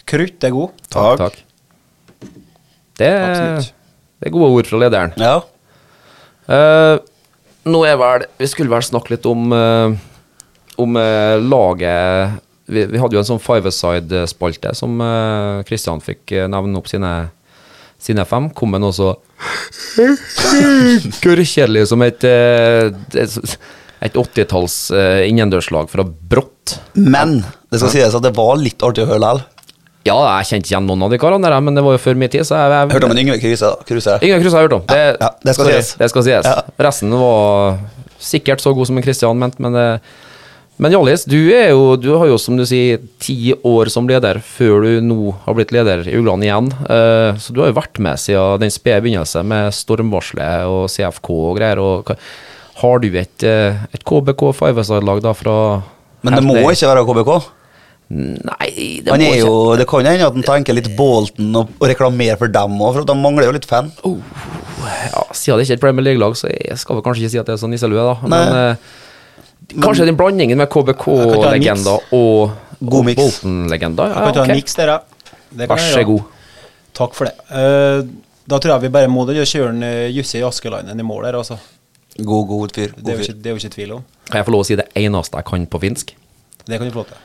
krutte 0.08 0.50
gode. 0.54 0.72
Takk. 0.90 1.42
Det, 2.94 3.10
Absolutt. 3.10 3.68
det 4.22 4.30
er 4.30 4.32
gode 4.32 4.48
ord 4.54 4.70
fra 4.70 4.80
lederen. 4.80 5.14
Ja. 5.20 5.36
Uh, 6.48 6.96
nå 7.68 7.84
er 7.88 7.96
vel 7.96 8.26
Vi 8.40 8.46
skulle 8.50 8.68
vel 8.68 8.84
snakke 8.84 9.14
litt 9.14 9.24
om 9.24 9.48
uh, 9.56 9.94
Om 10.76 10.98
laget 11.40 12.34
vi, 12.66 12.84
vi 12.88 13.00
hadde 13.00 13.16
jo 13.16 13.20
en 13.20 13.28
sånn 13.28 13.42
five-a-side-spalte 13.42 14.72
som 14.76 15.00
Kristian 15.68 16.02
fikk 16.04 16.32
eh, 16.32 16.48
nevne 16.50 16.80
opp 16.80 16.88
sine, 16.88 17.12
sine 18.00 18.24
fem. 18.28 18.48
Kom 18.56 18.72
med 18.74 18.84
noe 18.84 18.94
så 18.96 19.14
gørrkjedelig 21.24 21.86
som 21.90 22.04
et 22.06 22.24
eh, 22.28 22.88
et, 23.20 23.56
et 24.04 24.16
80-talls 24.20 24.76
uh, 24.94 25.22
innendørslag 25.28 25.90
fra 25.92 26.04
Brått. 26.04 26.78
Men 26.96 27.42
det 27.72 27.80
skal 27.82 27.92
sies 27.92 28.16
at 28.16 28.24
det 28.24 28.34
var 28.36 28.56
litt 28.60 28.82
artig 28.84 29.04
å 29.04 29.10
høre 29.10 29.22
likevel. 29.22 29.44
Ja, 30.04 30.18
jeg 30.36 30.48
kjente 30.50 30.68
igjen 30.68 30.84
noen 30.84 31.06
av 31.06 31.12
de 31.14 31.16
karene 31.20 31.48
der, 31.48 31.62
men 31.64 31.76
det 31.76 31.84
var 31.84 31.94
jo 31.96 32.00
før 32.02 32.18
min 32.20 32.28
tid, 32.28 32.44
så 32.44 32.58
jeg, 32.60 32.72
jeg 32.74 32.92
Hørte 32.92 33.08
om 33.08 33.14
en 33.14 33.20
Yngve 33.22 33.38
Kruse. 33.40 33.70
Kruse. 33.88 34.16
Yngve 34.20 34.42
Kruse 34.42 34.58
har 34.58 34.64
jeg 34.64 34.68
hørt 34.68 34.76
om. 34.76 34.82
Det, 34.90 34.98
Ja, 35.00 35.14
ja, 35.16 35.30
det 35.40 35.54
skal 35.56 35.64
sorry, 35.64 35.78
sies. 35.78 35.92
Det 36.00 36.08
skal 36.12 36.26
sies. 36.26 36.48
Ja. 36.50 36.84
Resten 36.84 37.14
var 37.16 37.78
sikkert 38.20 38.60
så 38.60 38.74
god 38.76 38.90
som 38.90 39.00
en 39.00 39.06
Kristian 39.06 39.40
mente, 39.40 39.64
men 39.64 39.76
det, 39.76 39.86
Men 40.82 40.90
Hjallis, 40.90 41.22
du 41.30 41.36
er 41.54 41.68
jo 41.70 41.94
Du 42.02 42.08
har 42.18 42.26
jo, 42.26 42.36
som 42.40 42.56
du 42.58 42.64
sier, 42.66 42.98
ti 43.22 43.52
år 43.64 43.90
som 43.94 44.08
leder 44.10 44.40
før 44.42 44.82
du 44.82 45.00
nå 45.06 45.30
har 45.44 45.54
blitt 45.54 45.70
leder 45.74 46.02
i 46.10 46.16
Ugland 46.18 46.42
igjen. 46.42 46.66
Eh, 46.90 47.36
så 47.38 47.54
du 47.54 47.60
har 47.62 47.70
jo 47.70 47.76
vært 47.78 48.00
med 48.02 48.18
siden 48.18 48.58
den 48.64 48.72
spede 48.74 49.04
begynnelse 49.04 49.44
med 49.46 49.70
stormvarselet 49.76 50.66
og 50.66 50.88
CFK 50.90 51.30
og 51.36 51.58
greier. 51.60 51.78
Og, 51.78 52.10
har 52.82 52.98
du 52.98 53.06
et, 53.14 53.44
eh, 53.46 53.84
et 53.94 54.02
KBK 54.02 54.48
Five-a-side-lag 54.58 55.22
da 55.22 55.32
fra 55.38 55.54
Men 56.26 56.34
det 56.40 56.42
må 56.42 56.56
ned- 56.58 56.72
ikke 56.74 56.90
være 56.90 57.06
KBK. 57.06 57.30
Nei, 58.14 59.00
det 59.02 59.08
Han 59.14 59.20
må 59.22 59.30
ikke. 59.30 59.38
jo, 59.46 59.76
det 59.78 59.86
kan 59.88 60.04
hende 60.04 60.26
at 60.26 60.34
han 60.34 60.42
tenker 60.44 60.74
litt 60.76 60.90
Bolton 60.96 61.54
og, 61.56 61.70
og 61.80 61.88
reklamerer 61.88 62.36
for 62.36 62.48
dem 62.52 62.74
òg, 62.82 62.92
for 62.98 63.04
de 63.08 63.14
mangler 63.16 63.46
jo 63.46 63.54
litt 63.56 63.64
fan. 63.70 63.92
ja, 64.04 65.22
Siden 65.32 65.56
det 65.58 65.64
ikke 65.64 65.72
er 65.72 65.78
et 65.78 65.80
Premier 65.86 66.04
League-lag, 66.10 66.34
så 66.36 66.50
jeg 66.50 66.76
skal 66.78 66.96
vel 66.98 67.02
kanskje 67.06 67.24
ikke 67.24 67.30
si 67.32 67.38
at 67.40 67.46
det 67.48 67.54
er 67.56 67.62
sånn 67.62 67.70
nisselue, 67.72 68.04
da. 68.10 68.28
Nei. 68.28 68.42
Men 68.44 68.58
eh, 68.58 68.76
kanskje 69.82 70.06
den 70.08 70.18
blandingen 70.18 70.60
med 70.60 70.70
KBK-legenda 70.70 71.96
og, 72.16 72.54
Bolten-legenda? 72.78 73.22
Bolton-legenda. 73.22 74.08
Kan 74.12 74.28
ikke 74.28 74.36
ta 74.36 74.44
Ja, 74.44 74.46
en 74.46 74.58
miks, 74.58 74.74
der, 74.78 74.94
Det 75.54 75.68
kan 75.68 75.76
Vær 75.76 75.92
så 75.94 76.04
god. 76.08 76.22
Takk 76.94 77.14
for 77.14 77.30
det. 77.30 77.34
Uh, 77.50 78.06
da 78.46 78.58
tror 78.60 78.74
jeg 78.74 78.86
vi 78.86 78.92
bare 78.92 79.08
må 79.08 79.24
da 79.26 79.32
kjøre 79.34 79.72
eh, 79.86 80.10
Jussi 80.12 80.42
Askelainen 80.44 81.00
i 81.00 81.06
mål 81.06 81.24
her, 81.24 81.38
altså. 81.40 81.56
God, 82.18 82.46
god 82.46 82.74
fyr. 82.76 82.92
Det 82.92 83.00
er, 83.00 83.02
God 83.02 83.14
jo 83.14 83.24
ikke, 83.24 83.36
det 83.40 83.50
er 83.50 83.54
jo 83.56 83.62
ikke 83.62 83.74
tvil 83.74 83.94
om. 83.96 84.02
Kan 84.28 84.38
jeg 84.38 84.46
få 84.46 84.54
lov 84.54 84.64
å 84.64 84.68
si 84.68 84.76
det 84.78 84.86
eneste 85.00 85.40
jeg 85.40 85.48
kan 85.48 85.64
på 85.72 85.80
finsk? 85.82 86.12
Det 86.64 86.78
kan 86.78 86.86
du 86.86 86.92
få 86.94 87.02
lov 87.02 87.08
til. 87.08 87.22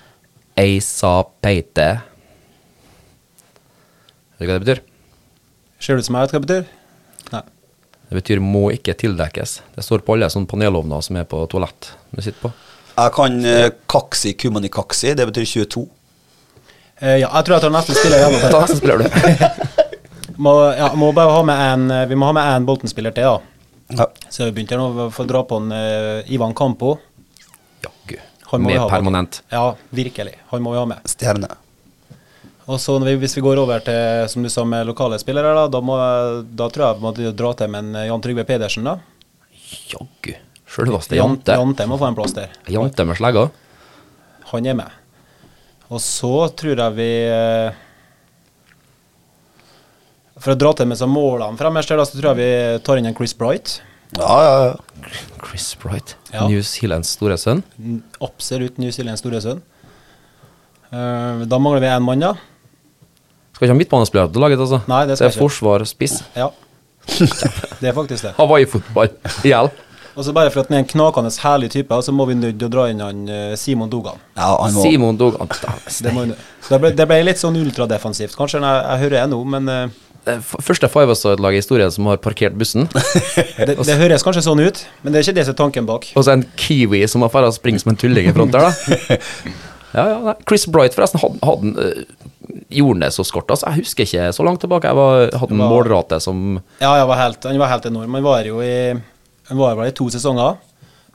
Eisa 0.63 1.11
peite. 1.43 1.89
Vet 4.39 4.47
du 4.47 4.49
hva 4.49 4.57
det 4.57 4.65
betyr? 4.65 4.81
Ser 5.79 5.99
det 5.99 6.03
ut 6.03 6.07
som 6.07 6.17
jeg 6.17 6.27
vet 6.27 6.33
hva 6.33 6.41
det 6.41 6.47
betyr? 6.47 6.78
Det 8.09 8.17
betyr 8.17 8.39
'må 8.41 8.71
ikke 8.73 8.93
tildekkes'. 8.97 9.61
Det 9.75 9.83
står 9.85 10.01
på 10.01 10.13
alle 10.13 10.29
sånne 10.29 10.49
panelovner 10.49 11.01
som 11.01 11.15
er 11.15 11.23
på 11.29 11.45
toalett 11.49 11.93
du 12.11 12.21
sitter 12.21 12.41
på. 12.41 12.51
Jeg 12.97 13.13
kan 13.15 13.45
eh, 13.45 13.69
kaksi 13.87 14.33
kumani 14.33 14.69
kaksi, 14.69 15.13
det 15.13 15.27
betyr 15.29 15.45
22. 15.45 15.87
Eh, 17.01 17.19
ja, 17.21 17.29
jeg 17.29 17.45
tror 17.45 17.55
jeg 17.55 17.61
tar 17.61 17.71
neste 17.71 17.95
spiller 17.95 18.17
igjen. 18.17 18.51
Da 18.51 18.65
så 18.69 18.75
spiller 18.79 18.97
du. 18.97 19.05
Må, 20.43 20.53
ja, 20.71 20.93
må 20.95 21.11
bare 21.11 21.33
ha 21.35 21.43
med 21.43 21.61
en, 21.73 21.91
eh, 21.91 22.05
vi 22.07 22.15
må 22.15 22.29
ha 22.29 22.31
med 22.31 22.45
én 22.47 22.65
Bolten-spiller 22.65 23.11
til, 23.11 23.27
da. 23.27 23.41
Ja. 23.89 24.05
Så 24.31 24.45
vi 24.45 24.53
begynte 24.55 24.77
nå 24.79 25.09
å 25.09 25.25
dra 25.27 25.41
på 25.43 25.57
en 25.59 25.73
uh, 25.73 26.31
Ivan 26.31 26.53
Campo. 26.55 26.93
Jaggu. 27.83 28.21
Må 28.53 28.59
vi 28.61 28.77
Med 28.77 28.85
permanent. 28.87 29.41
Ja, 29.51 29.75
virkelig. 29.89 30.37
Han 30.53 30.63
må 30.63 30.71
vi 30.71 30.79
ha 30.79 30.85
med. 30.87 31.03
Stjerne. 31.09 31.49
Og 32.69 32.77
så 32.77 32.99
når 33.01 33.13
vi, 33.13 33.15
hvis 33.23 33.33
vi 33.39 33.41
går 33.41 33.59
over 33.63 33.81
til, 33.81 34.27
som 34.29 34.43
du 34.45 34.49
sa, 34.53 34.65
med 34.67 34.85
lokale 34.85 35.17
spillere, 35.21 35.55
da, 35.57 35.65
da, 35.73 35.81
må, 35.81 35.95
da 36.53 36.67
tror 36.69 36.85
jeg 36.85 36.99
vi 36.99 37.05
må 37.07 37.33
dra 37.33 37.53
til 37.57 37.71
med 37.73 37.87
en 37.87 38.11
Jan 38.11 38.21
Trygve 38.21 38.45
Pedersen, 38.45 38.85
da. 38.85 38.99
Jaggu. 39.89 40.35
Sjølveste 40.69 41.17
Jan, 41.17 41.33
Jante. 41.33 41.55
Jante 41.57 41.87
må 41.89 41.97
få 41.97 42.11
en 42.11 42.17
plass 42.17 42.35
der. 42.37 42.53
Jante 42.69 43.05
med 43.09 43.17
slegga. 43.17 43.47
Han 44.51 44.69
er 44.69 44.77
med. 44.77 44.97
Og 45.89 46.01
så 46.05 46.33
tror 46.53 46.77
jeg 46.77 46.93
vi 46.99 47.09
eh, 47.25 47.77
For 50.37 50.53
å 50.53 50.59
dra 50.61 50.75
til 50.77 50.91
med 50.91 50.99
så 50.99 51.07
målene 51.09 51.57
fremmest, 51.57 51.89
så 51.89 52.19
tror 52.19 52.31
jeg 52.31 52.39
vi 52.43 52.83
tar 52.85 53.01
inn 53.01 53.09
en 53.09 53.17
Chris 53.17 53.33
Bright. 53.37 53.79
Ja, 54.13 54.35
ja, 54.45 54.53
ja. 54.67 55.09
Chris 55.41 55.71
Bright. 55.81 56.13
Ja. 56.29 56.45
New 56.45 56.61
Zealands 56.65 57.15
store 57.17 57.37
sønn. 57.41 57.65
Absolutt 58.21 58.77
New 58.81 58.93
Zealands 58.93 59.25
store 59.25 59.41
sønn. 59.41 59.65
Eh, 60.93 61.43
da 61.49 61.61
mangler 61.61 61.81
vi 61.81 61.89
én 61.89 62.05
mann, 62.05 62.29
da. 62.29 62.35
Skal 63.59 63.67
ikke 63.67 63.73
ha 63.73 63.77
midtbanespillere 63.81 64.31
til 64.31 64.39
laget, 64.39 64.61
altså. 64.63 64.77
Nei, 64.87 65.01
det 65.03 65.17
skal 65.19 65.27
er 65.27 65.33
ikke. 65.33 65.41
forsvar, 65.41 65.83
spiss. 65.83 66.13
Ja. 66.31 66.45
Det 67.81 67.89
er 67.89 67.95
faktisk 67.95 68.23
det. 68.23 68.31
Hawaii-fotball 68.37 69.09
i 69.43 69.49
hjel. 69.51 69.67
Og 70.15 70.23
så 70.23 70.31
bare 70.35 70.51
for 70.53 70.61
at 70.61 70.69
han 70.69 70.77
er 70.77 70.83
en 70.85 70.87
knakende 70.87 71.31
herlig 71.43 71.69
type, 71.73 71.97
så 72.05 72.13
må 72.15 72.23
vi 72.29 72.37
nødt 72.39 72.63
å 72.63 72.69
dra 72.71 72.85
inn 72.91 73.03
han 73.03 73.25
eh, 73.27 73.55
Simon 73.59 73.91
Dogan. 73.91 74.19
ja 74.39 74.47
han 74.61 74.77
må, 74.77 74.83
Simon 74.83 75.19
Dogan. 75.19 75.51
Det, 76.05 76.13
må 76.15 76.23
det, 76.29 76.79
ble, 76.79 76.91
det 76.95 77.07
ble 77.09 77.17
litt 77.25 77.41
sånn 77.41 77.57
ultradefensivt, 77.59 78.37
kanskje, 78.39 78.61
jeg, 78.63 78.85
jeg 78.85 79.03
hører 79.03 79.15
det 79.17 79.25
nå, 79.33 79.39
men 79.55 79.71
uh, 79.71 80.47
første 80.63 80.87
Five-A-Side-lag 80.91 81.55
i 81.57 81.59
historien 81.59 81.91
som 81.91 82.07
har 82.11 82.19
parkert 82.23 82.55
bussen. 82.59 82.87
det, 83.59 83.75
det 83.75 83.99
høres 83.99 84.23
kanskje 84.23 84.45
sånn 84.47 84.63
ut. 84.63 84.85
Men 85.03 85.11
det 85.11 85.19
er 85.19 85.27
ikke 85.27 85.39
det 85.41 85.47
som 85.49 85.57
er 85.57 85.59
tanken 85.65 85.89
bak. 85.89 86.07
Og 86.15 86.23
så 86.23 86.37
en 86.37 86.47
kiwi 86.59 87.03
som 87.11 87.27
har 87.27 87.47
å 87.47 87.51
springe 87.55 87.83
som 87.83 87.91
en 87.91 87.99
tulling 87.99 88.31
i 88.31 88.35
front 88.35 88.55
der, 88.55 88.69
da. 88.69 89.19
Ja, 89.93 90.03
ja. 90.05 90.35
Chris 90.47 90.67
Bright, 90.69 90.93
forresten, 90.93 91.21
hadde, 91.23 91.39
hadde 91.43 92.28
det 92.69 93.11
så 93.13 93.23
skort? 93.25 93.49
Altså, 93.49 93.65
jeg 93.69 93.83
husker 93.83 94.05
ikke 94.05 94.31
så 94.33 94.43
langt 94.45 94.61
tilbake. 94.61 94.87
Jeg 94.87 94.95
var, 94.95 95.29
hadde 95.41 95.53
en 95.53 95.63
var- 95.63 95.71
målrate 95.73 96.19
som 96.21 96.61
Ja, 96.79 96.95
jeg 96.97 97.07
var 97.07 97.17
helt, 97.17 97.43
han 97.43 97.59
var 97.59 97.67
helt 97.67 97.85
enorm. 97.85 98.13
Han 98.13 98.23
var 98.23 98.43
jo 98.45 98.61
i 98.61 98.93
Han 99.49 99.57
var 99.57 99.85
i 99.85 99.91
to 99.91 100.09
sesonger. 100.09 100.57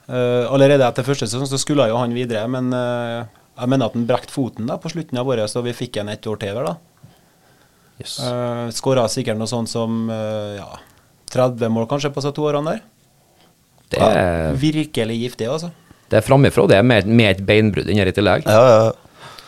Uh, 0.05 0.45
allerede 0.53 0.85
etter 0.85 1.03
første 1.03 1.25
sesong 1.25 1.47
så 1.47 1.57
skulle 1.57 1.87
jo 1.89 1.97
han 1.97 2.13
videre, 2.13 2.45
men 2.51 2.67
uh, 2.75 3.25
jeg 3.55 3.69
mener 3.71 3.87
at 3.87 3.95
han 3.95 4.05
brakte 4.05 4.33
foten 4.33 4.67
da 4.67 4.75
på 4.77 4.91
slutten 4.91 5.17
av 5.17 5.27
året, 5.27 5.49
så 5.49 5.63
vi 5.65 5.73
fikk 5.73 5.97
en 5.97 6.09
ett 6.09 6.27
år 6.27 6.37
til 6.37 6.59
da. 6.59 6.75
Yes. 8.01 8.19
Uh, 8.19 8.67
Skåra 8.75 9.07
sikkert 9.09 9.39
noe 9.39 9.47
sånt 9.47 9.71
som 9.71 10.09
eh, 10.11 10.57
ja, 10.59 10.67
30 11.31 11.71
mål 11.71 11.87
kanskje 11.87 12.11
på 12.11 12.21
de 12.21 12.33
to 12.35 12.43
årene 12.43 12.75
der. 12.75 12.83
Det 13.93 14.01
er, 14.01 14.53
Virkelig 14.59 15.15
giftig, 15.21 15.47
altså. 15.47 15.71
det 16.11 16.19
er 16.19 16.25
framifrå, 16.25 16.67
det, 16.67 16.81
med, 16.83 17.07
med 17.07 17.31
et 17.37 17.43
beinbrudd 17.47 17.87
inni 17.87 18.01
her 18.01 18.11
i 18.11 18.15
tillegg. 18.15 18.45
Ja, 18.49 18.65
ja. 18.67 18.93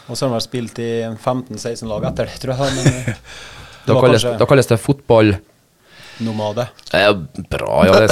Og 0.08 0.16
så 0.16 0.24
har 0.26 0.32
han 0.32 0.38
vel 0.38 0.46
spilt 0.46 0.80
i 0.80 0.90
15-16 1.20 1.88
lag 1.90 2.08
etter 2.10 2.30
det, 2.30 2.40
tror 2.42 2.56
jeg. 2.56 2.76
Men 2.78 2.88
eh, 2.96 3.22
det 3.88 3.94
Da 3.94 4.02
kalles, 4.04 4.26
da 4.40 4.48
kalles 4.50 4.68
det 4.72 4.80
fotball. 4.84 5.36
nomade. 6.24 6.68
Eh, 6.94 7.12
bra, 7.50 7.86
ja. 7.86 8.00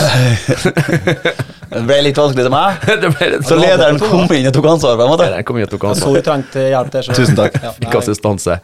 Det, 1.76 1.82
ble 1.88 1.96
litt 2.06 2.20
vanskelig 2.20 2.46
til 2.46 2.54
meg. 2.54 2.84
Så 3.50 3.58
lederen 3.58 3.98
kom 4.00 4.30
inn 4.36 4.48
og 4.48 4.54
tok 4.56 4.68
ansvar. 4.76 5.00
på 5.00 5.08
en 5.08 5.10
måte 5.16 5.30
Den 5.34 5.48
kom 5.48 5.58
jo 5.60 5.66
til 5.72 5.80
å 5.82 5.94
Jeg 5.94 6.02
så 6.04 6.12
du 6.14 6.22
trengte 6.24 6.68
hjelp 6.70 6.92
der. 6.94 7.08
Så. 7.08 7.16
Tusen 7.18 7.40
takk. 7.40 7.58
Ja, 7.64 7.72
Fikk 7.80 7.98
assistanse. 8.00 8.60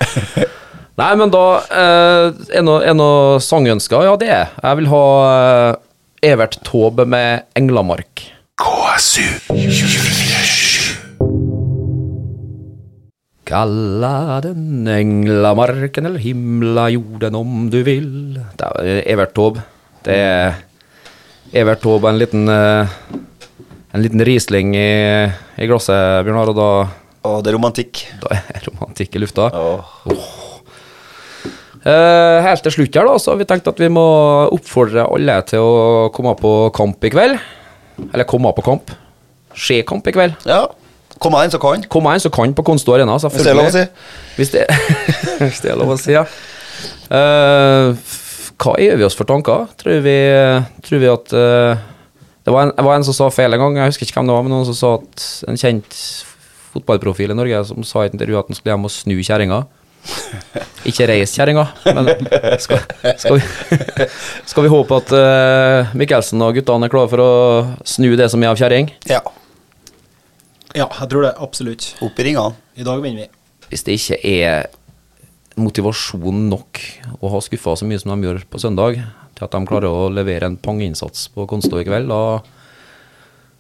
Nei, 1.01 1.11
men 1.17 1.31
da 1.33 1.45
eh, 1.71 2.27
Er 2.59 2.65
noe, 2.67 2.83
er 2.85 3.39
sangønsker? 3.41 4.05
Ja, 4.05 4.13
det 4.21 4.29
er 4.29 4.51
Jeg 4.53 4.81
vil 4.81 4.91
ha 4.91 5.05
eh, 5.31 6.31
Evert 6.31 6.59
Taube 6.67 7.07
med 7.09 7.47
'Englamark'. 7.57 8.27
KSU 8.61 9.25
247. 9.49 10.40
Kalla 13.51 14.39
den 14.45 14.87
englamarken 14.87 16.07
eller 16.07 16.21
himla 16.23 16.85
jorden 16.93 17.35
om 17.35 17.65
du 17.73 17.81
vil. 17.83 18.07
Det 18.57 18.69
er 18.79 19.01
Evert 19.11 19.33
Taube. 19.35 19.63
Det 20.05 20.15
er 20.15 20.61
Evert 21.61 21.81
Taube 21.83 22.07
og 22.07 22.13
en 22.13 22.21
liten 22.21 22.47
eh, 22.49 22.95
En 23.91 23.99
liten 24.05 24.23
Riesling 24.23 24.71
i, 24.79 24.87
i 25.59 25.67
glasset, 25.67 26.21
Bjørnar, 26.23 26.53
og 26.53 26.55
da, 26.55 26.69
Å, 27.27 27.33
det 27.43 27.51
er 27.51 27.57
romantikk. 27.57 28.05
da 28.23 28.37
er 28.39 28.63
romantikk 28.69 29.17
i 29.19 29.21
lufta. 29.25 29.49
Åh. 29.51 29.97
Eh, 31.81 32.37
helt 32.45 32.63
til 32.63 32.75
slutt 32.77 32.95
her 32.95 33.09
da, 33.09 33.17
så 33.19 33.33
har 33.33 33.41
vi 33.41 33.47
tenkt 33.49 33.67
at 33.67 33.79
vi 33.81 33.89
må 33.91 34.05
oppfordre 34.53 35.03
alle 35.11 35.35
til 35.49 35.59
å 35.65 36.09
komme 36.15 36.37
på 36.39 36.53
kamp 36.77 37.03
i 37.03 37.11
kveld. 37.11 37.35
Eller 38.13 38.27
komme 38.29 38.53
på 38.55 38.63
kamp. 38.65 38.93
Skje 39.57 39.81
kamp 39.89 40.07
i 40.07 40.13
kveld. 40.15 40.39
Ja. 40.47 40.63
Kom 41.21 41.35
an, 41.37 41.51
så 41.53 41.59
kan. 41.61 41.83
Kom 41.91 42.07
en 42.09 42.23
som 42.23 42.33
kan 42.33 42.53
på 42.57 42.65
Konsto 42.65 42.95
Arena, 42.95 43.17
Hvis 43.21 43.43
det 43.45 43.51
er 43.51 43.57
lov 43.59 43.69
å 43.69 43.75
si. 43.75 43.83
Hvis 44.39 44.53
det, 44.55 44.65
hvis 45.43 45.61
det 45.61 45.73
er 45.73 45.77
lov 45.77 45.93
å 45.93 45.97
si, 46.01 46.15
ja. 46.15 46.25
Uh, 47.11 47.93
hva 48.61 48.73
gjør 48.81 48.97
vi 48.97 49.05
oss 49.05 49.17
for 49.17 49.29
tanker? 49.29 49.67
Tror 49.77 50.01
vi, 50.05 50.15
tror 50.85 51.01
vi 51.01 51.09
at 51.11 51.35
uh, 51.35 51.81
det, 52.41 52.53
var 52.53 52.65
en, 52.65 52.73
det 52.73 52.85
var 52.87 52.97
en 52.97 53.05
som 53.05 53.17
sa 53.17 53.27
feil 53.33 53.53
en 53.53 53.61
gang, 53.61 53.77
jeg 53.83 53.93
husker 53.93 54.07
ikke 54.07 54.17
hvem 54.17 54.31
det 54.31 54.37
var, 54.37 54.47
men 54.47 54.55
noen 54.55 54.65
som 54.71 54.77
sa 54.77 54.93
at 54.97 55.27
en 55.51 55.61
kjent 55.61 55.99
fotballprofil 56.71 57.33
i 57.33 57.37
Norge 57.37 57.59
som 57.69 57.85
sa 57.85 58.01
i 58.01 58.09
et 58.09 58.15
intervju 58.15 58.39
at 58.39 58.49
han 58.49 58.57
skulle 58.57 58.73
hjem 58.73 58.87
og 58.89 58.93
snu 58.95 59.13
kjerringa. 59.19 59.59
Ikke 60.89 61.05
reis 61.05 61.35
kjerringa, 61.37 61.67
men 61.85 62.09
skal, 62.63 62.81
skal, 63.21 63.37
vi, 63.37 64.07
skal 64.49 64.65
vi 64.65 64.71
håpe 64.73 64.97
at 65.03 65.13
uh, 65.13 65.93
Mikkelsen 66.01 66.41
og 66.41 66.57
guttene 66.57 66.89
er 66.89 66.93
klare 66.95 67.11
for 67.11 67.21
å 67.21 67.31
snu 67.85 68.09
det 68.17 68.31
som 68.33 68.41
er 68.41 68.55
av 68.55 68.57
kjerring? 68.57 68.89
Ja. 69.11 69.21
Ja, 70.77 70.87
jeg 70.87 71.09
tror 71.11 71.25
det. 71.25 71.33
Absolutt. 71.43 71.89
Opp 72.03 72.19
i 72.19 72.25
ringene. 72.29 72.55
I 72.79 72.85
dag 72.87 73.01
vinner 73.03 73.25
vi. 73.25 73.29
hvis 73.71 73.83
det 73.87 73.95
ikke 73.95 74.17
er 74.27 74.69
motivasjon 75.59 76.47
nok 76.51 76.79
å 77.19 77.31
ha 77.31 77.39
skuffa 77.43 77.75
så 77.79 77.87
mye 77.87 77.99
som 77.99 78.13
de 78.13 78.27
gjør 78.27 78.41
på 78.51 78.59
søndag, 78.59 78.99
til 79.35 79.45
at 79.47 79.53
de 79.55 79.67
klarer 79.67 79.87
å 79.91 80.09
levere 80.11 80.47
en 80.47 80.57
panginnsats 80.59 81.29
på 81.35 81.45
Konstå 81.49 81.81
i 81.81 81.87
kveld, 81.87 82.11
da 82.11 82.41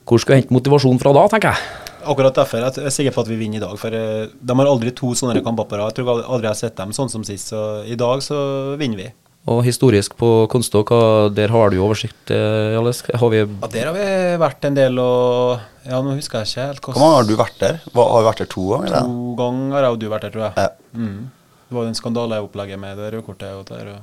Hvor 0.07 0.19
skal 0.19 0.35
jeg 0.35 0.43
hente 0.43 0.55
motivasjon 0.55 0.99
fra 0.99 1.13
da, 1.15 1.27
tenker 1.31 1.53
jeg. 1.53 1.87
Akkurat 2.11 2.35
derfor 2.35 2.63
jeg 2.63 2.83
er 2.83 2.93
sikker 2.93 3.13
på 3.13 3.21
at 3.21 3.29
vi 3.29 3.37
vinner 3.37 3.59
i 3.59 3.63
dag. 3.63 3.75
For 3.79 3.93
eh, 3.93 4.31
de 4.33 4.55
har 4.57 4.67
aldri 4.67 4.91
to 4.97 5.11
sånne 5.15 5.43
kamper 5.45 5.67
på 5.69 5.77
rad. 5.77 5.91
Jeg 5.91 5.99
tror 6.01 6.23
aldri 6.23 6.47
jeg 6.49 6.55
har 6.55 6.59
sett 6.59 6.79
dem 6.79 6.91
sånn 6.97 7.11
som 7.13 7.23
sist. 7.27 7.51
Så 7.53 7.83
i 7.85 7.95
dag 7.99 8.23
så 8.25 8.39
vinner 8.81 9.03
vi. 9.03 9.09
Og 9.49 9.63
historisk 9.65 10.13
på 10.19 10.27
Konsto, 10.51 10.83
hva, 10.85 11.29
der 11.33 11.49
har 11.49 11.71
du 11.73 11.79
oversikt, 11.81 12.29
eh, 12.29 12.75
Jalles? 12.75 13.01
Har 13.09 13.29
vi 13.33 13.39
Ja, 13.41 13.67
Der 13.73 13.85
har 13.89 13.93
vi 13.95 14.37
vært 14.37 14.65
en 14.69 14.75
del 14.77 14.99
og 15.01 15.59
Ja, 15.87 16.01
nå 16.01 16.13
husker 16.13 16.43
jeg 16.43 16.51
ikke 16.51 16.67
helt 16.67 16.81
Hvor 16.81 16.99
mange 17.01 17.15
har 17.15 17.23
du 17.25 17.35
vært 17.39 17.57
der? 17.59 17.79
Hva, 17.91 18.05
har 18.11 18.21
du 18.21 18.27
vært 18.29 18.37
der 18.43 18.51
to 18.53 18.65
ganger? 18.69 18.85
eller? 18.85 19.01
To 19.09 19.35
ganger 19.39 19.73
har 19.73 19.81
jeg 19.87 19.91
og 19.91 19.99
du 19.99 20.09
vært 20.09 20.21
der, 20.27 20.33
tror 20.35 20.43
jeg. 20.45 20.53
Ja. 20.57 20.69
Mm. 20.93 21.31
Det 21.67 21.75
var 21.75 21.81
jo 21.81 21.89
den 21.89 21.95
skandaleopplegget 21.97 22.79
med 22.79 22.97
det 22.97 23.13
røde 23.13 23.25
kortet. 23.25 23.53
Og 23.57 23.65
der, 23.65 23.87
og 23.95 24.01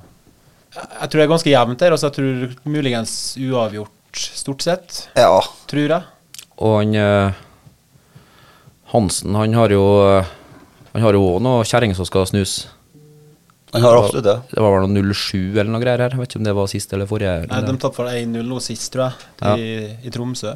jeg, 0.74 0.89
jeg 1.01 1.09
tror 1.11 1.20
det 1.20 1.24
er 1.26 1.34
ganske 1.34 1.51
jevnt 1.53 1.78
der. 1.78 1.93
Altså, 1.93 2.09
jeg 2.11 2.16
tror 2.18 2.72
muligens 2.74 3.12
uavgjort, 3.39 4.24
stort 4.43 4.62
sett. 4.66 5.09
Ja. 5.14 5.39
Tror 5.70 5.86
jeg. 5.95 6.03
Og 6.59 6.74
han 6.80 6.95
eh, 6.99 7.39
Hansen, 8.91 9.36
han 9.36 9.55
har 9.55 9.70
jo 9.70 9.84
eh, 10.09 10.34
Han 10.95 11.05
har 11.05 11.12
jo 11.14 11.22
òg 11.36 11.43
noe 11.45 11.62
kjerring 11.68 11.95
som 11.95 12.09
skal 12.09 12.26
snus. 12.26 12.66
Han 13.75 13.83
har 13.85 13.99
absolutt 14.01 14.25
det. 14.25 14.37
Det 14.55 14.62
var 14.64 14.75
vel 14.79 14.89
noe 14.89 15.12
07 15.14 15.59
eller 15.59 15.71
noe 15.73 15.83
greier 15.83 16.01
her. 16.05 16.14
Jeg 16.14 16.21
vet 16.23 16.31
ikke 16.33 16.41
om 16.41 16.47
det 16.49 16.55
var 16.57 16.69
sist 16.73 16.93
eller 16.97 17.09
forrige. 17.11 17.35
Nei, 17.51 17.61
de 17.66 17.75
tapte 17.77 17.97
for 17.99 18.09
1-0 18.09 18.47
nå 18.49 18.61
sist, 18.64 18.89
tror 18.95 19.05
jeg, 19.09 19.27
Ja. 19.43 19.55
i, 19.57 20.09
i 20.09 20.12
Tromsø. 20.14 20.55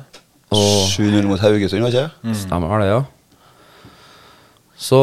7-0 0.52 1.24
mot 1.28 1.40
Haugesund, 1.40 1.82
var 1.84 1.92
ikke 1.92 2.06
det? 2.08 2.36
Stemmer 2.42 2.80
det, 2.82 2.88
ja. 2.90 3.02
Så 4.82 4.98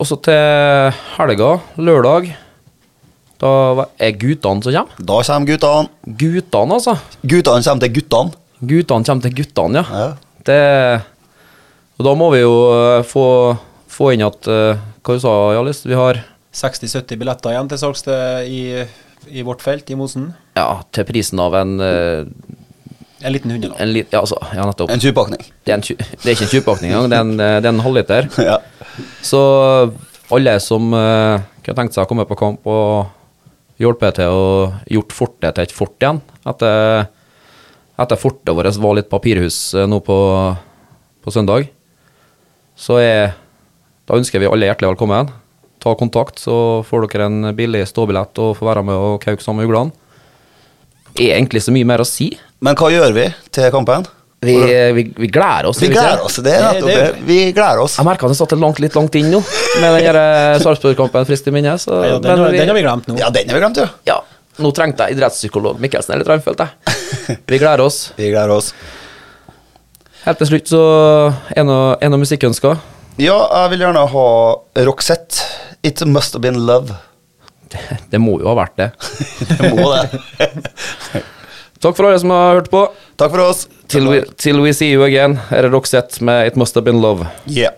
også 0.00 0.16
til 0.24 0.92
helga, 1.16 1.50
lørdag, 1.76 2.30
da 3.42 3.50
er 4.00 4.14
guttene 4.16 4.62
som 4.64 4.72
kommer. 4.72 5.02
Da 5.10 5.18
kommer 5.28 5.50
guttene. 5.50 5.90
Guttene, 6.22 6.78
altså. 6.78 6.94
Guttene 7.22 7.66
kommer 7.66 7.84
til 7.84 7.92
guttene. 7.98 8.32
Guttene 8.70 9.04
kommer 9.10 9.26
til 9.26 9.34
guttene, 9.42 9.82
ja. 9.82 10.00
Ja. 10.06 10.06
Det 10.46 10.62
Og 11.98 12.04
da 12.06 12.12
må 12.14 12.30
vi 12.32 12.40
jo 12.42 12.54
eh, 12.70 13.02
få, 13.08 13.24
få 13.90 14.12
inn 14.14 14.22
at 14.26 14.46
eh, 14.52 14.78
Hva 15.02 15.16
du 15.16 15.20
sa 15.22 15.32
Hjallis? 15.56 15.80
Vi 15.88 15.96
har 15.98 16.20
60-70 16.56 17.20
billetter 17.20 17.52
igjen 17.52 17.68
til 17.68 17.80
salgs 17.82 18.06
i, 18.48 18.60
i 19.28 19.44
vårt 19.44 19.64
felt 19.64 19.90
i 19.92 19.98
Mosen. 19.98 20.30
ja, 20.56 20.82
til 20.96 21.04
prisen 21.08 21.42
av 21.42 21.54
en, 21.58 21.74
eh, 21.84 22.24
En 23.26 23.32
liten 23.32 23.52
hundelapp. 23.52 23.80
en 23.80 23.92
li, 23.92 24.04
Ja, 24.12 24.20
altså, 24.22 24.38
ja, 24.54 24.64
nettopp. 24.64 24.90
En 24.92 25.00
20-pakning. 25.00 25.44
Det 25.64 25.74
er, 25.74 25.80
det 25.80 26.26
er 26.26 26.34
ikke 26.34 26.46
en 26.48 26.54
20-pakning 26.54 26.92
engang, 26.92 27.10
det 27.10 27.18
er 27.18 27.26
en, 27.26 27.40
eh, 27.40 27.58
det 27.60 27.68
er 27.68 27.74
en 27.74 27.84
halvliter. 27.84 28.30
Ja. 28.50 28.58
Så 29.20 29.40
alle 30.32 30.56
som 30.64 30.88
uh, 30.96 31.36
kunne 31.62 31.76
tenkt 31.76 31.94
seg 31.94 32.06
å 32.06 32.08
komme 32.08 32.24
på 32.26 32.38
kamp 32.38 32.64
og 32.66 33.12
hjelpe 33.78 34.08
til 34.16 34.32
å 34.32 34.46
gjort 34.88 35.12
fortet 35.12 35.56
til 35.56 35.66
et 35.66 35.74
fort 35.74 36.00
igjen 36.00 36.22
Etter, 36.48 37.10
etter 38.00 38.20
fortet 38.20 38.54
vårt 38.56 38.78
var 38.80 38.96
litt 38.96 39.10
papirhus 39.12 39.58
eh, 39.76 39.84
nå 39.88 40.00
på, 40.04 40.16
på 41.20 41.34
søndag, 41.34 41.68
så 42.76 43.00
er 43.02 43.34
Da 44.06 44.14
ønsker 44.14 44.38
vi 44.38 44.46
alle 44.46 44.68
hjertelig 44.68 44.92
velkommen. 44.92 45.32
Ta 45.86 45.92
kontakt, 45.94 46.40
så 46.42 46.82
får 46.88 47.06
dere 47.06 47.28
en 47.30 47.52
billig 47.54 47.84
ståbillett 47.86 48.40
og 48.42 48.56
får 48.58 48.66
være 48.72 48.82
med 48.88 48.98
og 48.98 49.20
kauke 49.22 49.44
sammen 49.44 49.62
med 49.62 49.70
uglene. 49.70 49.92
Det 51.16 51.28
er 51.30 51.36
egentlig 51.38 51.62
så 51.62 51.72
mye 51.72 51.86
mer 51.88 52.02
å 52.02 52.06
si. 52.08 52.32
Men 52.64 52.74
hva 52.76 52.88
gjør 52.90 53.14
vi 53.14 53.26
til 53.54 53.70
kampen? 53.70 54.08
Vi, 54.44 54.52
vi, 54.96 55.04
vi 55.16 55.28
gleder 55.32 55.68
oss. 55.70 55.78
Vi 55.80 55.88
gleder 55.88 56.20
oss 56.26 56.36
det. 56.44 56.52
er 56.58 56.66
nettopp 56.66 56.90
det 56.90 56.96
det. 57.00 57.22
Vi 57.28 57.38
gleder 57.56 57.80
oss. 57.86 57.94
Jeg 57.98 58.06
merka 58.06 58.26
at 58.28 58.34
det 58.34 58.38
satt 58.38 58.52
langt, 58.60 58.82
litt 58.82 58.98
langt 58.98 59.14
inn 59.18 59.30
nå, 59.32 59.40
med 59.80 59.96
den 59.96 60.18
eh, 60.20 60.58
Sarpsborg-kampen 60.64 61.24
friskt 61.30 61.48
i 61.48 61.54
minne. 61.54 61.76
så- 61.80 62.02
Ja, 62.04 62.18
den, 62.18 62.42
den 62.52 62.68
har 62.68 62.76
vi 62.76 62.82
glemt 62.84 63.08
nå. 63.08 63.16
Ja, 63.22 63.30
den 63.32 63.48
har 63.48 63.56
vi 63.56 63.62
glemt, 63.64 63.80
jo. 63.80 63.86
Ja, 64.10 64.18
nå 64.62 64.70
trengte 64.76 65.06
jeg 65.06 65.16
idrettspsykolog 65.16 65.80
Mikkelsen 65.82 66.14
eller 66.18 66.36
litt 66.36 66.44
følte 66.44 66.66
jeg. 66.68 67.38
Vi 67.48 67.58
gleder 67.62 67.84
oss. 67.86 68.02
Vi 68.20 68.28
gleder 68.34 68.52
oss. 68.58 68.72
Helt 70.26 70.38
til 70.42 70.48
slutt 70.50 70.70
så 70.74 70.82
er 71.54 71.64
noe, 71.66 71.96
er 72.02 72.10
noe 72.12 72.20
musikkønsker. 72.22 72.76
Ja, 73.16 73.36
jeg 73.62 73.72
vil 73.72 73.86
gjerne 73.86 74.02
ha 74.12 74.26
Roxette. 74.84 75.46
It 75.86 76.02
must 76.06 76.32
have 76.32 76.42
been 76.42 76.66
love. 76.66 76.94
Det 78.10 78.18
må 78.18 78.40
jo 78.40 78.48
ha 78.50 78.56
vært 78.58 78.76
det. 78.80 78.88
Det 79.60 79.70
må 79.70 79.86
det. 79.92 80.20
Takk 81.84 81.94
for 81.94 82.08
alle 82.08 82.18
som 82.18 82.32
har 82.34 82.56
hørt 82.56 82.70
på. 82.72 82.80
Takk 83.20 83.30
for 83.30 83.42
oss. 83.44 83.66
Till 83.86 84.08
we, 84.10 84.22
till 84.34 84.58
we 84.64 84.72
see 84.74 84.88
you 84.90 85.04
again, 85.06 85.36
er 85.54 85.62
det 85.62 85.70
Roxette 85.70 86.24
med 86.26 86.48
It 86.48 86.56
Must 86.58 86.74
Have 86.74 86.88
Been 86.88 86.98
Love. 87.04 87.28
Yeah. 87.46 87.76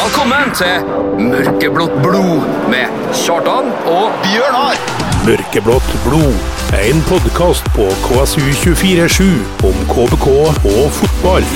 Velkommen 0.00 0.50
til 0.58 0.82
Mørkeblått 1.28 1.94
blod 2.02 2.48
med 2.72 3.12
Kjartan 3.14 3.70
og 3.92 4.16
Bjørnar! 4.24 4.80
Mørkeblått 5.28 5.94
blod. 6.08 6.34
En 6.80 7.04
podkast 7.06 7.70
på 7.76 7.86
KSU247 8.08 9.30
om 9.70 9.86
KBK 9.94 10.26
og 10.72 10.90
fotball. 10.98 11.46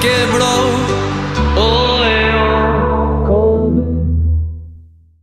quebró. 0.00 0.47